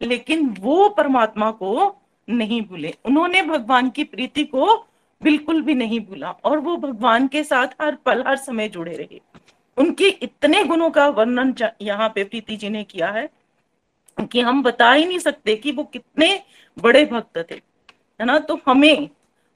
[0.00, 1.94] लेकिन वो परमात्मा को
[2.28, 4.76] नहीं भूले। उन्होंने भगवान की प्रीति को
[5.22, 9.20] बिल्कुल भी नहीं भूला और वो भगवान के साथ हर पल, हर समय जुड़े रहे।
[9.76, 13.28] उनके इतने गुणों का वर्णन यहाँ पे प्रीति जी ने किया है
[14.18, 16.42] कि हम बता ही नहीं सकते कि वो कितने
[16.76, 18.38] बड़े भक्त थे। है ना?
[18.38, 19.08] तो हमें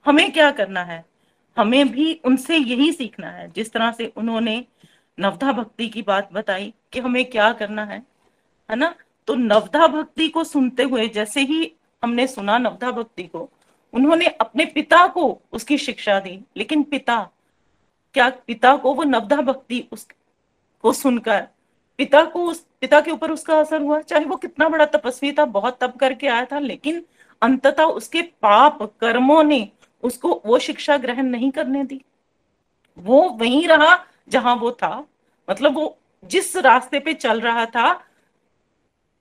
[0.07, 1.05] हमें क्या करना है?
[1.57, 4.65] हमें भी उनसे यही सीखना है। जिस तरह से उन्होंने
[5.21, 8.03] नवधा भक्ति की बात बताई कि हमें क्या करना है
[8.71, 8.95] है ना?
[9.27, 11.73] तो नवधा भक्ति को सुनते हुए, जैसे ही
[12.03, 13.51] हमने सुना नवधा भक्ति को,
[13.93, 17.31] उन्होंने अपने पिता को उसकी शिक्षा दी। लेकिन पिता,
[18.15, 20.07] क्या पिता को वो नवधा भक्ति उस,
[20.83, 21.49] को सुनकर,
[21.99, 24.01] पिता को उस, पिता के ऊपर उसका असर हुआ?
[24.01, 27.05] चाहे वो कितना बड़ा तपस्वी था, बहुत तप करके आया था, लेकिन
[27.43, 29.69] अंततः उसके पाप कर्मों ने
[30.03, 32.01] उसको वो शिक्षा ग्रहण नहीं करने दी।
[32.99, 35.07] वो वहीं रहा जहाँ वो था।
[35.51, 37.93] मतलब वो जिस रास्ते पे चल रहा था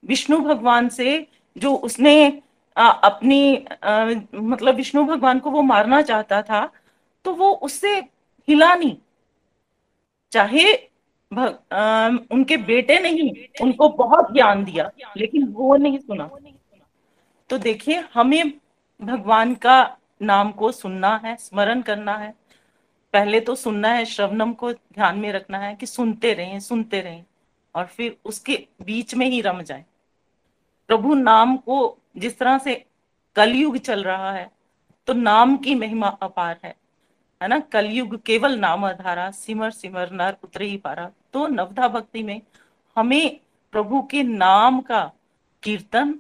[0.04, 1.28] विष्णु भगवान से
[1.58, 2.42] जो उसने
[2.78, 4.06] आ, अपनी आ,
[4.36, 6.74] मतलब विष्णु भगवान को वो मारना चाहता था
[7.26, 7.96] तो वो उससे
[8.48, 8.96] हिला नहीं
[10.32, 10.74] चाहे
[11.34, 13.32] भग, आ, उनके बेटे नहीं
[13.62, 16.30] उनको बहुत ज्ञान दिया लेकिन वो नहीं सुना।
[17.50, 18.54] तो देखिए हमें
[19.02, 22.34] भगवान का नाम को सुनना है, स्मरण करना है।
[23.14, 27.24] पहले तो सुनना है, श्रवणम को ध्यान में रखना है कि सुनते रहें सुनते रहें
[27.76, 29.86] और फिर उसके बीच में ही रम जाए।
[30.88, 32.86] प्रभु नाम को जिस तरह से
[33.36, 34.52] कलयुग चल रहा है
[35.08, 36.76] तो नाम की महिमा अपार है।
[37.42, 37.60] है ना?
[37.60, 42.42] कलयुग केवल नाम आधारा, सिमर सिमर, नर उतरे ही पारा। तो नवधा भक्ति में
[42.96, 43.40] हमें
[43.72, 45.12] प्रभु के नाम का
[45.64, 46.20] कीर्तन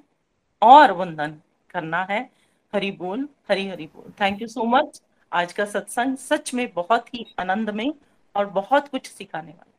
[0.61, 1.35] और वंदन
[1.69, 2.29] करना है।
[2.75, 7.13] हरि बोल, हरि हरि बोल। थैंक यू सो मच आज का सत्संग सच में बहुत
[7.13, 7.93] ही आनंद में
[8.35, 9.71] और बहुत कुछ सिखाने वाला।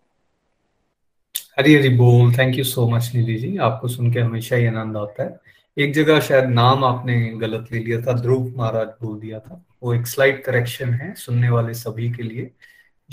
[1.59, 3.56] हरी हरी बोल। Thank you so much Nidhi ji.
[3.56, 5.40] आपको सुन के हमेशा ही आनंद आता है।
[5.78, 9.94] एक जगह शायद नाम आपने गलत ले लिया था, ध्रुव महाराज बोल दिया था। वो
[9.94, 12.51] एक स्लाइड करेक्शन है सुनने वाले सभी के लिए।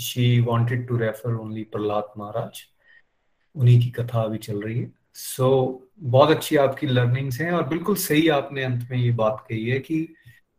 [0.00, 2.62] She wanted to refer only Prahlad Maharaj
[3.54, 7.68] उन्हीं की कथा अभी चल रही है। सो so, बहुत अच्छी आपकी लर्निंग्स हैं और
[7.68, 10.14] बिल्कुल सही आपने अंत में ये बात कही है कि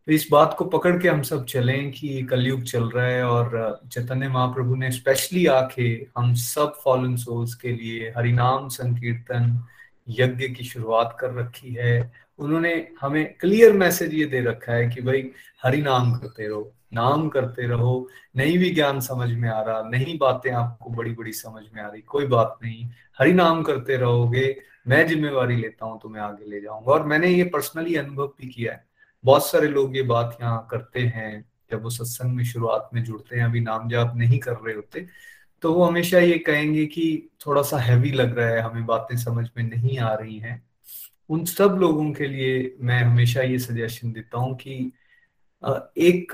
[0.08, 4.28] इस बात को पकड़ के हम सब चलें कि कलयुग चल रहा है और चैतन्य
[4.28, 9.66] महाप्रभु ने स्पेशली आके हम सब फॉलन सोल्स के लिए हरिनाम संकीर्तन
[10.08, 15.02] यज्ञ की शुरुआत कर रखी है। उन्होंने हमें क्लियर मैसेज ये दे रखा है कि
[15.02, 15.30] भाई,
[15.62, 20.16] हरि नाम करते रहो, नाम करते रहो। नहीं भी ज्ञान समझ में आ रहा, नहीं
[20.18, 22.88] बातें आपको बड़ी बड़ी समझ में आ रही, कोई बात नहीं।
[23.18, 24.56] हरि नाम करते रहोगे,
[24.88, 28.72] मैं जिम्मेवारी लेता हूँ, तुम्हें आगे ले जाऊँगा। और मैंने ये पर्सनली अनुभव भी किया
[28.72, 28.84] है।
[29.24, 33.36] बहुत सारे लोग ये बात यहाँ करते हैं, जब वो सत्संग में शुरुआत में जुड़ते
[33.36, 35.06] हैं, अभी नाम जाप नहीं कर रहे होते
[35.62, 39.46] तो वो हमेशा ये कहेंगे कि थोड़ा सा हैवी लग रहा है, हमें बातें समझ
[39.56, 40.56] में नहीं आ रही हैं।
[41.28, 44.92] उन सब लोगों के लिए मैं हमेशा ये सजेशन देता हूँ कि
[45.98, 46.32] एक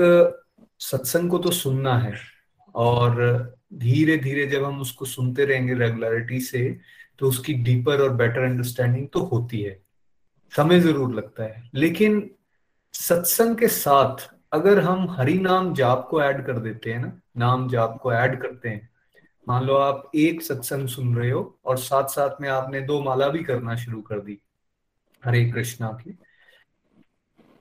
[0.81, 2.13] सत्संग को तो सुनना है
[2.75, 3.17] और
[3.75, 6.81] धीरे धीरे जब हम उसको सुनते रहेंगे रेगुलरिटी से
[7.19, 9.83] तो उसकी डीपर और बेटर अंडरस्टैंडिंग तो होती है।
[10.53, 12.31] समय ज़रूर लगता है। लेकिन
[12.95, 17.69] सत्संग के साथ अगर हम हरि नाम जाप को ऐड कर देते हैं ना, नाम
[17.69, 18.89] जाप को ऐड करते हैं,
[19.49, 23.29] मान लो आप एक सत्संग सुन रहे हो और साथ साथ में आपने दो माला
[23.29, 24.39] भी करना शुरू कर दी
[25.25, 26.19] हरे कृष्णा की।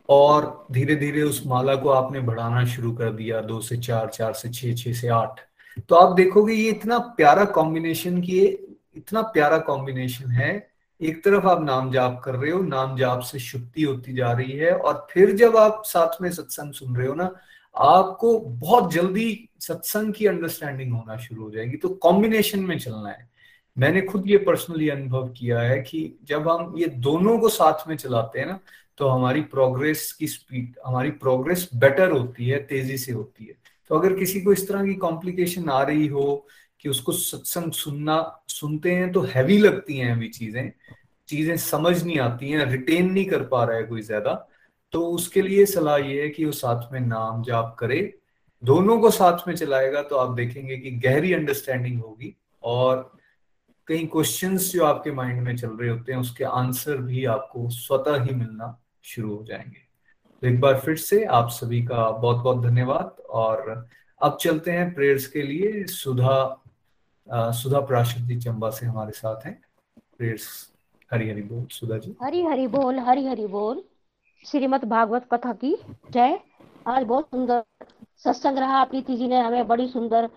[0.09, 4.33] और धीरे धीरे उस माला को आपने बढ़ाना शुरू कर दिया, दो से चार चार
[4.33, 5.39] से छह छह से आठ।
[5.89, 8.39] तो आप देखोगे ये इतना प्यारा कॉम्बिनेशन की
[8.95, 10.69] इतना प्यारा कॉम्बिनेशन है,
[11.01, 14.51] एक तरफ़ आप नाम जाप कर रहे हो नाम जाप से शुक्ति होती जा रही
[14.51, 17.31] है, और फिर जब आप साथ में सत्संग सुन रहे हो ना,
[17.75, 23.29] आपको बहुत जल्दी सत्संग की अंडरस्टैंडिंग होना शुरू हो जाएगी। तो कॉम्बिनेशन में चलना है।
[23.77, 27.95] मैंने खुद ये पर्सनली अनुभव किया है कि जब हम ये दोनों को साथ में
[27.97, 28.59] चलाते हैं ना
[28.97, 33.53] तो हमारी प्रोग्रेस की स्पीड हमारी प्रोग्रेस बेटर होती है, तेज़ी से होती है।
[33.89, 36.47] तो अगर किसी को इस तरह की कॉम्प्लिकेशन आ रही हो
[36.79, 40.71] कि उसको सत्संग सुनना, सुनते हैं तो हैवी लगती हैं अभी चीज़ें
[41.29, 44.33] चीज़ें समझ नहीं आती हैं रिटेन नहीं कर पा रहा है कोई ज़्यादा
[44.93, 47.99] तो उसके लिए सलाह ये है कि वो साथ में नाम जाप करे।
[48.63, 52.33] दोनों को साथ में चलाएगा तो आप देखेंगे कि गहरी अंडरस्टैंडिंग होगी
[52.63, 53.16] और
[53.87, 58.23] कई क्वेश्चंस जो आपके माइंड में चल रहे होते हैं, उसके आंसर भी आपको स्वतः
[58.23, 59.87] ही मिलना शुरू हो जाएँगे।
[60.41, 63.87] तो एक बार फिर से आप सभी का बहुत बहुत धन्यवाद और
[64.21, 66.63] अब चलते हैं प्रेयर्स के लिए। सुधा
[67.33, 69.61] सुधा प्राशद जी चंबा से हमारे साथ हैं।
[70.17, 70.73] प्रेयर्स
[71.13, 73.83] हरी हरी बोल। सुधा जी। हरी हरी बोल हरी हरी बोल।
[74.45, 75.77] श्रीमद भागवत कथा की
[76.11, 76.39] जय।
[76.87, 77.63] आज बहुत सुंदर
[78.17, 80.29] सत्संग रहा। प्रीति जी ने हमें बड़ी सुंदर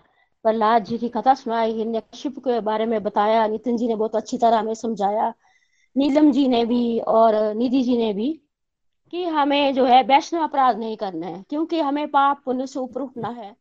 [0.45, 4.37] प्रहलाद जी की कथा सुनाई हिरण्यकशिप के बारे में बताया नितिन जी ने बहुत अच्छी
[4.37, 5.33] तरह हमें समझाया
[5.95, 8.31] नीलम जी ने भी और निधि जी ने भी
[9.13, 13.01] कि हमें जो है वैष्णव अपराध नहीं करना है क्योंकि हमें पाप पुण्य से ऊपर
[13.01, 13.55] उठना है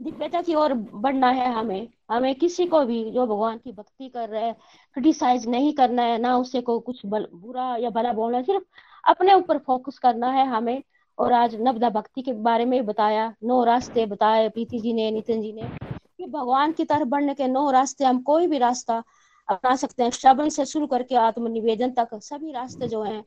[0.00, 4.28] दिव्यता की ओर बढ़ना है हमें हमें किसी को भी जो भगवान की भक्ति कर
[4.28, 4.54] रहे हैं
[4.96, 8.64] क्रिटिसाइज नहीं करना है ना उसे को कुछ बल, बुरा या भला बोलना सिर्फ़
[9.04, 10.82] अपने ऊपर फोकस करना है हमें
[11.18, 15.42] और आज नवदा भक्ति के बारे में बताया नौ रास्ते बताए प्रीति जी ने नितिन
[15.42, 19.02] जी ने कि भगवान की तरफ़ बढ़ने के नौ रास्ते हम कोई भी रास्ता
[19.48, 23.24] अपना सकते हैं। श्रवण से शुरू करके आत्मनिवेदन तक सभी रास्ते जो हैं,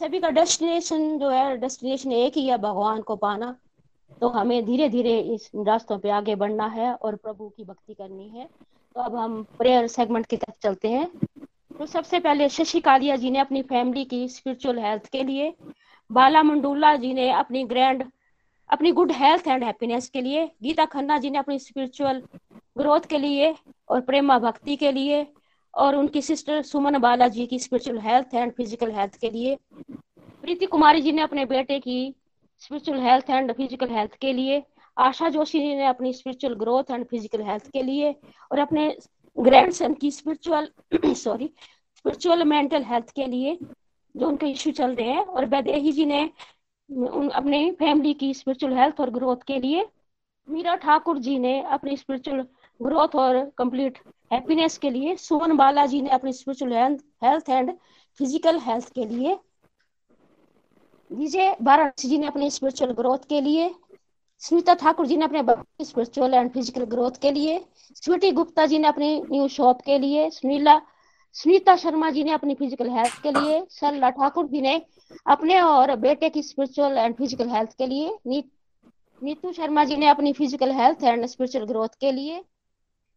[0.00, 3.56] सभी का डेस्टिनेशन जो है, डेस्टिनेशन एक ही है भगवान को पाना।
[4.20, 8.28] तो हमें धीरे धीरे इस रास्तों पे आगे बढ़ना है और प्रभु की भक्ति करनी
[8.28, 8.44] है।
[8.96, 11.10] तो अब हम प्रेयर सेगमेंट की तरफ़ चलते हैं।
[11.78, 15.54] तो सबसे पहले शशि कालिया जी ने अपनी फैमिली की स्पिरिचुअल हेल्थ के लिए,
[16.10, 18.04] बाला मंडूला जी ने अपनी ग्रैंड
[18.70, 22.22] अपनी गुड हेल्थ एंड हैप्पीनेस के लिए, गीता खन्ना जी ने अपनी स्पिरिचुअल
[22.78, 23.54] ग्रोथ के लिए
[23.88, 25.26] और प्रेमा भक्ति के लिए
[25.74, 29.56] और उनकी सिस्टर सुमन बाला जी की spiritual health and physical health के लिए,
[30.42, 32.14] प्रीति कुमारी जी ने अपने बेटे की
[32.62, 34.62] spiritual health and physical health के लिए,
[34.96, 38.14] आशा जोशी जी ने अपनी spiritual growth and physical health के लिए
[38.50, 38.88] और अपने
[39.36, 40.68] ग्रैंडसन की spiritual
[41.14, 41.50] sorry
[41.96, 43.58] spiritual mental health के लिए
[44.14, 46.28] जो उनके इश्यू चल रहे हैं और बैदेही जी ने
[46.90, 49.86] उन अपने फैमिली की स्पिरिचुअल हेल्थ और ग्रोथ के लिए
[50.48, 52.40] मीरा ठाकुर जी ने अपनी स्पिरिचुअल
[52.80, 53.98] ग्रोथ और कंप्लीट
[54.30, 56.72] हैप्पीनेस के लिए सुमन बालाजी ने अपनी spiritual
[57.24, 57.72] health and
[58.20, 59.38] physical health के लिए,
[61.10, 63.74] विजय वाराणसी जी ने अपनी स्पिरिचुअल ग्रोथ के लिए
[64.42, 67.58] स्मिता ठाकुर जी ने अपने स्पिरिचुअल एंड फ़िज़िकल ग्रोथ के लिए
[67.96, 70.80] स्वीटी गुप्ता जी ने अपनी न्यू शॉप के लिए, सुनीला
[71.36, 74.80] सुनीता शर्मा जी ने अपनी फ़िज़िकल हेल्थ के लिए सरला ठाकुर जी ने
[75.26, 78.42] अपने और बेटे की स्पिरिचुअल एंड फ़िज़िकल हेल्थ के लिए
[79.22, 82.42] नीतू शर्मा जी ने अपनी physical health and spiritual growth के लिए,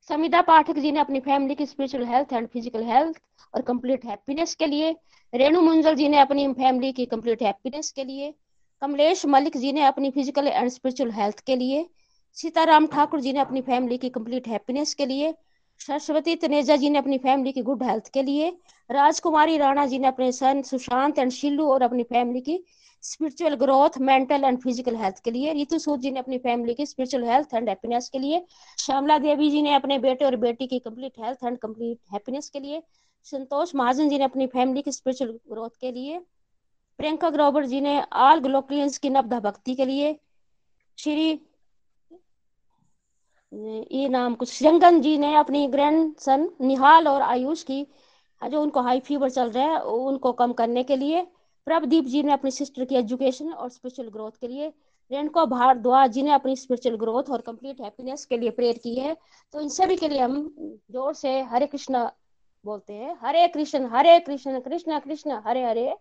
[0.09, 3.21] समिता पाठक जी ने अपनी फैमिली की spiritual health and physical health
[3.53, 4.95] और कंप्लीट हैप्पीनेस के लिए,
[5.33, 8.33] रेणु मुंजल जी ने अपनी फैमिली की कंप्लीट हैप्पीनेस के लिए,
[8.81, 11.85] कमलेश मलिक जी ने अपनी फ़िज़िकल एंड स्पिरिचुअल हेल्थ के लिए,
[12.37, 15.33] सीताराम ठाकुर जी ने अपनी फैमिली की कंप्लीट हैप्पीनेस के लिए
[15.81, 18.49] सरस्वती तनेजा जी ने अपनी फैमिली की गुड हेल्थ के लिए,
[18.89, 22.63] राजकुमारी राणा जी ने अपने सन सुशांत एंड शिल्लू और अपनी फैमिली की
[23.03, 26.85] spiritual growth mental and physical health के लिए रितु सूद जी ने अपनी फैमिली की
[26.85, 28.45] स्पिरिचुअल हेल्थ एंड हैप्पीनेस के लिए,
[28.79, 32.59] श्यामला देवी जी ने अपने बेटे और बेटी की complete health and complete happiness के
[32.59, 32.81] लिए,
[33.25, 36.19] संतोष महाजन जी ने अपनी फैमिली की स्पिरिचुअल ग्रोथ के लिए,
[36.99, 40.15] प्रियंका ग्रोवर जी ने आल ग्लोक्लियंस की नब्दा भक्ति के लिए,
[40.97, 41.39] श्री
[43.51, 47.85] ये नाम कुछ श्रंगन जी ने अपनी ग्रैंड सन निहाल और आयुष की
[48.41, 51.21] जो उनको हाई फीवर चल रहा है, उनको कम करने के लिए,
[51.67, 54.67] प्रभदीप जी ने अपनी सिस्टर की एजुकेशन और स्पिरिचुअल ग्रोथ के लिए,
[55.11, 59.15] रेणुका भारद्वाज जी ने अपनी स्पिरिचुअल ग्रोथ और कंप्लीट हैप्पीनेस के लिए प्रेयर की है।
[59.53, 60.35] तो इन सभी के लिए हम
[60.91, 62.03] ज़ोर से हरे कृष्णा
[62.65, 65.93] बोलते हैं। हरे कृष्ण हरे कृष्ण कृष्ण कृष्ण, हरे हरे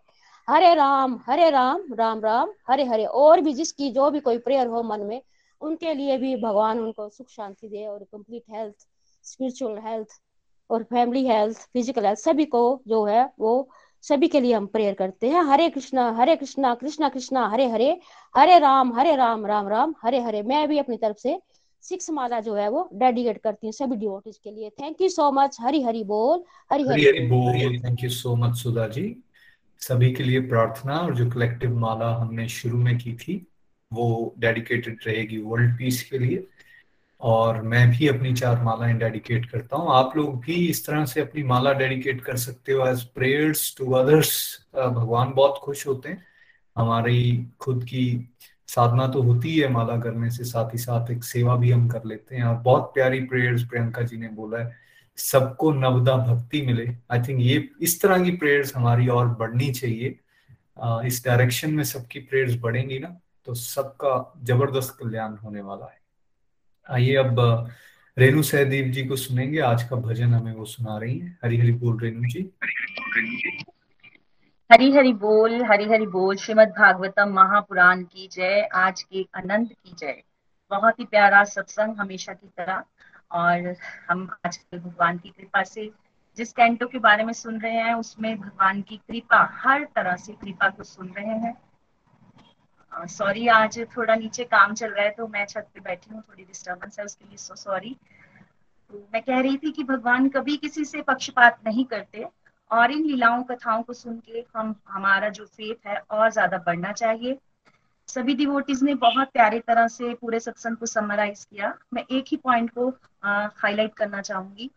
[0.47, 4.67] हरे राम हरे राम राम राम, हरे हरे। और भी जिसकी जो भी कोई प्रेयर
[4.67, 5.21] हो मन में
[5.61, 8.87] उनके लिए भी भगवान उनको सुख शांति दे और कंप्लीट हेल्थ
[9.25, 10.19] स्पिरिचुअल हेल्थ
[10.69, 13.69] और फैमिली हेल्थ फ़िज़िकल हेल्थ सभी को जो है वो
[14.03, 17.89] सभी के लिए हम प्रेयर करते हैं। हरे कृष्णा हरे कृष्णा कृष्णा कृष्णा, हरे हरे
[18.35, 21.37] हरे राम हरे राम राम राम, हरे हरे। मैं भी अपनी तरफ़ से
[21.83, 25.31] सिक्स माला जो है वो डेडिकेट करती हूँ सभी डिवोटीज के लिए। Thank you so
[25.31, 29.15] much Hari Hari बोल, हरी हरी। हरी बोल। Thank you so much Sudha ji.
[29.81, 33.35] सभी के लिए प्रार्थना और जो कलेक्टिव माला हमने शुरू में की थी
[33.91, 36.45] वो डेडिकेटेड रहेगी वर्ल्ड पीस के लिए।
[37.21, 41.21] और मैं भी अपनी चार मालाएँ डेडिकेट करता हूँ। आप लोग भी इस तरह से
[41.21, 44.31] अपनी माला डेडिकेट कर सकते हो एज प्रेयर्स टू अदर्स
[44.75, 46.23] भगवान बहुत खुश होते हैं।
[46.75, 48.29] हमारी खुद की
[48.69, 52.05] साधना तो होती है माला करने से, साथ ही साथ एक सेवा भी हम कर
[52.05, 54.75] लेते हैं। और बहुत प्यारी प्रेयर्स प्रियंका जी ने बोला है,
[55.17, 60.19] सबको नवदा भक्ति मिले। आई थिंक ये, इस तरह की प्रेयर्स हमारी और बढ़नी चाहिए।
[61.07, 65.99] इस डायरेक्शन में सबकी प्रेयर्स बढ़ेंगी ना। तो सबका ज़बरदस्त कल्याण होने वाला है।
[66.89, 67.69] आइए अब
[68.17, 71.71] रेणु सहदेव जी को सुनेंगे। आज का भजन हमें वो सुना रही है। हरी हरी
[71.71, 72.49] बोल रेणु जी।
[74.71, 79.95] हरी हरी बोल हरी हरी बोल। श्रीमद भागवतम महापुराण की जय। आज के अनंत की
[79.99, 80.23] जय।
[80.71, 82.83] बहुत ही प्यारा सत्संग हमेशा की तरह।
[83.31, 83.75] और
[84.09, 85.91] हम आज भगवान की कृपा से
[86.37, 90.33] जिस कैंटो के बारे में सुन रहे हैं, उसमें भगवान की कृपा, हर तरह से
[90.33, 91.66] कृपा को सुन रहे हैं।
[92.97, 96.43] सॉरी आज थोड़ा नीचे काम चल रहा है तो मैं छत पे बैठी हूँ, थोड़ी
[96.43, 97.95] डिस्टर्बेंस है उसके लिए सो सॉरी
[98.91, 102.25] तो मैं कह रही थी कि भगवान कभी किसी से पक्षपात नहीं करते
[102.71, 106.91] और इन लीलाओं, कथाओं को सुन के हम, हमारा जो फेथ है, और ज़्यादा बढ़ना
[106.91, 107.37] चाहिए।
[108.07, 112.37] सभी डिवोटीज ने बहुत प्यारे तरह से पूरे सत्संग को समराइज किया। मैं एक ही
[112.37, 112.89] पॉइंट को
[113.23, 114.69] हाईलाइट करना चाहूँगी।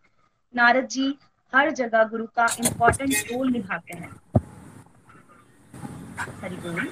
[0.54, 1.14] नारद जी,
[1.52, 4.10] हर जगह गुरु का इम्पोर्टेंट रोल निभाते हैं।
[6.42, 6.88] हरि बोल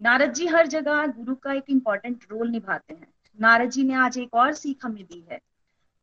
[0.00, 3.06] नारद जी हर जगह गुरु का एक इम्पोर्टेंट रोल निभाते हैं।
[3.38, 5.38] नारद जी ने आज एक और सीख हमें दी है।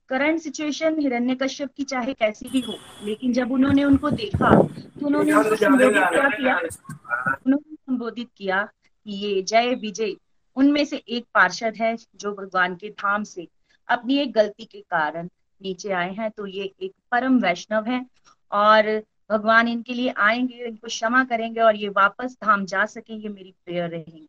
[0.10, 2.74] करंट सिचुएशन हिरण्य कश्यप की चाहे कैसी भी हो,
[3.04, 6.04] लेकिन जब उन्होंने उनको देखा तो उन्होंने उनको संबोधित
[6.36, 6.58] क्या?
[6.58, 10.16] उन्होंने संबोधित किया कि ये जय विजय,
[10.58, 13.48] उनमें से एक पार्षद है जो भगवान के धाम से
[13.90, 15.30] अपनी एक गलती के कारण
[15.62, 18.06] नीचे आए हैं तो ये एक परम वैष्णव है।
[18.52, 19.02] और
[19.32, 23.54] भगवान इनके लिए आएँगे, इनको क्षमा करेंगे और ये वापस धाम जा सके, ये मेरी
[23.66, 24.26] प्रेयर रहेंगे।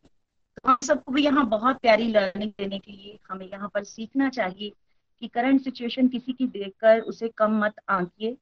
[0.55, 4.29] तो हम सबको भी यहाँ बहुत प्यारी लर्निंग देने के लिए हमें यहाँ पर सीखना
[4.29, 4.71] चाहिए
[5.21, 8.35] कि करंट सिचुएशन किसी की देखकर उसे कम मत आंकिए।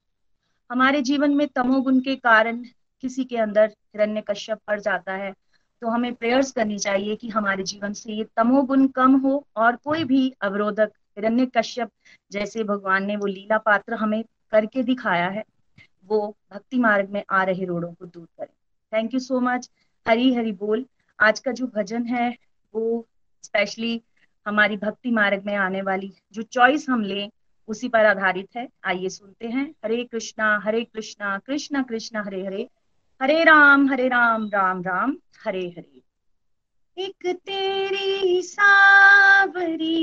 [0.70, 2.62] हमारे जीवन में तमोगुण के कारण
[3.02, 5.32] किसी के अंदर हिरण्य कश्यप पड़ जाता है
[5.82, 10.04] तो हमें प्रेयर्स करनी चाहिए कि हमारे जीवन से ये तमोगुण कम हो और कोई
[10.04, 11.90] भी अवरोधक हिरण्य कश्यप
[12.32, 15.44] जैसे भगवान ने वो लीला पात्र हमें करके दिखाया है।
[16.12, 18.54] वो भक्ति मार्ग में आ रहे रोड़ों को दूर करें।
[18.92, 19.70] Thank you so much
[20.08, 20.86] Hari Hari बोल।
[21.20, 22.36] आज का जो भजन है,
[22.74, 23.06] वो
[23.42, 24.02] स्पेशली
[24.46, 27.30] हमारी भक्ति मार्ग में आने वाली जो चॉइस हम लें,
[27.68, 32.68] उसी पर आधारित है। आइए सुनते हैं। हरे कृष्णा हरे कृष्णा कृष्णा कृष्णा, हरे हरे।
[33.22, 36.02] हरे राम हरे राम राम राम, हरे हरे।
[36.98, 39.98] एक तेरी सावरी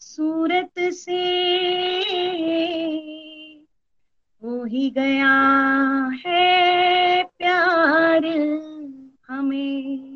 [0.00, 1.18] सूरत से
[4.42, 5.32] हो ही गया
[6.26, 8.26] है प्यार
[9.28, 10.08] हमें।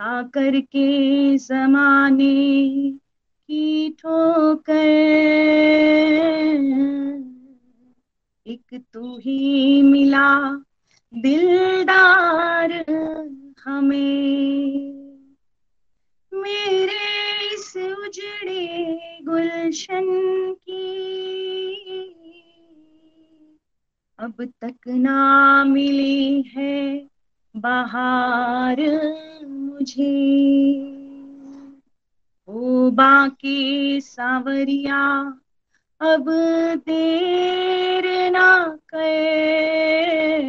[0.00, 2.90] आकर के जमाने
[3.48, 4.80] की ठोकर।
[8.46, 10.62] एक तू ही मिला
[11.14, 12.72] दिलदार
[13.64, 15.00] हमें।
[16.34, 20.06] मेरे इस उजड़े गुलशन
[20.52, 21.39] की
[24.20, 25.14] अब तक ना
[25.64, 26.72] मिली है
[27.54, 28.80] बाहर
[29.46, 30.10] मुझे।
[32.48, 35.00] ओ बाकी सावरिया
[36.00, 36.24] अब
[36.86, 38.48] देर ना
[38.94, 40.48] कर।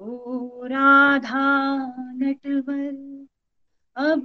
[0.00, 1.44] ओ राधा
[2.14, 2.92] नटवर,
[3.96, 4.22] अब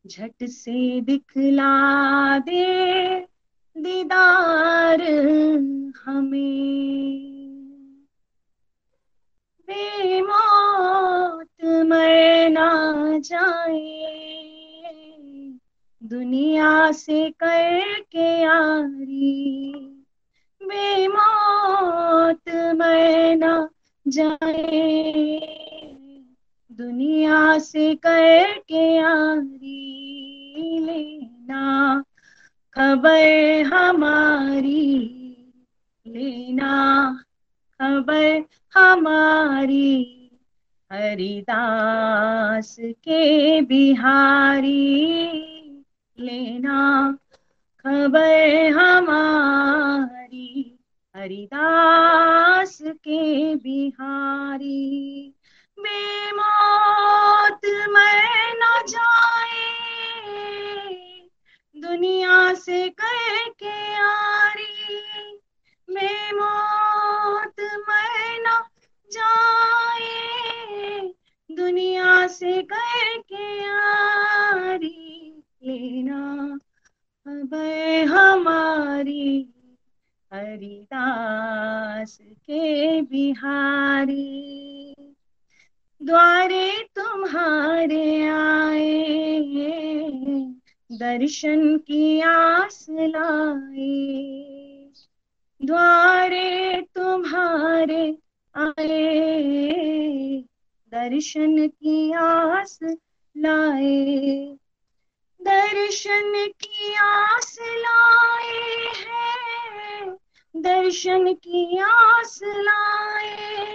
[0.05, 2.64] झट से दिखला दे
[3.76, 5.02] दीदार
[6.05, 7.35] हमें।
[9.68, 12.68] बेमौत मर ना
[13.18, 14.10] जाए।
[16.02, 19.74] दुनिया से करके यारी
[20.60, 23.68] बेमौत मर ना
[24.06, 25.64] जाए।
[26.78, 32.02] दुनिया से करके यारी लेना,
[32.76, 34.90] खबर हमारी
[36.06, 36.74] लेना,
[37.80, 38.44] खबर
[38.76, 40.10] हमारी
[40.92, 44.72] हरिदास के बिहारी
[46.18, 47.12] लेना,
[47.78, 50.78] खबर हमारी
[51.16, 55.34] हरिदास के बिहारी
[55.86, 58.23] बेमौत मर
[58.62, 59.70] न जाए।
[61.77, 64.73] दुनिया से कह के यारी
[66.35, 68.59] मौत मर न
[69.12, 71.01] जाए।
[71.51, 76.59] दुनिया से कह के यारी लेना
[77.27, 79.51] खबर हमारी।
[80.32, 84.94] हरिदास के बिहारी।
[86.03, 89.41] द्वारे तुम्हारे आए,
[90.93, 94.15] दर्शन की आस लाए।
[95.65, 98.16] द्वारे तुम्हारे
[98.57, 100.45] आए,
[100.93, 102.79] दर्शन की आस
[103.37, 104.47] लाए।
[105.43, 110.16] दर्शन की आस लाए हैं,
[110.57, 113.73] दर्शन की आस लाए।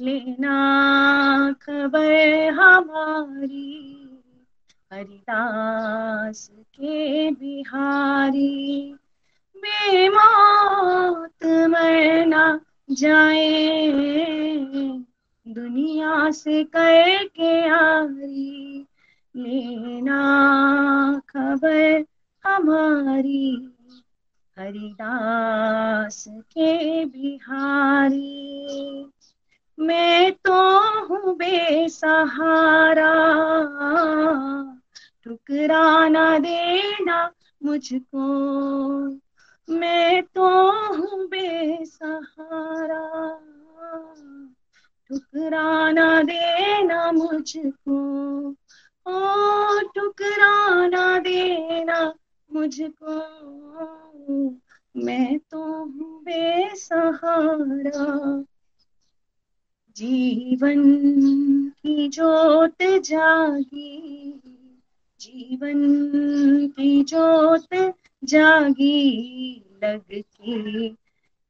[0.00, 0.56] लेना
[1.62, 3.96] खबर हमारी।
[4.92, 8.94] हरिदास के बिहारी,
[9.56, 12.60] बेमौत मरना
[12.90, 13.90] जाए।
[15.50, 18.86] दुनिया से कर के यारी
[19.36, 20.20] लेना
[21.28, 22.04] खबर
[22.46, 23.72] हमारी,
[24.58, 28.60] हरिदास के बिहारी।
[29.78, 30.60] मैं तो
[31.06, 33.14] हूँ बेसहारा,
[35.24, 37.32] ठुकराना देना
[37.64, 38.28] मुझको।
[39.68, 40.48] मैं तो
[40.94, 43.00] हूँ बेसहारा।
[45.10, 48.50] ठुकराना देना मुझको।
[49.06, 52.14] ओ, ठुकराना देना
[52.52, 53.20] मुझको।
[54.96, 58.44] मैं तो हूँ बेसहारा।
[59.96, 60.82] जीवन
[61.68, 64.40] की जोत जागी।
[65.20, 65.88] जीवन
[66.68, 70.22] की जोत जागी लग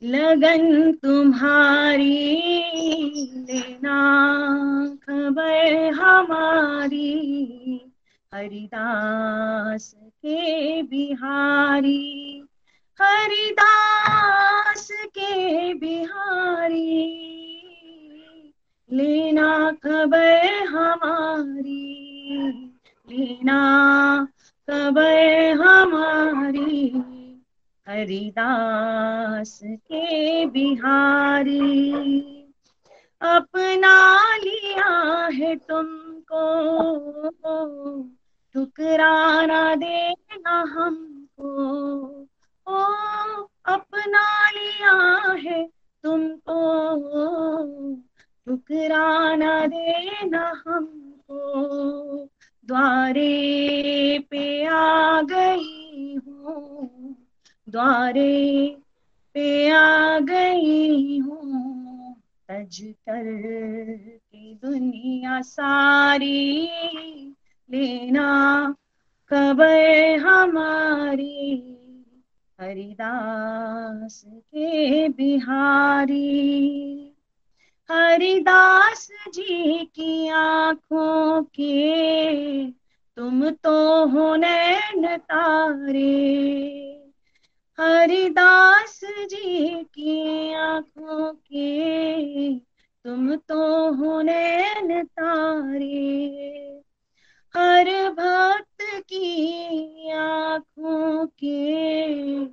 [0.02, 2.36] लगन तुम्हारी
[3.48, 3.98] लेना,
[5.02, 7.10] खबर हमारी,
[8.34, 12.42] हरिदास के बिहारी,
[13.00, 17.06] हरिदास के बिहारी,
[18.92, 22.36] लेना खबर हमारी,
[23.10, 23.60] लेना
[24.70, 27.19] खबर हमारी।
[27.90, 31.92] हरिदास के बिहारी।
[33.20, 36.42] अपना लिया है तुमको,
[38.54, 41.48] ठुकराना देना हमको।
[42.66, 42.78] ओ,
[43.66, 45.64] अपना लिया है
[46.02, 46.58] तुमको,
[48.46, 51.60] ठुकराना देना हमको।
[52.66, 53.30] द्वारे
[54.30, 56.89] पे आ गई हूँ
[57.70, 58.76] द्वारे
[59.34, 62.16] पे आ गई हूँ।
[62.48, 63.24] तज कर
[64.34, 66.70] के दुनिया सारी
[67.70, 68.74] लेना
[69.32, 71.76] खबर हमारी।
[72.60, 76.26] हरिदास के बिहारी।
[77.90, 82.70] हरिदास जी की आँखों के
[83.16, 86.99] तुम तो हो नैन तारे।
[87.80, 92.58] हरिदास जी की आँखों के,
[93.04, 96.80] तुम तो हो नैन तारे।
[97.56, 102.44] हर भक्त की आँखों के,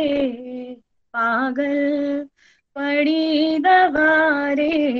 [1.12, 2.28] पागल
[2.74, 4.96] पड़ी दवारे।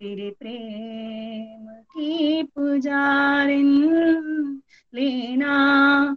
[0.00, 4.62] तेरे प्रेम की पुजारिन
[4.94, 6.16] लेना,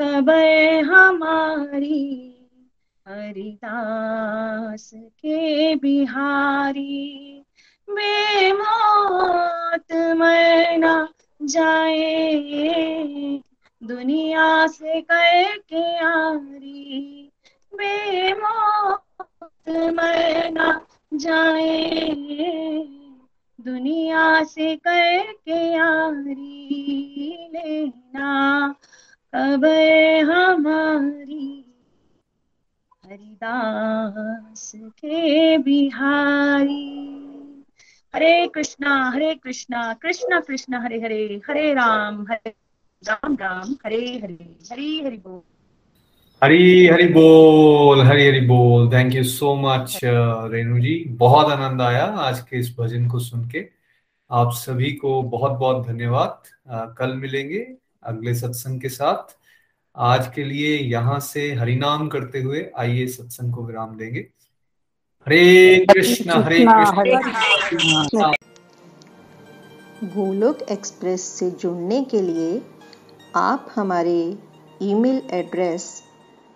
[0.00, 2.34] खबर हमारी
[3.08, 7.44] हरिदास के बिहारी।
[7.90, 11.08] बेमौत मरना
[11.42, 13.40] जाए,
[13.82, 17.30] दुनिया से करके यारी
[17.74, 22.14] बेमौत मरना जाए।
[23.60, 28.72] दुनिया से करके यारी लेना
[29.34, 31.64] खबर हमारी
[33.04, 37.04] हरिदास के बिहारी।
[38.14, 42.54] हरे कृष्णा हरे कृष्णा कृष्णा कृष्णा, हरे हरे हरे राम हरे
[43.04, 45.57] राम राम, हरे हरे, हरी हरि बोल।
[46.42, 50.94] हरी हरी बोल हरी हरी बोल। Thank you so much Renu ji.
[51.08, 53.64] बहुत आनंद आया आज के इस भजन को सुन के।
[54.30, 56.42] आप सभी को बहुत बहुत धन्यवाद।
[56.74, 57.66] Uh, कल मिलेंगे
[58.02, 59.36] अगले सत्संग के साथ।
[59.96, 64.26] आज के लिए यहाँ से हरिनाम करते हुए आइए सत्संग को विराम देंगे।
[65.26, 66.64] हरे कृष्णा हरे
[67.68, 68.32] कृष्णा।
[70.04, 72.60] गोलोक एक्सप्रेस से जुड़ने के लिए
[73.36, 74.20] आप हमारे
[74.82, 76.04] email address